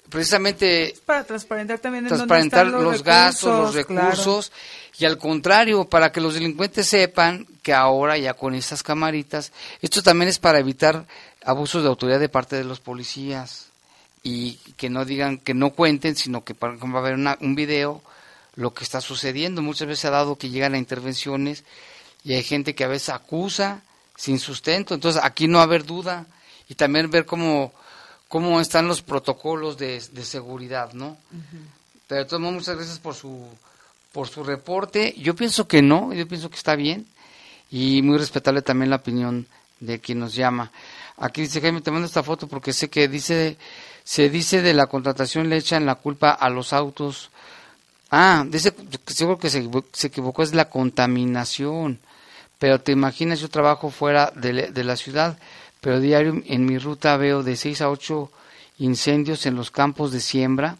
precisamente... 0.08 0.94
para 1.04 1.24
transparentar 1.24 1.78
también 1.78 2.06
transparentar 2.06 2.66
los, 2.66 2.82
los 2.82 3.02
gastos, 3.02 3.74
los 3.74 3.74
recursos, 3.74 4.52
y 4.98 5.04
al 5.04 5.18
contrario, 5.18 5.84
para 5.84 6.12
que 6.12 6.20
los 6.20 6.34
delincuentes 6.34 6.86
sepan 6.86 7.46
que 7.62 7.74
ahora 7.74 8.16
ya 8.16 8.34
con 8.34 8.54
estas 8.54 8.82
camaritas, 8.82 9.52
esto 9.82 10.02
también 10.02 10.28
es 10.28 10.38
para 10.38 10.58
evitar 10.58 11.06
abusos 11.44 11.82
de 11.82 11.88
autoridad 11.88 12.20
de 12.20 12.28
parte 12.28 12.56
de 12.56 12.64
los 12.64 12.80
policías 12.80 13.66
y 14.22 14.54
que 14.76 14.88
no 14.88 15.04
digan, 15.04 15.38
que 15.38 15.54
no 15.54 15.70
cuenten, 15.70 16.16
sino 16.16 16.44
que 16.44 16.54
va 16.54 16.68
a 16.68 16.98
haber 16.98 17.14
un 17.40 17.54
video, 17.54 18.02
lo 18.54 18.72
que 18.72 18.84
está 18.84 19.00
sucediendo. 19.00 19.62
Muchas 19.62 19.88
veces 19.88 20.00
se 20.00 20.08
ha 20.08 20.12
dado 20.12 20.36
que 20.36 20.50
llegan 20.50 20.74
a 20.74 20.78
intervenciones 20.78 21.64
y 22.24 22.34
hay 22.34 22.42
gente 22.42 22.74
que 22.74 22.84
a 22.84 22.88
veces 22.88 23.10
acusa 23.10 23.82
sin 24.16 24.38
sustento. 24.38 24.94
Entonces 24.94 25.22
aquí 25.24 25.48
no 25.48 25.58
va 25.58 25.64
a 25.64 25.66
haber 25.66 25.84
duda 25.84 26.26
y 26.68 26.74
también 26.74 27.10
ver 27.10 27.26
cómo, 27.26 27.72
cómo 28.28 28.60
están 28.60 28.86
los 28.88 29.02
protocolos 29.02 29.76
de, 29.78 30.00
seguridad, 30.00 30.92
¿no? 30.92 31.16
Pero 32.06 32.22
de 32.22 32.28
todos 32.28 32.40
modos, 32.40 32.54
muchas 32.54 32.76
gracias 32.76 32.98
por 32.98 33.14
su, 33.14 33.46
por 34.12 34.28
su 34.28 34.44
reporte. 34.44 35.14
Yo 35.18 35.34
pienso 35.34 35.66
que 35.66 35.82
no, 35.82 36.12
yo 36.12 36.26
pienso 36.28 36.50
que 36.50 36.56
está 36.56 36.76
bien 36.76 37.06
y 37.70 38.02
muy 38.02 38.18
respetable 38.18 38.62
también 38.62 38.90
la 38.90 38.96
opinión 38.96 39.46
de 39.80 39.98
quien 39.98 40.18
nos 40.18 40.34
llama. 40.34 40.70
Aquí 41.16 41.42
dice 41.42 41.60
Jaime, 41.60 41.80
te 41.80 41.90
mando 41.90 42.06
esta 42.06 42.22
foto 42.22 42.46
porque 42.46 42.72
sé 42.72 42.88
que 42.88 43.08
dice 43.08 43.56
se 44.04 44.28
dice 44.30 44.62
de 44.62 44.74
la 44.74 44.86
contratación 44.86 45.48
le 45.48 45.56
echan 45.56 45.86
la 45.86 45.94
culpa 45.94 46.32
a 46.32 46.50
los 46.50 46.72
autos, 46.72 47.30
Ah, 48.14 48.44
dice 48.46 48.74
que 48.74 49.14
seguro 49.14 49.38
que 49.38 49.48
se 49.48 50.06
equivocó, 50.06 50.42
es 50.42 50.52
la 50.52 50.68
contaminación. 50.68 51.98
Pero 52.62 52.80
te 52.80 52.92
imaginas, 52.92 53.40
yo 53.40 53.48
trabajo 53.48 53.90
fuera 53.90 54.32
de, 54.36 54.70
de 54.70 54.84
la 54.84 54.94
ciudad, 54.94 55.36
pero 55.80 55.98
diario 55.98 56.40
en 56.46 56.64
mi 56.64 56.78
ruta 56.78 57.16
veo 57.16 57.42
de 57.42 57.56
6 57.56 57.80
a 57.80 57.90
8 57.90 58.30
incendios 58.78 59.46
en 59.46 59.56
los 59.56 59.72
campos 59.72 60.12
de 60.12 60.20
siembra 60.20 60.76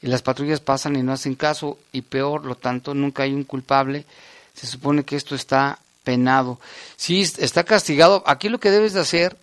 y 0.00 0.06
las 0.06 0.22
patrullas 0.22 0.60
pasan 0.60 0.96
y 0.96 1.02
no 1.02 1.12
hacen 1.12 1.34
caso 1.34 1.76
y 1.92 2.00
peor, 2.00 2.46
lo 2.46 2.54
tanto, 2.54 2.94
nunca 2.94 3.24
hay 3.24 3.34
un 3.34 3.44
culpable. 3.44 4.06
Se 4.54 4.66
supone 4.66 5.04
que 5.04 5.16
esto 5.16 5.34
está 5.34 5.78
penado. 6.02 6.58
Sí, 6.96 7.20
est- 7.20 7.40
está 7.40 7.62
castigado. 7.64 8.22
Aquí 8.26 8.48
lo 8.48 8.58
que 8.58 8.70
debes 8.70 8.94
de 8.94 9.00
hacer 9.00 9.36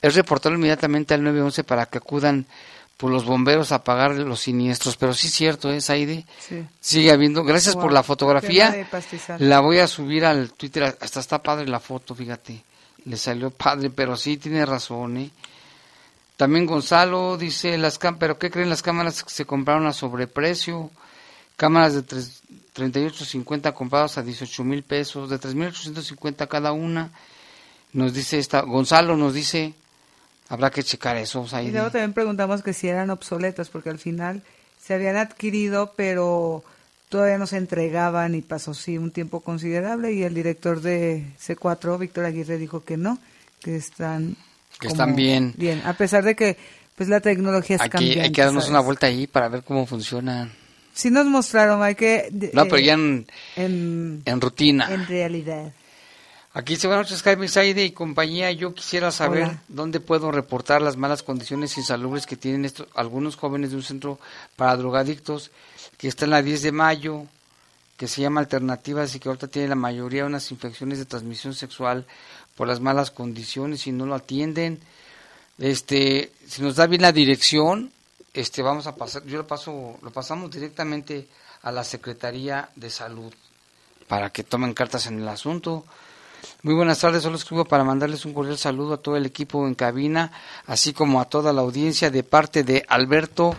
es 0.00 0.14
reportarlo 0.14 0.56
inmediatamente 0.56 1.12
al 1.12 1.22
911 1.22 1.64
para 1.64 1.84
que 1.84 1.98
acudan 1.98 2.46
por 2.96 3.10
los 3.10 3.24
bomberos 3.24 3.72
a 3.72 3.76
apagar 3.76 4.12
los 4.12 4.40
siniestros. 4.40 4.96
Pero 4.96 5.14
sí 5.14 5.26
es 5.26 5.32
cierto, 5.34 5.72
¿eh, 5.72 5.80
Saide? 5.80 6.24
Sí. 6.38 6.64
Sigue 6.80 7.10
habiendo. 7.10 7.44
Gracias 7.44 7.74
por 7.74 7.92
la 7.92 8.02
fotografía. 8.02 8.70
La 9.40 9.60
voy 9.60 9.78
a 9.78 9.86
subir 9.86 10.24
al 10.24 10.52
Twitter. 10.52 10.96
Hasta 11.00 11.20
está 11.20 11.42
padre 11.42 11.66
la 11.68 11.80
foto, 11.80 12.14
fíjate. 12.14 12.62
Le 13.04 13.16
salió 13.16 13.50
padre, 13.50 13.90
pero 13.90 14.16
sí 14.16 14.36
tiene 14.36 14.64
razón, 14.64 15.16
¿eh? 15.18 15.30
También 16.36 16.66
Gonzalo 16.66 17.36
dice, 17.36 17.78
las 17.78 17.98
cam 17.98 18.18
pero 18.18 18.38
¿qué 18.38 18.50
creen? 18.50 18.68
Las 18.70 18.82
cámaras 18.82 19.22
que 19.22 19.30
se 19.30 19.44
compraron 19.44 19.86
a 19.86 19.92
sobreprecio. 19.92 20.90
Cámaras 21.56 21.94
de 21.94 22.02
tres- 22.02 22.40
38.50 22.74 23.72
compradas 23.72 24.18
a 24.18 24.22
18 24.22 24.64
mil 24.64 24.82
pesos, 24.82 25.30
de 25.30 25.38
3.850 25.38 26.48
cada 26.48 26.72
una. 26.72 27.12
Nos 27.92 28.12
dice 28.12 28.40
esta, 28.40 28.62
Gonzalo 28.62 29.16
nos 29.16 29.32
dice, 29.32 29.74
habrá 30.54 30.70
que 30.70 30.82
checar 30.82 31.16
eso. 31.16 31.46
Y 31.62 31.70
luego 31.70 31.90
también 31.90 32.12
preguntamos 32.12 32.62
que 32.62 32.72
si 32.72 32.88
eran 32.88 33.10
obsoletas, 33.10 33.68
porque 33.68 33.90
al 33.90 33.98
final 33.98 34.42
se 34.82 34.94
habían 34.94 35.16
adquirido, 35.16 35.92
pero 35.96 36.64
todavía 37.08 37.38
no 37.38 37.46
se 37.46 37.58
entregaban 37.58 38.34
y 38.34 38.42
pasó 38.42 38.74
sí 38.74 38.98
un 38.98 39.10
tiempo 39.10 39.40
considerable 39.40 40.12
y 40.12 40.22
el 40.22 40.34
director 40.34 40.80
de 40.80 41.24
C4, 41.40 41.98
Víctor 41.98 42.24
Aguirre, 42.24 42.58
dijo 42.58 42.84
que 42.84 42.96
no, 42.96 43.18
que 43.60 43.76
están 43.76 44.36
Que 44.80 44.88
están 44.88 45.14
bien. 45.14 45.54
Bien, 45.56 45.82
a 45.84 45.92
pesar 45.94 46.24
de 46.24 46.34
que 46.34 46.56
pues 46.96 47.08
la 47.08 47.20
tecnología 47.20 47.76
es 47.76 47.82
Aquí 47.82 47.90
cambiante. 47.90 48.20
hay 48.22 48.32
que 48.32 48.42
darnos 48.42 48.64
¿sabes? 48.64 48.70
una 48.70 48.80
vuelta 48.80 49.06
ahí 49.06 49.26
para 49.26 49.48
ver 49.48 49.62
cómo 49.62 49.86
funcionan. 49.86 50.52
Sí 50.92 51.10
nos 51.10 51.26
mostraron, 51.26 51.82
hay 51.82 51.96
que... 51.96 52.28
No, 52.52 52.64
pero 52.64 52.76
eh, 52.76 52.84
ya 52.84 52.94
en, 52.94 53.26
en, 53.56 54.22
en 54.24 54.40
rutina. 54.40 54.92
en 54.92 55.06
realidad. 55.06 55.72
Aquí 56.56 56.74
dice, 56.74 56.86
buenas 56.86 57.06
noches, 57.10 57.24
Jaime 57.24 57.48
Saide 57.48 57.84
y 57.84 57.90
compañía. 57.90 58.52
Yo 58.52 58.74
quisiera 58.74 59.10
saber 59.10 59.42
Hola. 59.42 59.62
dónde 59.66 59.98
puedo 59.98 60.30
reportar 60.30 60.80
las 60.80 60.96
malas 60.96 61.24
condiciones 61.24 61.76
insalubres 61.76 62.26
que 62.26 62.36
tienen 62.36 62.64
estos, 62.64 62.86
algunos 62.94 63.34
jóvenes 63.34 63.70
de 63.70 63.76
un 63.76 63.82
centro 63.82 64.20
para 64.54 64.76
drogadictos 64.76 65.50
que 65.98 66.06
está 66.06 66.26
en 66.26 66.30
la 66.30 66.42
10 66.42 66.62
de 66.62 66.70
mayo, 66.70 67.24
que 67.96 68.06
se 68.06 68.22
llama 68.22 68.40
Alternativas 68.40 69.12
y 69.16 69.18
que 69.18 69.28
ahorita 69.28 69.48
tiene 69.48 69.66
la 69.66 69.74
mayoría 69.74 70.26
unas 70.26 70.48
infecciones 70.52 70.98
de 70.98 71.06
transmisión 71.06 71.54
sexual 71.54 72.06
por 72.54 72.68
las 72.68 72.78
malas 72.78 73.10
condiciones 73.10 73.88
y 73.88 73.92
no 73.92 74.06
lo 74.06 74.14
atienden. 74.14 74.80
Este, 75.58 76.30
si 76.46 76.62
nos 76.62 76.76
da 76.76 76.86
bien 76.86 77.02
la 77.02 77.10
dirección, 77.10 77.90
este, 78.32 78.62
vamos 78.62 78.86
a 78.86 78.94
pasar, 78.94 79.24
yo 79.24 79.38
lo 79.38 79.46
paso, 79.48 79.98
lo 80.00 80.12
pasamos 80.12 80.52
directamente 80.52 81.26
a 81.62 81.72
la 81.72 81.82
Secretaría 81.82 82.68
de 82.76 82.90
Salud 82.90 83.34
para 84.06 84.30
que 84.30 84.44
tomen 84.44 84.72
cartas 84.72 85.06
en 85.06 85.20
el 85.20 85.26
asunto. 85.26 85.84
Muy 86.64 86.74
buenas 86.74 86.98
tardes, 86.98 87.22
solo 87.22 87.36
escribo 87.36 87.64
para 87.66 87.84
mandarles 87.84 88.24
un 88.24 88.32
cordial 88.32 88.56
saludo 88.58 88.94
a 88.94 88.96
todo 88.96 89.16
el 89.16 89.26
equipo 89.26 89.66
en 89.66 89.74
cabina, 89.74 90.32
así 90.66 90.92
como 90.92 91.20
a 91.20 91.26
toda 91.26 91.52
la 91.52 91.60
audiencia 91.60 92.10
de 92.10 92.22
parte 92.24 92.64
de 92.64 92.84
Alberto 92.88 93.54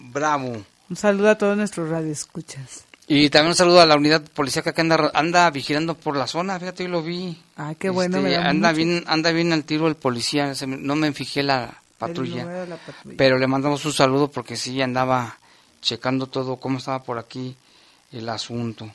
Bravo. 0.00 0.60
Un 0.90 0.96
saludo 0.96 1.30
a 1.30 1.38
todos 1.38 1.56
nuestros 1.56 1.88
radioescuchas. 1.88 2.84
Y 3.06 3.30
también 3.30 3.50
un 3.50 3.54
saludo 3.56 3.80
a 3.80 3.86
la 3.86 3.96
unidad 3.96 4.22
policíaca 4.22 4.72
que 4.72 4.80
anda 4.80 5.10
anda 5.14 5.48
vigilando 5.50 5.94
por 5.94 6.16
la 6.16 6.26
zona, 6.26 6.58
fíjate, 6.58 6.82
yo 6.84 6.88
lo 6.88 7.02
vi. 7.02 7.40
Ay, 7.56 7.76
qué 7.76 7.90
bueno, 7.90 8.18
Este, 8.18 8.28
me 8.28 8.34
da 8.36 8.48
anda 8.48 8.68
mucho- 8.70 8.76
bien 8.76 9.04
anda 9.06 9.30
bien 9.32 9.52
al 9.52 9.64
tiro 9.64 9.86
el 9.86 9.94
policía, 9.94 10.52
no 10.66 10.96
me 10.96 11.12
fijé 11.12 11.42
la 11.44 11.72
patrulla. 11.98 12.44
la 12.66 12.76
patrulla. 12.76 13.16
Pero 13.16 13.38
le 13.38 13.46
mandamos 13.46 13.84
un 13.84 13.92
saludo 13.92 14.28
porque 14.28 14.56
sí 14.56 14.82
andaba 14.82 15.38
checando 15.80 16.26
todo, 16.26 16.56
cómo 16.56 16.78
estaba 16.78 17.02
por 17.04 17.18
aquí 17.18 17.54
el 18.10 18.28
asunto. 18.28 18.90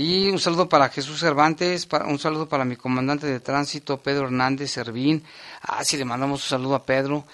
Y 0.00 0.30
un 0.30 0.38
saludo 0.38 0.66
para 0.66 0.88
Jesús 0.88 1.20
Cervantes, 1.20 1.84
para, 1.84 2.06
un 2.06 2.18
saludo 2.18 2.48
para 2.48 2.64
mi 2.64 2.74
comandante 2.74 3.26
de 3.26 3.38
tránsito, 3.38 3.98
Pedro 3.98 4.24
Hernández 4.24 4.70
Servín. 4.70 5.22
Ah, 5.60 5.84
sí, 5.84 5.98
le 5.98 6.06
mandamos 6.06 6.42
un 6.42 6.48
saludo 6.48 6.74
a 6.74 6.86
Pedro. 6.86 7.26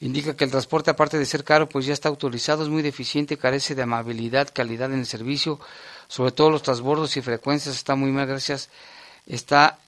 Indica 0.00 0.34
que 0.34 0.42
el 0.42 0.50
transporte, 0.50 0.90
aparte 0.90 1.16
de 1.16 1.24
ser 1.24 1.44
caro, 1.44 1.68
pues 1.68 1.86
ya 1.86 1.92
está 1.92 2.08
autorizado, 2.08 2.64
es 2.64 2.68
muy 2.68 2.82
deficiente, 2.82 3.38
carece 3.38 3.76
de 3.76 3.82
amabilidad, 3.82 4.48
calidad 4.52 4.92
en 4.92 4.98
el 4.98 5.06
servicio, 5.06 5.60
sobre 6.08 6.32
todo 6.32 6.50
los 6.50 6.64
transbordos 6.64 7.16
y 7.16 7.22
frecuencias, 7.22 7.76
está 7.76 7.94
muy 7.94 8.10
mal, 8.10 8.26
gracias. 8.26 8.68
Está, 9.24 9.78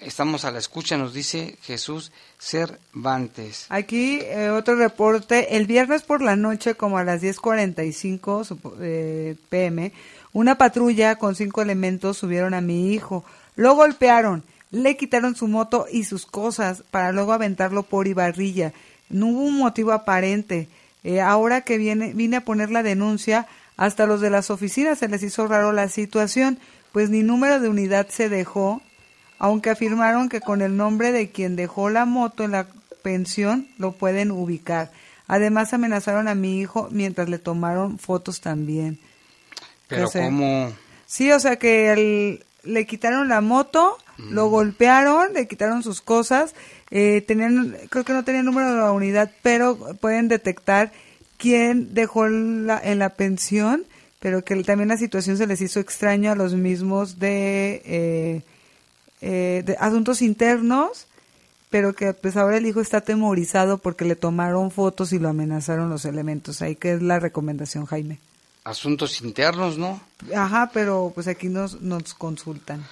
estamos 0.00 0.44
a 0.44 0.52
la 0.52 0.60
escucha, 0.60 0.96
nos 0.96 1.12
dice 1.12 1.58
Jesús 1.62 2.12
Cervantes. 2.44 3.66
Aquí 3.70 4.20
eh, 4.22 4.50
otro 4.50 4.76
reporte. 4.76 5.56
El 5.56 5.66
viernes 5.66 6.02
por 6.02 6.22
la 6.22 6.36
noche, 6.36 6.74
como 6.74 6.98
a 6.98 7.04
las 7.04 7.22
10.45 7.22 8.44
supo- 8.44 8.74
eh, 8.80 9.36
pm, 9.48 9.92
una 10.32 10.56
patrulla 10.58 11.16
con 11.16 11.34
cinco 11.34 11.62
elementos 11.62 12.18
subieron 12.18 12.54
a 12.54 12.60
mi 12.60 12.92
hijo. 12.92 13.24
Lo 13.56 13.74
golpearon, 13.74 14.42
le 14.70 14.96
quitaron 14.96 15.36
su 15.36 15.48
moto 15.48 15.86
y 15.90 16.04
sus 16.04 16.26
cosas 16.26 16.82
para 16.90 17.12
luego 17.12 17.32
aventarlo 17.32 17.82
por 17.84 18.06
Ibarrilla. 18.08 18.72
No 19.08 19.26
hubo 19.28 19.40
un 19.42 19.58
motivo 19.58 19.92
aparente. 19.92 20.68
Eh, 21.04 21.20
ahora 21.20 21.60
que 21.62 21.78
viene, 21.78 22.12
vine 22.14 22.36
a 22.38 22.44
poner 22.44 22.70
la 22.70 22.82
denuncia, 22.82 23.46
hasta 23.76 24.06
los 24.06 24.20
de 24.20 24.30
las 24.30 24.50
oficinas 24.50 24.98
se 24.98 25.08
les 25.08 25.22
hizo 25.22 25.46
raro 25.46 25.72
la 25.72 25.88
situación, 25.88 26.58
pues 26.92 27.10
ni 27.10 27.22
número 27.22 27.60
de 27.60 27.68
unidad 27.68 28.08
se 28.08 28.28
dejó 28.28 28.80
aunque 29.38 29.70
afirmaron 29.70 30.28
que 30.28 30.40
con 30.40 30.62
el 30.62 30.76
nombre 30.76 31.12
de 31.12 31.30
quien 31.30 31.56
dejó 31.56 31.90
la 31.90 32.04
moto 32.04 32.44
en 32.44 32.52
la 32.52 32.66
pensión 33.02 33.68
lo 33.78 33.92
pueden 33.92 34.30
ubicar. 34.30 34.90
Además 35.26 35.72
amenazaron 35.72 36.28
a 36.28 36.34
mi 36.34 36.60
hijo 36.60 36.88
mientras 36.90 37.28
le 37.28 37.38
tomaron 37.38 37.98
fotos 37.98 38.40
también. 38.40 38.98
Pero 39.88 40.06
O 40.06 40.10
sea, 40.10 40.24
como... 40.26 40.72
Sí, 41.06 41.30
o 41.32 41.40
sea 41.40 41.56
que 41.56 41.92
el- 41.92 42.44
le 42.62 42.86
quitaron 42.86 43.28
la 43.28 43.40
moto, 43.42 43.98
lo 44.16 44.48
golpearon, 44.48 45.34
le 45.34 45.46
quitaron 45.46 45.82
sus 45.82 46.00
cosas, 46.00 46.54
eh, 46.90 47.22
tenían, 47.26 47.76
creo 47.90 48.04
que 48.04 48.12
no 48.14 48.24
tenían 48.24 48.46
número 48.46 48.70
de 48.72 48.76
la 48.80 48.92
unidad, 48.92 49.30
pero 49.42 49.76
pueden 50.00 50.28
detectar 50.28 50.92
quién 51.36 51.92
dejó 51.92 52.26
la, 52.28 52.80
en 52.82 53.00
la 53.00 53.10
pensión, 53.10 53.84
pero 54.20 54.42
que 54.44 54.56
también 54.62 54.88
la 54.88 54.96
situación 54.96 55.36
se 55.36 55.46
les 55.46 55.60
hizo 55.60 55.78
extraña 55.80 56.32
a 56.32 56.36
los 56.36 56.54
mismos 56.54 57.18
de, 57.18 57.82
eh, 57.84 58.42
eh, 59.26 59.62
de 59.64 59.74
asuntos 59.80 60.20
internos, 60.20 61.06
pero 61.70 61.94
que 61.94 62.12
pues 62.12 62.36
ahora 62.36 62.58
el 62.58 62.66
hijo 62.66 62.82
está 62.82 62.98
atemorizado 62.98 63.78
porque 63.78 64.04
le 64.04 64.16
tomaron 64.16 64.70
fotos 64.70 65.14
y 65.14 65.18
lo 65.18 65.30
amenazaron 65.30 65.88
los 65.88 66.04
elementos. 66.04 66.60
Ahí 66.60 66.76
que 66.76 66.92
es 66.92 67.02
la 67.02 67.18
recomendación, 67.20 67.86
Jaime. 67.86 68.18
asuntos 68.64 69.22
internos, 69.22 69.78
¿no? 69.78 69.98
Ajá, 70.36 70.70
pero 70.74 71.10
pues 71.14 71.26
aquí 71.26 71.48
nos, 71.48 71.80
nos 71.80 72.12
consultan. 72.12 72.84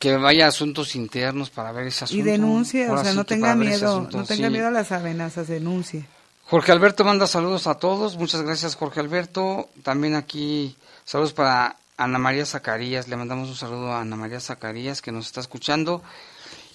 Que 0.00 0.16
vaya 0.16 0.46
a 0.46 0.48
asuntos 0.48 0.96
internos 0.96 1.50
para 1.50 1.70
ver 1.70 1.86
ese 1.86 2.04
asunto. 2.04 2.20
Y 2.20 2.24
denuncie, 2.24 2.90
o 2.90 3.00
sea, 3.00 3.14
no 3.14 3.24
tenga 3.24 3.54
miedo, 3.54 3.90
asunto, 3.90 4.18
no 4.18 4.24
tenga 4.24 4.48
sí. 4.48 4.52
miedo 4.52 4.66
a 4.66 4.72
las 4.72 4.90
amenazas, 4.90 5.46
denuncie. 5.46 6.04
Jorge 6.46 6.72
Alberto 6.72 7.04
manda 7.04 7.28
saludos 7.28 7.68
a 7.68 7.76
todos. 7.76 8.16
Muchas 8.16 8.42
gracias, 8.42 8.74
Jorge 8.74 8.98
Alberto. 8.98 9.68
También 9.84 10.16
aquí 10.16 10.74
saludos 11.04 11.32
para 11.32 11.76
Ana 12.00 12.18
María 12.18 12.46
Zacarías. 12.46 13.08
Le 13.08 13.16
mandamos 13.16 13.50
un 13.50 13.56
saludo 13.56 13.92
a 13.92 14.00
Ana 14.00 14.16
María 14.16 14.40
Zacarías 14.40 15.02
que 15.02 15.12
nos 15.12 15.26
está 15.26 15.40
escuchando. 15.40 16.02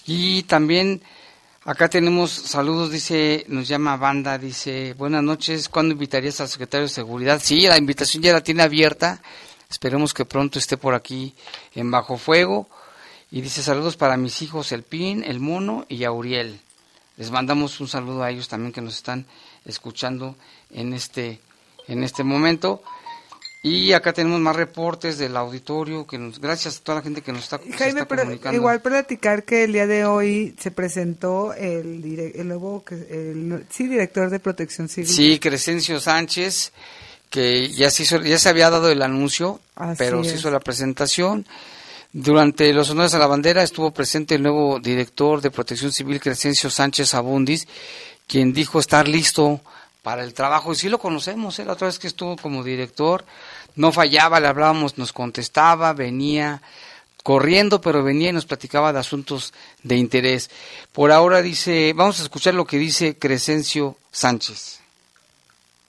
Y 0.06 0.44
también 0.44 1.02
acá 1.64 1.88
tenemos 1.88 2.30
saludos, 2.30 2.92
dice, 2.92 3.44
nos 3.48 3.66
llama 3.66 3.96
Banda, 3.96 4.38
dice, 4.38 4.94
buenas 4.96 5.24
noches, 5.24 5.68
¿cuándo 5.68 5.94
invitarías 5.94 6.40
al 6.40 6.48
secretario 6.48 6.86
de 6.86 6.92
Seguridad? 6.92 7.40
Sí, 7.42 7.66
la 7.66 7.76
invitación 7.76 8.22
ya 8.22 8.32
la 8.32 8.40
tiene 8.40 8.62
abierta. 8.62 9.20
Esperemos 9.68 10.14
que 10.14 10.24
pronto 10.24 10.60
esté 10.60 10.76
por 10.76 10.94
aquí 10.94 11.34
en 11.74 11.90
Bajo 11.90 12.18
Fuego. 12.18 12.68
Y 13.32 13.40
dice 13.40 13.64
saludos 13.64 13.96
para 13.96 14.16
mis 14.16 14.40
hijos, 14.42 14.70
el 14.70 14.84
Pin, 14.84 15.24
el 15.24 15.40
Mono 15.40 15.84
y 15.88 16.04
Auriel. 16.04 16.60
Les 17.16 17.32
mandamos 17.32 17.80
un 17.80 17.88
saludo 17.88 18.22
a 18.22 18.30
ellos 18.30 18.46
también 18.46 18.72
que 18.72 18.80
nos 18.80 18.94
están 18.94 19.26
escuchando 19.64 20.36
en 20.70 20.92
este, 20.92 21.40
en 21.88 22.04
este 22.04 22.22
momento. 22.22 22.80
Y 23.62 23.92
acá 23.94 24.12
tenemos 24.12 24.38
más 24.40 24.54
reportes 24.54 25.18
del 25.18 25.36
auditorio, 25.36 26.06
que 26.06 26.18
nos, 26.18 26.38
gracias 26.40 26.76
a 26.78 26.80
toda 26.84 26.96
la 26.98 27.02
gente 27.02 27.20
que 27.22 27.32
nos 27.32 27.42
está, 27.44 27.58
se 27.58 27.72
Jaime, 27.72 28.00
está 28.00 28.06
pero 28.08 28.22
comunicando. 28.22 28.56
igual 28.56 28.80
platicar 28.80 29.42
que 29.42 29.64
el 29.64 29.72
día 29.72 29.88
de 29.88 30.04
hoy 30.04 30.54
se 30.60 30.70
presentó 30.70 31.52
el, 31.52 32.00
nuevo 32.46 32.84
el- 32.90 33.66
sí, 33.68 33.88
director 33.88 34.30
de 34.30 34.38
Protección 34.38 34.88
Civil. 34.88 35.08
Sí, 35.10 35.38
Crescencio 35.40 35.98
Sánchez, 35.98 36.72
que 37.28 37.68
ya 37.70 37.90
se, 37.90 38.04
hizo, 38.04 38.20
ya 38.22 38.38
se 38.38 38.48
había 38.48 38.70
dado 38.70 38.88
el 38.88 39.02
anuncio, 39.02 39.58
Así 39.74 39.96
pero 39.98 40.22
se 40.22 40.36
hizo 40.36 40.50
la 40.52 40.60
presentación. 40.60 41.44
Durante 42.12 42.72
los 42.72 42.88
honores 42.90 43.14
a 43.14 43.18
la 43.18 43.26
bandera 43.26 43.64
estuvo 43.64 43.90
presente 43.90 44.36
el 44.36 44.42
nuevo 44.42 44.78
director 44.78 45.40
de 45.40 45.50
Protección 45.50 45.92
Civil, 45.92 46.20
Crescencio 46.20 46.70
Sánchez 46.70 47.14
Abundis, 47.14 47.66
quien 48.28 48.52
dijo 48.52 48.78
estar 48.78 49.08
listo 49.08 49.60
para 50.06 50.22
el 50.22 50.34
trabajo. 50.34 50.70
Y 50.70 50.76
sí 50.76 50.88
lo 50.88 51.00
conocemos, 51.00 51.58
¿eh? 51.58 51.64
la 51.64 51.72
otra 51.72 51.88
vez 51.88 51.98
que 51.98 52.06
estuvo 52.06 52.36
como 52.36 52.62
director, 52.62 53.24
no 53.74 53.90
fallaba, 53.90 54.38
le 54.38 54.46
hablábamos, 54.46 54.98
nos 54.98 55.12
contestaba, 55.12 55.92
venía 55.94 56.62
corriendo, 57.24 57.80
pero 57.80 58.04
venía 58.04 58.28
y 58.28 58.32
nos 58.32 58.46
platicaba 58.46 58.92
de 58.92 59.00
asuntos 59.00 59.52
de 59.82 59.96
interés. 59.96 60.48
Por 60.92 61.10
ahora 61.10 61.42
dice, 61.42 61.92
vamos 61.92 62.20
a 62.20 62.22
escuchar 62.22 62.54
lo 62.54 62.64
que 62.66 62.78
dice 62.78 63.18
Crescencio 63.18 63.96
Sánchez. 64.12 64.78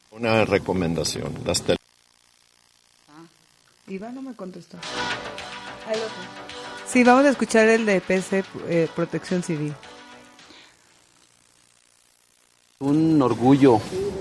Una 0.10 0.46
recomendación, 0.46 1.32
las 1.46 1.62
tele- 1.62 1.78
Iván 3.88 4.16
no 4.16 4.24
me 4.24 4.34
contestó. 4.34 4.80
Sí, 6.92 7.04
vamos 7.04 7.24
a 7.26 7.30
escuchar 7.30 7.68
el 7.68 7.86
de 7.86 8.02
PC 8.02 8.44
eh, 8.68 8.90
Protección 8.96 9.44
Civil. 9.44 9.76
Un 12.80 13.20
orgullo, 13.24 13.80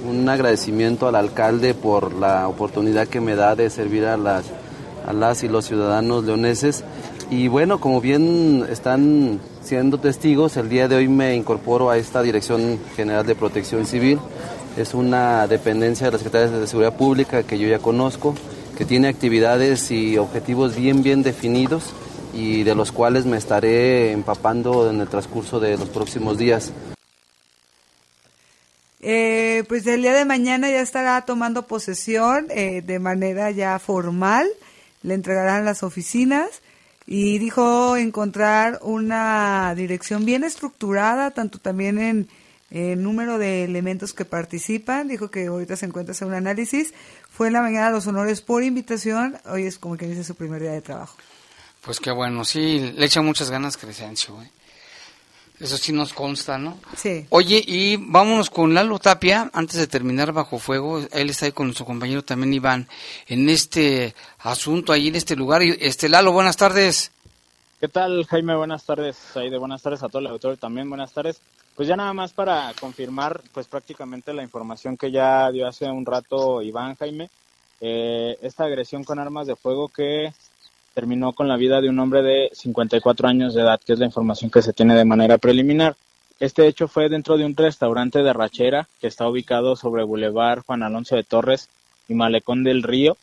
un 0.09 0.27
agradecimiento 0.31 1.07
al 1.07 1.17
alcalde 1.17 1.75
por 1.75 2.15
la 2.15 2.49
oportunidad 2.49 3.07
que 3.07 3.21
me 3.21 3.37
da 3.37 3.55
de 3.55 3.69
servir 3.69 4.07
a 4.07 4.17
las, 4.17 4.47
a 5.07 5.13
las 5.13 5.43
y 5.43 5.49
los 5.49 5.67
ciudadanos 5.67 6.25
leoneses. 6.25 6.83
Y 7.31 7.49
bueno, 7.49 7.81
como 7.81 8.01
bien 8.01 8.65
están 8.71 9.41
siendo 9.63 9.99
testigos, 9.99 10.57
el 10.57 10.71
día 10.71 10.89
de 10.89 10.97
hoy 10.97 11.07
me 11.07 11.37
incorporo 11.37 11.91
a 11.91 11.99
esta 11.99 12.23
Dirección 12.23 12.81
General 12.97 13.27
de 13.27 13.35
Protección 13.35 13.85
Civil. 13.85 14.19
Es 14.79 14.95
una 14.95 15.47
dependencia 15.47 16.07
de 16.07 16.13
la 16.13 16.19
Secretaría 16.19 16.59
de 16.59 16.67
Seguridad 16.67 16.97
Pública 16.97 17.43
que 17.43 17.59
yo 17.59 17.69
ya 17.69 17.81
conozco, 17.81 18.35
que 18.79 18.87
tiene 18.87 19.09
actividades 19.09 19.91
y 19.91 20.17
objetivos 20.17 20.75
bien, 20.75 21.03
bien 21.03 21.23
definidos 21.23 21.93
y 22.33 22.63
de 22.63 22.75
los 22.75 22.91
cuales 22.91 23.27
me 23.27 23.37
estaré 23.37 24.13
empapando 24.13 24.89
en 24.89 25.03
el 25.03 25.09
transcurso 25.09 25.61
de 25.61 25.77
los 25.77 25.91
próximos 25.91 26.39
días. 26.39 26.73
Eh, 29.01 29.65
pues 29.69 29.87
el 29.87 30.03
día 30.03 30.15
de 30.15 30.25
mañana 30.25 30.71
ya 30.71 30.81
estará 30.81 31.21
tomando 31.23 31.67
posesión 31.67 32.47
eh, 32.51 32.83
de 32.83 32.99
manera 32.99 33.51
ya 33.51 33.79
formal, 33.79 34.49
le 35.03 35.15
entregarán 35.15 35.65
las 35.65 35.83
oficinas 35.83 36.63
y 37.07 37.39
dijo 37.39 37.97
encontrar 37.97 38.81
una 38.83 39.75
dirección 39.77 40.25
bien 40.25 40.45
estructurada, 40.45 41.31
tanto 41.31 41.59
también 41.59 41.99
en, 41.99 42.29
número 43.03 43.39
de 43.39 43.65
elementos 43.65 44.13
que 44.13 44.25
participan, 44.25 45.07
dijo 45.07 45.31
que 45.31 45.47
ahorita 45.47 45.77
se 45.77 45.87
encuentra 45.87 46.13
hacer 46.13 46.27
un 46.27 46.35
análisis, 46.35 46.93
fue 47.31 47.47
en 47.47 47.53
la 47.53 47.63
mañana 47.63 47.91
los 47.91 48.07
honores 48.09 48.41
por 48.41 48.65
invitación, 48.65 49.39
hoy 49.47 49.65
es 49.65 49.79
como 49.79 49.97
que 49.97 50.07
dice 50.07 50.25
su 50.25 50.35
primer 50.35 50.61
día 50.61 50.73
de 50.73 50.83
trabajo. 50.83 51.17
Pues 51.83 52.01
qué 52.01 52.11
bueno, 52.11 52.45
sí, 52.45 52.93
le 52.97 53.07
echa 53.07 53.23
muchas 53.23 53.51
ganas 53.51 53.77
Crescencio. 53.77 54.43
¿eh? 54.43 54.51
Eso 55.59 55.79
sí 55.79 55.93
nos 55.93 56.13
consta, 56.13 56.59
¿no? 56.59 56.79
Sí. 56.97 57.27
Oye, 57.31 57.63
y 57.67 57.97
vámonos 57.97 58.51
con 58.51 58.75
Lalo 58.75 58.99
Tapia, 58.99 59.51
antes 59.55 59.77
de 59.77 59.87
terminar 59.87 60.33
Bajo 60.33 60.59
Fuego, 60.59 61.01
él 61.11 61.31
está 61.31 61.47
ahí 61.47 61.53
con 61.53 61.67
nuestro 61.67 61.87
compañero 61.87 62.23
también 62.23 62.53
Iván, 62.53 62.89
en 63.27 63.49
este 63.49 64.15
asunto, 64.41 64.93
ahí 64.93 65.09
en 65.09 65.17
este 65.17 65.35
lugar. 65.35 65.63
Y, 65.63 65.77
Este 65.81 66.09
Lalo, 66.09 66.33
buenas 66.33 66.57
tardes. 66.57 67.11
¿Qué 67.81 67.89
tal, 67.89 68.25
Jaime? 68.27 68.57
Buenas 68.57 68.85
tardes. 68.85 69.17
Ahí 69.37 69.51
de 69.51 69.59
buenas 69.59 69.83
tardes 69.83 70.03
a 70.03 70.09
todo 70.09 70.21
el 70.21 70.27
auditorio 70.27 70.57
también. 70.57 70.89
Buenas 70.89 71.13
tardes. 71.13 71.41
Pues 71.75 71.87
ya 71.87 71.97
nada 71.97 72.15
más 72.15 72.33
para 72.33 72.73
confirmar, 72.81 73.43
pues 73.53 73.67
prácticamente 73.67 74.33
la 74.33 74.43
información 74.43 74.97
que 74.97 75.11
ya 75.11 75.51
dio 75.51 75.69
hace 75.69 75.85
un 75.85 76.07
rato 76.07 76.63
Iván, 76.63 76.97
Jaime. 76.97 77.29
Eh, 77.83 78.39
esta 78.41 78.65
agresión 78.65 79.05
con 79.05 79.19
armas 79.19 79.47
de 79.47 79.57
fuego 79.57 79.89
que 79.89 80.33
terminó 80.97 81.35
con 81.35 81.47
la 81.47 81.59
vida 81.59 81.83
de 81.83 81.91
un 81.91 81.99
hombre 81.99 82.23
de 82.23 82.49
54 82.55 83.29
años 83.29 83.53
de 83.53 83.61
edad, 83.61 83.79
que 83.85 83.93
es 83.93 83.99
la 83.99 84.07
información 84.07 84.51
que 84.51 84.63
se 84.63 84.73
tiene 84.73 84.95
de 84.95 85.05
manera 85.05 85.37
preliminar. 85.37 85.95
Este 86.41 86.67
hecho 86.67 86.89
fue 86.89 87.11
dentro 87.11 87.37
de 87.37 87.45
un 87.45 87.55
restaurante 87.55 88.23
de 88.23 88.33
rachera 88.33 88.89
que 88.99 89.07
está 89.07 89.29
ubicado 89.29 89.77
sobre 89.77 90.05
Boulevard 90.05 90.63
Juan 90.65 90.83
Alonso 90.83 91.15
de 91.15 91.23
Torres 91.23 91.69
y 92.09 92.15
Malecón 92.15 92.65
del 92.65 92.83
Río, 92.83 93.19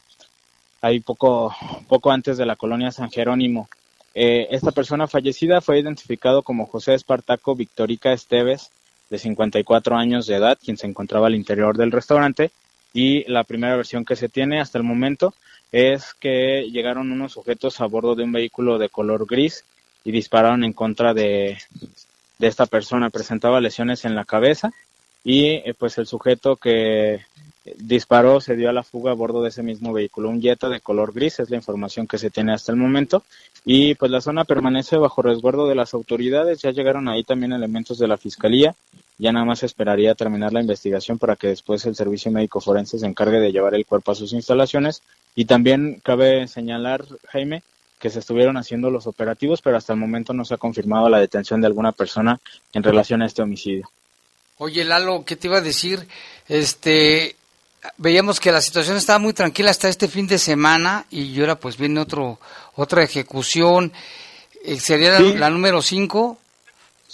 ahí 0.84 1.00
poco, 1.00 1.52
poco 1.88 2.12
antes 2.12 2.38
de 2.38 2.46
la 2.46 2.56
colonia 2.56 2.92
San 2.92 3.10
Jerónimo. 3.10 3.68
Eh, 4.14 4.50
esta 4.52 4.72
persona 4.72 5.08
fallecida 5.08 5.60
fue 5.60 5.80
identificado 5.80 6.44
como 6.44 6.68
José 6.68 6.94
Espartaco 6.94 7.56
Victorica 7.56 8.14
Esteves, 8.14 8.70
de 9.10 9.18
54 9.18 9.96
años 9.96 10.28
de 10.28 10.36
edad, 10.36 10.60
quien 10.64 10.78
se 10.78 10.86
encontraba 10.86 11.26
al 11.26 11.34
interior 11.34 11.76
del 11.76 11.92
restaurante. 11.92 12.52
Y 12.94 13.28
la 13.32 13.44
primera 13.44 13.76
versión 13.76 14.06
que 14.06 14.16
se 14.16 14.30
tiene 14.30 14.62
hasta 14.62 14.78
el 14.78 14.84
momento 14.84 15.34
es 15.74 16.14
que 16.14 16.70
llegaron 16.72 17.12
unos 17.12 17.34
sujetos 17.34 17.82
a 17.82 17.88
bordo 17.88 18.14
de 18.14 18.24
un 18.24 18.32
vehículo 18.32 18.78
de 18.78 18.90
color 18.90 19.26
gris 19.26 19.66
y 20.06 20.12
dispararon 20.12 20.64
en 20.64 20.72
contra 20.72 21.16
de, 21.16 21.58
de 22.38 22.48
esta 22.48 22.68
persona. 22.68 23.10
Presentaba 23.10 23.60
lesiones 23.60 24.06
en 24.06 24.14
la 24.14 24.24
cabeza 24.24 24.72
y 25.24 25.46
eh, 25.46 25.74
pues 25.78 25.98
el 25.98 26.06
sujeto 26.06 26.58
que 26.58 27.22
disparó 27.78 28.40
se 28.40 28.56
dio 28.56 28.70
a 28.70 28.74
la 28.74 28.84
fuga 28.84 29.12
a 29.12 29.16
bordo 29.16 29.42
de 29.42 29.50
ese 29.50 29.64
mismo 29.64 29.94
vehículo, 29.94 30.30
un 30.30 30.42
Jetta 30.42 30.70
de 30.70 30.80
color 30.80 31.12
gris, 31.12 31.40
es 31.40 31.50
la 31.50 31.56
información 31.56 32.06
que 32.06 32.20
se 32.20 32.30
tiene 32.30 32.54
hasta 32.54 32.72
el 32.72 32.78
momento. 32.78 33.24
Y 33.66 33.96
pues 33.96 34.12
la 34.12 34.22
zona 34.22 34.44
permanece 34.44 34.98
bajo 34.98 35.24
resguardo 35.24 35.68
de 35.68 35.76
las 35.76 35.96
autoridades, 35.96 36.62
ya 36.62 36.70
llegaron 36.70 37.10
ahí 37.10 37.24
también 37.24 37.54
elementos 37.54 37.98
de 37.98 38.08
la 38.08 38.18
fiscalía, 38.18 38.76
ya 39.18 39.32
nada 39.32 39.46
más 39.46 39.64
esperaría 39.64 40.16
terminar 40.16 40.54
la 40.54 40.62
investigación 40.62 41.18
para 41.20 41.36
que 41.36 41.48
después 41.48 41.86
el 41.86 41.96
servicio 41.96 42.32
médico 42.32 42.60
forense 42.62 42.98
se 43.00 43.06
encargue 43.06 43.40
de 43.40 43.52
llevar 43.52 43.76
el 43.76 43.86
cuerpo 43.86 44.12
a 44.12 44.16
sus 44.16 44.34
instalaciones. 44.34 45.02
Y 45.36 45.46
también 45.46 46.02
cabe 46.04 46.48
señalar, 46.48 47.06
Jaime, 47.30 47.64
que 48.00 48.10
se 48.10 48.20
estuvieron 48.20 48.58
haciendo 48.58 48.90
los 48.90 49.08
operativos, 49.08 49.62
pero 49.62 49.78
hasta 49.78 49.94
el 49.94 50.00
momento 50.00 50.34
no 50.34 50.44
se 50.46 50.56
ha 50.56 50.58
confirmado 50.58 51.08
la 51.10 51.20
detención 51.20 51.62
de 51.62 51.68
alguna 51.68 51.92
persona 51.92 52.40
en 52.74 52.84
relación 52.84 53.22
a 53.22 53.26
este 53.28 53.42
homicidio. 53.42 53.90
Oye, 54.58 54.84
Lalo, 54.84 55.24
¿qué 55.26 55.36
te 55.36 55.48
iba 55.48 55.58
a 55.58 55.62
decir? 55.62 56.06
Este, 56.48 57.36
veíamos 57.98 58.40
que 58.40 58.52
la 58.52 58.62
situación 58.62 58.98
estaba 58.98 59.20
muy 59.20 59.34
tranquila 59.34 59.72
hasta 59.72 59.90
este 59.90 60.08
fin 60.08 60.28
de 60.28 60.38
semana 60.38 61.06
y 61.10 61.40
ahora 61.40 61.56
pues 61.60 61.78
viene 61.78 62.00
otro 62.00 62.40
otra 62.76 63.04
ejecución. 63.04 63.92
Eh, 64.64 64.80
¿Sería 64.80 65.18
Sí. 65.18 65.34
la, 65.34 65.40
la 65.40 65.50
número 65.50 65.82
5? 65.82 66.38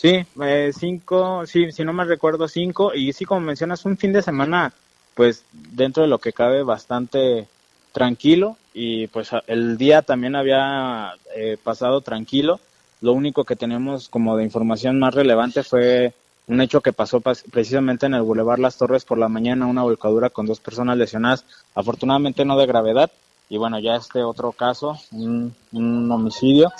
Sí, 0.01 0.11
eh, 0.41 0.71
cinco, 0.73 1.45
sí, 1.45 1.71
si 1.73 1.83
no 1.83 1.91
me 1.91 2.05
recuerdo 2.05 2.47
cinco, 2.47 2.93
y 2.93 3.11
sí, 3.11 3.25
como 3.25 3.41
mencionas, 3.41 3.83
un 3.85 3.97
fin 3.97 4.13
de 4.13 4.21
semana, 4.21 4.71
pues 5.13 5.43
dentro 5.51 6.03
de 6.03 6.09
lo 6.09 6.19
que 6.19 6.31
cabe 6.31 6.63
bastante 6.63 7.47
tranquilo, 7.91 8.55
y 8.73 9.07
pues 9.07 9.31
el 9.47 9.77
día 9.77 10.01
también 10.01 10.35
había 10.37 11.11
eh, 11.35 11.57
pasado 11.61 11.99
tranquilo. 12.01 12.59
Lo 13.01 13.11
único 13.13 13.43
que 13.43 13.55
tenemos 13.57 14.07
como 14.07 14.37
de 14.37 14.43
información 14.45 14.99
más 14.99 15.13
relevante 15.13 15.63
fue 15.63 16.13
un 16.47 16.61
hecho 16.61 16.79
que 16.81 16.93
pasó 16.93 17.19
pas- 17.19 17.43
precisamente 17.51 18.05
en 18.05 18.13
el 18.13 18.21
Boulevard 18.21 18.59
Las 18.59 18.77
Torres 18.77 19.03
por 19.05 19.17
la 19.17 19.27
mañana, 19.27 19.65
una 19.65 19.83
volcadura 19.83 20.29
con 20.29 20.45
dos 20.45 20.61
personas 20.61 20.97
lesionadas, 20.97 21.43
afortunadamente 21.75 22.45
no 22.45 22.57
de 22.57 22.67
gravedad, 22.67 23.11
y 23.49 23.57
bueno, 23.57 23.79
ya 23.79 23.95
este 23.95 24.23
otro 24.23 24.53
caso, 24.53 24.97
un, 25.11 25.53
un 25.73 26.09
homicidio, 26.11 26.71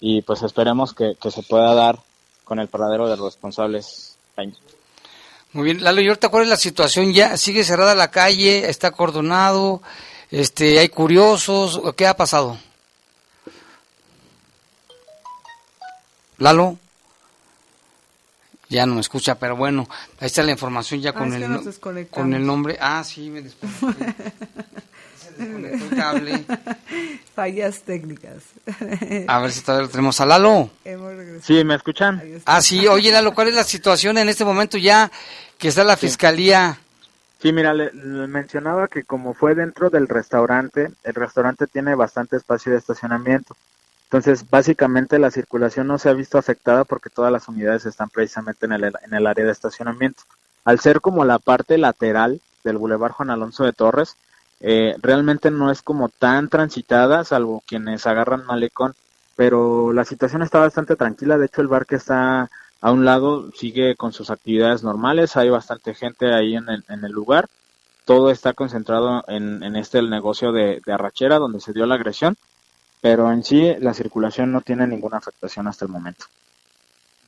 y 0.00 0.22
pues 0.22 0.42
esperemos 0.42 0.94
que, 0.94 1.14
que 1.20 1.30
se 1.30 1.42
pueda 1.44 1.72
dar 1.74 1.98
con 2.46 2.60
el 2.60 2.68
paradero 2.68 3.08
de 3.08 3.16
los 3.16 3.26
responsables. 3.34 4.16
Muy 5.52 5.64
bien, 5.64 5.82
Lalo, 5.82 6.00
¿y 6.00 6.06
ahorita 6.06 6.28
cuál 6.28 6.44
es 6.44 6.48
la 6.48 6.56
situación? 6.56 7.12
¿Ya 7.12 7.36
sigue 7.36 7.64
cerrada 7.64 7.94
la 7.96 8.10
calle? 8.12 8.70
¿Está 8.70 8.86
acordonado? 8.88 9.82
Este, 10.30 10.78
¿Hay 10.78 10.88
curiosos? 10.88 11.74
¿O 11.82 11.92
¿Qué 11.94 12.06
ha 12.06 12.16
pasado? 12.16 12.56
Lalo. 16.38 16.78
Ya 18.68 18.86
no 18.86 18.94
me 18.94 19.00
escucha, 19.00 19.36
pero 19.36 19.56
bueno, 19.56 19.88
ahí 20.20 20.26
está 20.26 20.42
la 20.42 20.50
información 20.52 21.00
ya 21.00 21.10
Ah, 21.10 21.14
con, 21.14 21.32
el, 21.32 22.08
con 22.10 22.34
el 22.34 22.46
nombre. 22.46 22.76
Ah, 22.80 23.02
sí, 23.04 23.28
me 23.28 23.42
desconecté. 23.42 24.14
Se 25.36 25.44
desconectó 25.44 25.84
el 25.84 25.96
cable. 25.96 26.44
Fallas 27.34 27.82
técnicas. 27.82 28.42
A 29.28 29.40
ver 29.40 29.52
si 29.52 29.60
todavía 29.60 29.86
lo 29.86 29.90
tenemos 29.90 30.20
a 30.20 30.26
Lalo. 30.26 30.70
Sí, 31.42 31.62
¿me 31.64 31.74
escuchan? 31.74 32.22
Ah, 32.44 32.62
sí, 32.62 32.86
oye 32.86 33.10
Lalo, 33.10 33.34
¿cuál 33.34 33.48
es 33.48 33.54
la 33.54 33.64
situación 33.64 34.18
en 34.18 34.28
este 34.28 34.44
momento 34.44 34.78
ya 34.78 35.10
que 35.58 35.68
está 35.68 35.84
la 35.84 35.96
fiscalía? 35.96 36.78
Sí, 37.40 37.52
mira, 37.52 37.74
le, 37.74 37.92
le 37.92 38.26
mencionaba 38.26 38.88
que 38.88 39.04
como 39.04 39.34
fue 39.34 39.54
dentro 39.54 39.90
del 39.90 40.08
restaurante, 40.08 40.90
el 41.04 41.14
restaurante 41.14 41.66
tiene 41.66 41.94
bastante 41.94 42.36
espacio 42.36 42.72
de 42.72 42.78
estacionamiento. 42.78 43.54
Entonces, 44.04 44.48
básicamente 44.48 45.18
la 45.18 45.30
circulación 45.30 45.88
no 45.88 45.98
se 45.98 46.08
ha 46.08 46.12
visto 46.12 46.38
afectada 46.38 46.84
porque 46.84 47.10
todas 47.10 47.32
las 47.32 47.48
unidades 47.48 47.86
están 47.86 48.08
precisamente 48.08 48.64
en 48.64 48.72
el, 48.72 48.84
en 48.84 49.14
el 49.14 49.26
área 49.26 49.44
de 49.44 49.52
estacionamiento. 49.52 50.22
Al 50.64 50.80
ser 50.80 51.00
como 51.00 51.24
la 51.24 51.38
parte 51.38 51.76
lateral 51.76 52.40
del 52.62 52.78
Boulevard 52.78 53.12
Juan 53.12 53.30
Alonso 53.30 53.64
de 53.64 53.72
Torres, 53.72 54.16
eh, 54.60 54.96
realmente 55.02 55.50
no 55.50 55.70
es 55.70 55.82
como 55.82 56.08
tan 56.08 56.48
transitada, 56.48 57.24
salvo 57.24 57.62
quienes 57.66 58.06
agarran 58.06 58.46
malecón, 58.46 58.94
pero 59.36 59.92
la 59.92 60.04
situación 60.04 60.42
está 60.42 60.58
bastante 60.60 60.96
tranquila. 60.96 61.38
De 61.38 61.46
hecho, 61.46 61.60
el 61.60 61.68
bar 61.68 61.86
que 61.86 61.96
está 61.96 62.50
a 62.80 62.92
un 62.92 63.04
lado 63.04 63.50
sigue 63.52 63.96
con 63.96 64.12
sus 64.12 64.30
actividades 64.30 64.82
normales, 64.82 65.36
hay 65.36 65.50
bastante 65.50 65.94
gente 65.94 66.32
ahí 66.32 66.56
en 66.56 66.68
el, 66.68 66.84
en 66.88 67.04
el 67.04 67.12
lugar. 67.12 67.48
Todo 68.04 68.30
está 68.30 68.52
concentrado 68.52 69.24
en, 69.26 69.76
este 69.76 69.98
el 69.98 70.10
negocio 70.10 70.52
de, 70.52 70.80
de 70.84 70.92
arrachera 70.92 71.38
donde 71.38 71.60
se 71.60 71.72
dio 71.72 71.86
la 71.86 71.96
agresión, 71.96 72.36
pero 73.00 73.32
en 73.32 73.42
sí 73.42 73.74
la 73.80 73.94
circulación 73.94 74.52
no 74.52 74.60
tiene 74.60 74.86
ninguna 74.86 75.18
afectación 75.18 75.66
hasta 75.66 75.84
el 75.84 75.90
momento. 75.90 76.26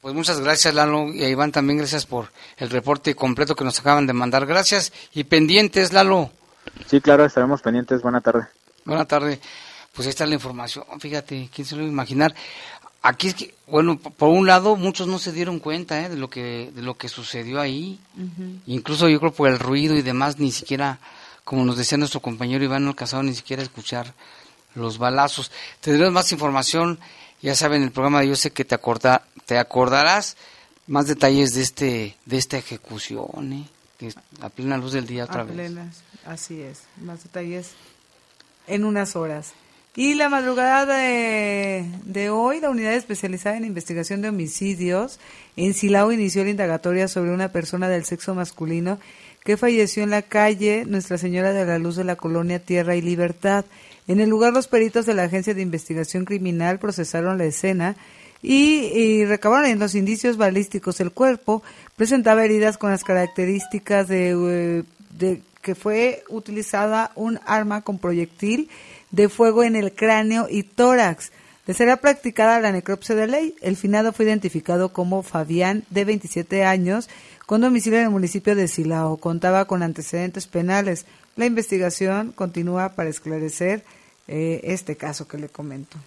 Pues 0.01 0.15
muchas 0.15 0.39
gracias 0.39 0.73
Lalo 0.75 1.13
y 1.13 1.25
a 1.25 1.29
Iván 1.29 1.51
también 1.51 1.79
gracias 1.79 2.07
por 2.07 2.31
el 2.57 2.71
reporte 2.71 3.17
completo 3.17 3.57
que 3.57 3.65
nos 3.65 3.81
acaban 3.81 4.07
de 4.07 4.13
mandar. 4.13 4.47
Gracias 4.47 4.93
y 5.13 5.25
pendientes 5.25 5.93
Lalo. 5.93 6.31
Sí, 6.87 7.01
claro, 7.01 7.25
estaremos 7.25 7.61
pendientes. 7.63 8.03
Buena 8.03 8.21
tarde. 8.21 8.47
Buena 8.85 9.05
tarde. 9.05 9.41
Pues 9.93 10.07
ahí 10.07 10.11
está 10.11 10.27
la 10.27 10.35
información. 10.35 10.85
Fíjate, 11.01 11.49
¿quién 11.55 11.67
se 11.67 11.75
lo 11.75 11.83
iba 11.83 11.91
a 11.91 11.93
imaginar? 11.93 12.35
Aquí 13.03 13.29
es 13.29 13.35
que, 13.35 13.55
bueno, 13.67 13.97
por 13.99 14.29
un 14.31 14.47
lado, 14.47 14.77
muchos 14.77 15.07
no 15.07 15.19
se 15.19 15.33
dieron 15.33 15.61
cuenta 15.61 16.03
¿eh? 16.03 16.09
de 16.09 16.17
lo 16.17 16.29
que 16.29 16.71
de 16.75 16.83
lo 16.83 16.95
que 16.97 17.09
sucedió 17.09 17.61
ahí. 17.61 17.99
Incluso 18.67 19.09
yo 19.09 19.21
creo 19.21 19.33
por 19.33 19.49
el 19.49 19.59
ruido 19.59 19.95
y 19.95 20.03
demás, 20.03 20.39
ni 20.39 20.51
siquiera, 20.51 20.99
como 21.45 21.65
nos 21.65 21.77
decía 21.77 21.97
nuestro 21.99 22.21
compañero 22.21 22.65
Iván 22.65 22.87
Alcazado, 22.87 23.23
ni 23.23 23.35
siquiera 23.35 23.63
escuchar 23.63 24.15
los 24.75 24.99
balazos. 24.99 25.51
Tendremos 25.81 26.13
más 26.13 26.33
información, 26.33 26.99
ya 27.41 27.55
saben, 27.55 27.83
el 27.83 27.93
programa 27.93 28.21
de 28.21 28.29
Yo 28.29 28.37
sé 28.37 28.51
que 28.51 28.65
te, 28.65 28.75
acorda, 28.75 29.23
te 29.47 29.59
acordarás 29.59 30.37
más 30.87 31.07
detalles 31.07 31.55
de 31.55 31.63
este 31.63 32.17
de 32.27 32.37
esta 32.37 32.59
ejecución, 32.59 33.53
¿eh? 33.53 33.65
que 33.99 34.09
es 34.09 34.17
a 34.41 34.49
plena 34.49 34.77
luz 34.77 34.93
del 34.93 35.07
día 35.07 35.25
otra 35.25 35.43
A 35.43 35.45
vez. 35.45 35.55
plenas, 35.55 36.03
así 36.25 36.61
es. 36.63 36.83
Más 37.03 37.23
detalles 37.23 37.73
en 38.67 38.85
unas 38.85 39.17
horas. 39.17 39.53
Y 39.97 40.15
la 40.15 40.29
madrugada 40.29 40.87
de, 40.87 41.85
de 42.05 42.31
hoy, 42.31 42.61
la 42.61 42.71
unidad 42.71 42.95
especializada 42.95 43.57
en 43.57 43.65
investigación 43.65 44.23
de 44.23 44.29
homicidios 44.29 45.19
en 45.57 45.75
Silao 45.75 46.13
inició 46.13 46.45
la 46.45 46.51
indagatoria 46.51 47.09
sobre 47.09 47.33
una 47.33 47.51
persona 47.51 47.89
del 47.89 48.05
sexo 48.05 48.35
masculino 48.35 49.01
que 49.45 49.57
falleció 49.57 50.03
en 50.03 50.11
la 50.11 50.23
calle 50.23 50.85
Nuestra 50.87 51.19
Señora 51.19 51.53
de 51.53 51.65
la 51.65 51.79
Luz 51.79 51.97
de 51.97 52.05
la 52.05 52.17
colonia 52.17 52.59
Tierra 52.59 52.95
y 52.95 53.01
Libertad. 53.01 53.65
En 54.07 54.21
el 54.21 54.29
lugar, 54.29 54.53
los 54.53 54.69
peritos 54.69 55.07
de 55.07 55.15
la 55.15 55.25
Agencia 55.25 55.55
de 55.55 55.63
Investigación 55.63 56.25
Criminal 56.25 56.79
procesaron 56.79 57.39
la 57.39 57.47
escena 57.47 57.97
y, 58.43 58.81
y 58.95 59.25
recabaron 59.25 59.79
los 59.79 59.95
indicios 59.95 60.37
balísticos. 60.37 61.01
El 61.01 61.13
cuerpo 61.13 61.63
presentaba 61.97 62.45
heridas 62.45 62.79
con 62.79 62.91
las 62.91 63.05
características 63.05 64.07
de, 64.07 64.31
eh, 64.31 64.85
de 65.11 65.43
que 65.63 65.75
fue 65.75 66.25
utilizada 66.29 67.13
un 67.15 67.41
arma 67.47 67.83
con 67.83 67.99
proyectil 67.99 68.69
de 69.11 69.29
fuego 69.29 69.65
en 69.65 69.77
el 69.77 69.93
cráneo 69.93 70.47
y 70.51 70.63
tórax. 70.63 71.33
Le 71.67 71.75
será 71.75 71.99
practicada 71.99 72.61
la 72.61 72.73
necropsia 72.73 73.15
de 73.15 73.27
ley. 73.27 73.55
El 73.61 73.77
finado 73.77 74.13
fue 74.13 74.25
identificado 74.25 74.91
como 74.91 75.23
Fabián, 75.23 75.85
de 75.91 76.07
27 76.07 76.65
años, 76.65 77.09
con 77.45 77.61
domicilio 77.61 77.99
en 77.99 78.07
el 78.07 78.11
municipio 78.11 78.57
de 78.57 78.69
Silao. 78.69 79.19
Contaba 79.19 79.67
con 79.67 79.83
antecedentes 79.83 80.47
penales. 80.47 81.05
La 81.37 81.45
investigación 81.45 82.33
continúa 82.33 82.95
para 82.95 83.11
esclarecer 83.11 83.85
eh, 84.29 84.61
este 84.65 84.97
caso 84.97 85.29
que 85.29 85.39
le 85.39 85.49
comento. 85.49 85.99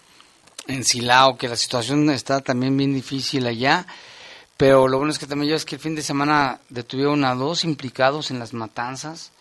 en 0.68 0.84
Silao, 0.84 1.38
que 1.38 1.47
la 1.47 1.56
situación 1.56 2.10
está 2.10 2.41
también 2.41 2.76
bien 2.76 2.93
difícil 2.93 3.45
allá, 3.45 3.86
pero 4.58 4.88
lo 4.88 4.97
bueno 4.97 5.12
es 5.12 5.20
que 5.20 5.26
también 5.26 5.49
ya 5.52 5.56
es 5.56 5.66
que 5.66 5.76
el 5.76 5.82
fin 5.82 5.95
de 5.95 6.04
semana 6.04 6.60
detuvieron 6.70 7.24
a 7.26 7.34
dos 7.34 7.64
implicados 7.64 8.30
en 8.30 8.38
las 8.39 8.54
matanzas, 8.54 9.32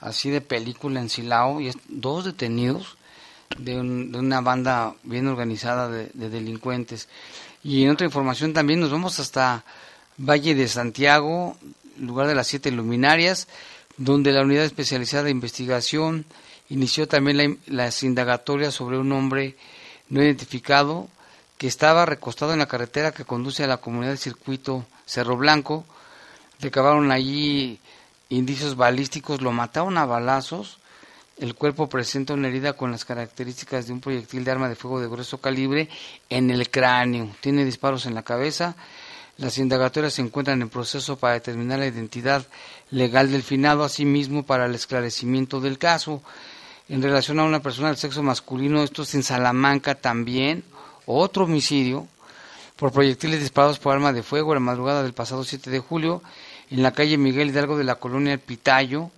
así 0.00 0.30
de 0.30 0.40
película 0.40 1.00
en 1.00 1.08
Silao, 1.08 1.60
y 1.60 1.72
dos 1.88 2.24
detenidos 2.24 2.96
de, 3.58 3.78
un- 3.78 4.12
de 4.12 4.18
una 4.18 4.40
banda 4.40 4.94
bien 5.02 5.26
organizada 5.28 5.88
de, 5.88 6.10
de 6.14 6.28
delincuentes. 6.30 7.08
Y 7.62 7.84
en 7.84 7.90
otra 7.90 8.06
información 8.06 8.52
también 8.52 8.80
nos 8.80 8.90
vamos 8.90 9.18
hasta 9.18 9.64
Valle 10.18 10.54
de 10.54 10.68
Santiago, 10.68 11.56
lugar 11.98 12.26
de 12.26 12.34
las 12.34 12.46
siete 12.46 12.70
luminarias, 12.70 13.48
donde 13.96 14.32
la 14.32 14.42
unidad 14.42 14.64
especializada 14.64 15.24
de 15.24 15.30
investigación 15.30 16.26
inició 16.68 17.06
también 17.08 17.36
la- 17.36 17.56
las 17.66 18.02
indagatorias 18.02 18.74
sobre 18.74 18.98
un 18.98 19.10
hombre 19.12 19.56
no 20.08 20.22
identificado 20.22 21.08
que 21.58 21.66
estaba 21.66 22.04
recostado 22.04 22.52
en 22.52 22.58
la 22.58 22.66
carretera 22.68 23.12
que 23.12 23.24
conduce 23.24 23.64
a 23.64 23.66
la 23.66 23.78
comunidad 23.78 24.10
del 24.10 24.18
circuito 24.18 24.84
Cerro 25.06 25.36
Blanco. 25.36 25.84
Recabaron 26.60 27.10
allí 27.10 27.78
indicios 28.28 28.76
balísticos, 28.76 29.40
lo 29.40 29.52
mataron 29.52 29.98
a 29.98 30.06
balazos. 30.06 30.78
El 31.38 31.54
cuerpo 31.54 31.88
presenta 31.88 32.34
una 32.34 32.48
herida 32.48 32.72
con 32.72 32.90
las 32.90 33.04
características 33.04 33.86
de 33.86 33.92
un 33.92 34.00
proyectil 34.00 34.44
de 34.44 34.50
arma 34.50 34.68
de 34.68 34.74
fuego 34.74 35.00
de 35.00 35.08
grueso 35.08 35.38
calibre 35.38 35.88
en 36.30 36.50
el 36.50 36.70
cráneo. 36.70 37.28
Tiene 37.40 37.64
disparos 37.64 38.06
en 38.06 38.14
la 38.14 38.22
cabeza. 38.22 38.74
Las 39.36 39.58
indagatorias 39.58 40.14
se 40.14 40.22
encuentran 40.22 40.62
en 40.62 40.70
proceso 40.70 41.18
para 41.18 41.34
determinar 41.34 41.78
la 41.78 41.86
identidad 41.86 42.46
legal 42.90 43.30
del 43.30 43.42
finado, 43.42 43.84
asimismo 43.84 44.46
para 44.46 44.64
el 44.64 44.74
esclarecimiento 44.74 45.60
del 45.60 45.76
caso. 45.76 46.22
En 46.88 47.02
relación 47.02 47.38
a 47.38 47.44
una 47.44 47.60
persona 47.60 47.88
del 47.88 47.98
sexo 47.98 48.22
masculino, 48.22 48.82
esto 48.82 49.02
es 49.02 49.14
en 49.14 49.22
Salamanca 49.22 49.94
también, 49.94 50.64
otro 51.04 51.44
homicidio 51.44 52.06
por 52.76 52.92
proyectiles 52.92 53.40
disparados 53.40 53.78
por 53.78 53.94
arma 53.94 54.12
de 54.12 54.22
fuego 54.22 54.54
la 54.54 54.60
madrugada 54.60 55.02
del 55.02 55.14
pasado 55.14 55.44
7 55.44 55.70
de 55.70 55.80
julio 55.80 56.22
en 56.70 56.82
la 56.82 56.92
calle 56.92 57.16
Miguel 57.16 57.50
Hidalgo 57.50 57.78
de 57.78 57.84
la 57.84 57.96
colonia 57.96 58.32
El 58.32 58.40
Pitayo. 58.40 59.10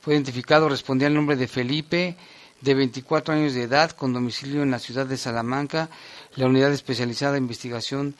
Fue 0.00 0.14
identificado, 0.14 0.68
respondía 0.68 1.08
al 1.08 1.14
nombre 1.14 1.36
de 1.36 1.48
Felipe, 1.48 2.16
de 2.60 2.74
24 2.74 3.34
años 3.34 3.54
de 3.54 3.62
edad, 3.62 3.90
con 3.92 4.12
domicilio 4.12 4.62
en 4.62 4.70
la 4.70 4.78
ciudad 4.78 5.06
de 5.06 5.16
Salamanca. 5.16 5.88
La 6.36 6.46
unidad 6.46 6.72
especializada 6.72 7.32
de 7.32 7.38
investigación 7.38 8.14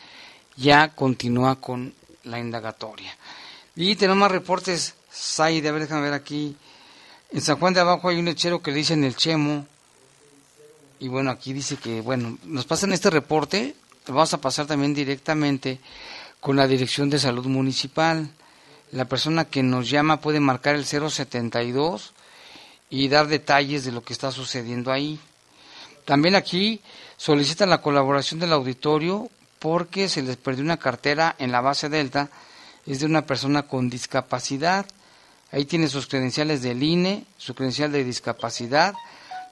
ya 0.57 0.89
continúa 0.95 1.57
con 1.57 1.95
la 2.25 2.39
indagatoria. 2.39 3.17
Y 3.77 3.97
tenemos 3.97 4.19
más 4.19 4.31
reportes, 4.31 4.95
Said, 5.11 5.67
a 5.67 5.73
ver, 5.73 5.83
déjame 5.83 6.03
ver 6.03 6.13
aquí. 6.13 6.57
En 7.33 7.41
San 7.41 7.59
Juan 7.59 7.75
de 7.75 7.81
Abajo 7.81 8.09
hay 8.09 8.19
un 8.19 8.25
lechero 8.25 8.63
que 8.63 8.71
le 8.71 8.79
dicen 8.79 9.05
el 9.05 9.17
Chemo. 9.17 9.67
Y 11.01 11.09
bueno, 11.09 11.31
aquí 11.31 11.53
dice 11.53 11.77
que, 11.77 12.01
bueno, 12.01 12.39
nos 12.45 12.67
pasan 12.67 12.93
este 12.93 13.11
reporte, 13.11 13.75
lo 14.07 14.15
vamos 14.15 14.33
a 14.35 14.41
pasar 14.41 14.67
también 14.67 14.95
directamente 14.95 15.81
con 16.41 16.57
la 16.57 16.67
Dirección 16.67 17.11
de 17.11 17.19
Salud 17.19 17.47
Municipal. 17.47 18.31
La 18.95 19.07
persona 19.07 19.45
que 19.45 19.65
nos 19.65 19.91
llama 19.91 20.21
puede 20.21 20.39
marcar 20.39 20.77
el 20.77 20.85
072 20.85 22.13
y 22.91 23.09
dar 23.09 23.27
detalles 23.27 23.85
de 23.85 23.91
lo 23.91 24.05
que 24.05 24.13
está 24.13 24.31
sucediendo 24.31 24.93
ahí. 24.93 25.19
También 26.05 26.37
aquí 26.37 26.81
solicitan 27.17 27.71
la 27.71 27.83
colaboración 27.83 28.39
del 28.39 28.53
auditorio 28.53 29.29
porque 29.59 30.09
se 30.09 30.23
les 30.23 30.37
perdió 30.37 30.63
una 30.63 30.77
cartera 30.77 31.35
en 31.41 31.51
la 31.51 31.61
base 31.61 31.89
Delta, 31.89 32.29
es 32.87 33.01
de 33.01 33.07
una 33.07 33.27
persona 33.27 33.65
con 33.65 33.91
discapacidad. 33.91 34.87
Ahí 35.51 35.65
tiene 35.65 35.89
sus 35.89 36.07
credenciales 36.07 36.63
del 36.63 36.81
INE, 36.81 37.25
su 37.37 37.57
credencial 37.57 37.91
de 37.91 38.05
discapacidad, 38.05 38.95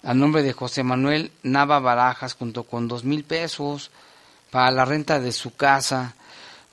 a 0.05 0.15
nombre 0.15 0.45
de 0.45 0.53
José 0.53 0.85
Manuel 0.85 1.33
Nava 1.43 1.81
Barajas, 1.81 2.35
junto 2.35 2.63
con 2.63 2.87
dos 2.87 3.03
mil 3.03 3.25
pesos 3.25 3.91
para 4.53 4.71
la 4.71 4.85
renta 4.85 5.19
de 5.19 5.33
su 5.33 5.57
casa. 5.57 6.15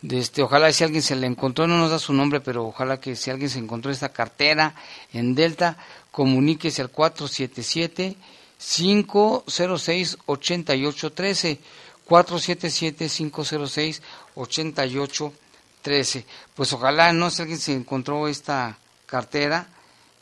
Este, 0.01 0.41
ojalá 0.41 0.71
si 0.71 0.83
alguien 0.83 1.01
se 1.01 1.15
le 1.15 1.27
encontró, 1.27 1.67
no 1.67 1.77
nos 1.77 1.91
da 1.91 1.99
su 1.99 2.13
nombre, 2.13 2.39
pero 2.39 2.65
ojalá 2.65 2.99
que 2.99 3.15
si 3.15 3.29
alguien 3.29 3.49
se 3.49 3.59
encontró 3.59 3.91
esta 3.91 4.09
cartera 4.09 4.75
en 5.11 5.35
Delta, 5.35 5.77
comuníquese 6.11 6.81
al 6.81 6.89
477 6.89 8.15
506 8.57 10.17
8813 10.25 11.59
477 12.05 13.09
506 13.09 14.01
8813 14.35 16.25
Pues 16.55 16.73
ojalá, 16.73 17.13
no 17.13 17.29
si 17.29 17.41
alguien 17.41 17.59
se 17.59 17.73
encontró 17.73 18.27
esta 18.27 18.77
cartera, 19.05 19.67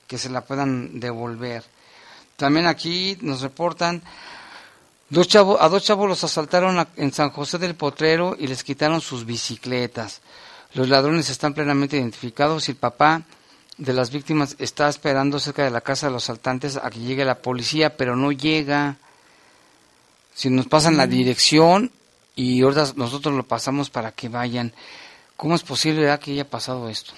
que 0.07 0.17
se 0.17 0.29
la 0.29 0.41
puedan 0.41 0.99
devolver. 0.99 1.63
También 2.35 2.67
aquí 2.67 3.17
nos 3.21 3.41
reportan 3.41 4.01
Dos 5.09 5.33
a 5.35 5.69
dos 5.69 5.83
chavos 5.83 6.09
los 6.09 6.23
asaltaron 6.25 6.85
en 6.97 7.13
San 7.13 7.29
José 7.29 7.57
del 7.57 7.75
Potrero 7.75 8.35
y 8.37 8.47
les 8.47 8.63
quitaron 8.63 8.99
sus 8.99 9.25
bicicletas. 9.25 10.21
Los 10.73 10.89
ladrones 10.89 11.29
están 11.29 11.53
plenamente 11.53 11.95
identificados 11.95 12.67
y 12.67 12.71
el 12.71 12.77
papá 12.77 13.23
de 13.77 13.93
las 13.93 14.11
víctimas 14.11 14.57
está 14.59 14.89
esperando 14.89 15.39
cerca 15.39 15.63
de 15.63 15.69
la 15.69 15.79
casa 15.79 16.07
de 16.07 16.13
los 16.13 16.25
asaltantes 16.25 16.75
a 16.75 16.89
que 16.89 16.99
llegue 16.99 17.23
la 17.23 17.41
policía, 17.41 17.95
pero 17.95 18.17
no 18.17 18.33
llega. 18.33 18.97
Si 20.33 20.49
nos 20.49 20.67
pasan 20.67 20.97
la 20.97 21.07
dirección 21.07 21.91
y 22.35 22.61
ahorita 22.61 22.93
nosotros 22.97 23.33
lo 23.33 23.43
pasamos 23.43 23.89
para 23.89 24.11
que 24.11 24.27
vayan. 24.27 24.73
¿Cómo 25.37 25.55
es 25.55 25.63
posible 25.63 26.19
que 26.19 26.31
haya 26.31 26.49
pasado 26.49 26.89
esto? 26.89 27.13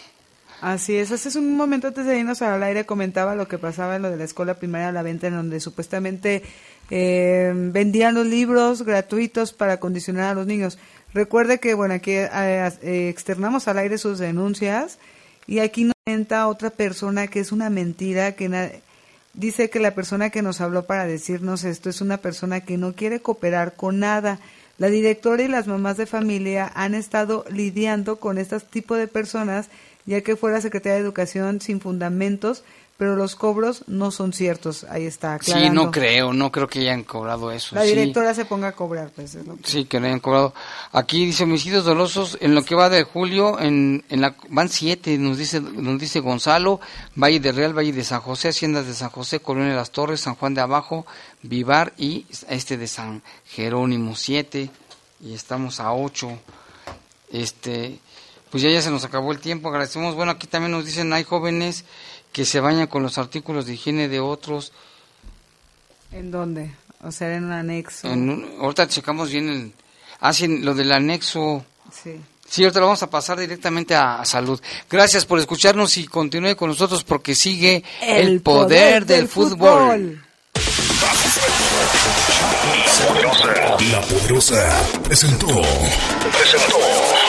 Así 0.61 0.97
es, 0.97 1.11
hace 1.11 1.39
un 1.39 1.55
momento 1.55 1.87
antes 1.87 2.05
de 2.05 2.19
irnos 2.19 2.41
al 2.41 2.61
aire 2.63 2.85
comentaba 2.85 3.33
lo 3.33 3.47
que 3.47 3.57
pasaba 3.57 3.95
en 3.95 4.01
lo 4.01 4.11
de 4.11 4.17
la 4.17 4.25
escuela 4.25 4.55
primaria 4.55 4.91
La 4.91 5.03
Venta, 5.03 5.27
en 5.27 5.35
donde 5.35 5.61
supuestamente 5.61 6.43
eh, 6.89 7.53
vendían 7.55 8.15
los 8.15 8.27
libros 8.27 8.83
gratuitos 8.83 9.53
para 9.53 9.79
condicionar 9.79 10.25
a 10.25 10.33
los 10.33 10.47
niños. 10.47 10.77
Recuerde 11.13 11.59
que, 11.59 11.75
bueno, 11.75 11.93
aquí 11.93 12.11
eh, 12.11 12.27
eh, 12.33 13.09
externamos 13.09 13.69
al 13.69 13.77
aire 13.77 13.97
sus 13.97 14.19
denuncias 14.19 14.99
y 15.47 15.59
aquí 15.59 15.85
nos 15.85 15.93
comenta 16.05 16.47
otra 16.47 16.71
persona 16.71 17.27
que 17.27 17.39
es 17.39 17.53
una 17.53 17.69
mentira, 17.69 18.33
que 18.33 18.81
dice 19.33 19.69
que 19.69 19.79
la 19.79 19.95
persona 19.95 20.29
que 20.29 20.41
nos 20.41 20.59
habló 20.59 20.83
para 20.85 21.05
decirnos 21.05 21.63
esto 21.63 21.89
es 21.89 22.01
una 22.01 22.17
persona 22.17 22.59
que 22.59 22.77
no 22.77 22.93
quiere 22.93 23.21
cooperar 23.21 23.75
con 23.75 23.99
nada. 23.99 24.39
La 24.77 24.87
directora 24.87 25.43
y 25.43 25.47
las 25.47 25.67
mamás 25.67 25.97
de 25.97 26.05
familia 26.05 26.71
han 26.73 26.95
estado 26.95 27.45
lidiando 27.49 28.17
con 28.17 28.37
este 28.37 28.59
tipo 28.61 28.95
de 28.95 29.07
personas, 29.07 29.69
ya 30.09 30.21
que 30.21 30.35
fue 30.35 30.51
la 30.51 30.59
Secretaría 30.59 30.95
de 30.95 31.01
Educación 31.01 31.61
sin 31.61 31.79
fundamentos 31.79 32.63
pero 32.97 33.15
los 33.15 33.37
cobros 33.37 33.85
no 33.87 34.11
son 34.11 34.33
ciertos. 34.33 34.83
Ahí 34.83 35.05
está. 35.05 35.39
Sí, 35.41 35.51
Aclarando. 35.53 35.85
no 35.85 35.89
creo, 35.91 36.33
no 36.33 36.51
creo 36.51 36.67
que 36.67 36.79
hayan 36.79 37.05
cobrado 37.05 37.49
eso. 37.49 37.73
La 37.75 37.83
sí. 37.83 37.91
directora 37.95 38.33
se 38.33 38.43
ponga 38.43 38.67
a 38.67 38.71
cobrar, 38.73 39.09
pues. 39.15 39.35
es 39.35 39.47
lo 39.47 39.55
que- 39.55 39.61
Sí, 39.63 39.85
que 39.85 40.01
le 40.01 40.07
hayan 40.07 40.19
cobrado. 40.19 40.53
Aquí 40.91 41.25
dice 41.25 41.45
homicidios 41.45 41.85
dolosos 41.85 42.37
en 42.41 42.53
lo 42.55 42.65
que 42.65 42.75
va 42.75 42.89
de 42.89 43.03
julio, 43.03 43.57
en, 43.57 44.03
en 44.09 44.19
la 44.19 44.35
van 44.49 44.67
siete, 44.67 45.17
nos 45.17 45.37
dice 45.37 45.61
nos 45.61 45.97
dice 45.97 46.19
Gonzalo, 46.19 46.81
Valle 47.15 47.39
de 47.39 47.53
Real, 47.53 47.71
Valle 47.73 47.93
de 47.93 48.03
San 48.03 48.19
José, 48.19 48.49
Haciendas 48.49 48.85
de 48.85 48.93
San 48.93 49.11
José, 49.11 49.39
Colonia 49.39 49.69
de 49.69 49.75
las 49.77 49.91
Torres, 49.91 50.19
San 50.19 50.35
Juan 50.35 50.53
de 50.53 50.59
Abajo, 50.59 51.05
Vivar 51.41 51.93
y 51.97 52.25
este 52.49 52.75
de 52.75 52.87
San 52.87 53.21
Jerónimo 53.45 54.13
siete 54.17 54.69
y 55.23 55.33
estamos 55.35 55.79
a 55.79 55.93
ocho. 55.93 56.37
Este, 57.31 57.99
pues 58.51 58.63
ya 58.63 58.69
ya 58.69 58.81
se 58.81 58.91
nos 58.91 59.03
acabó 59.05 59.31
el 59.31 59.39
tiempo. 59.39 59.69
Agradecemos. 59.69 60.15
Bueno, 60.15 60.31
aquí 60.31 60.47
también 60.47 60.71
nos 60.71 60.85
dicen 60.85 61.11
hay 61.13 61.23
jóvenes 61.23 61.85
que 62.31 62.45
se 62.45 62.59
bañan 62.59 62.87
con 62.87 63.03
los 63.03 63.17
artículos 63.17 63.65
de 63.65 63.73
higiene 63.73 64.07
de 64.07 64.19
otros. 64.19 64.71
¿En 66.11 66.31
dónde? 66.31 66.71
O 67.03 67.11
sea, 67.11 67.33
en 67.35 67.45
un 67.45 67.51
anexo. 67.51 68.07
En 68.07 68.29
un- 68.29 68.55
ahorita 68.61 68.87
checamos 68.87 69.29
bien 69.31 69.49
el, 69.49 69.73
hacen 70.19 70.65
lo 70.65 70.73
del 70.73 70.91
anexo. 70.91 71.63
Sí. 71.91 72.19
Sí, 72.47 72.63
ahorita 72.63 72.79
lo 72.79 72.87
vamos 72.87 73.03
a 73.03 73.09
pasar 73.11 73.39
directamente 73.39 73.93
a, 73.93 74.19
a 74.21 74.25
salud. 74.25 74.59
Gracias 74.89 75.23
por 75.25 75.37
escucharnos 75.37 75.95
y 75.97 76.07
continúe 76.07 76.55
con 76.55 76.69
nosotros 76.69 77.03
porque 77.03 77.35
sigue 77.35 77.83
el, 78.01 78.41
poder, 78.41 79.05
del, 79.05 79.27
fútbol. 79.27 80.23
La 83.91 84.01
Poderosa 84.01 84.67
presentó. 85.03 85.47
Presentó. 85.47 86.75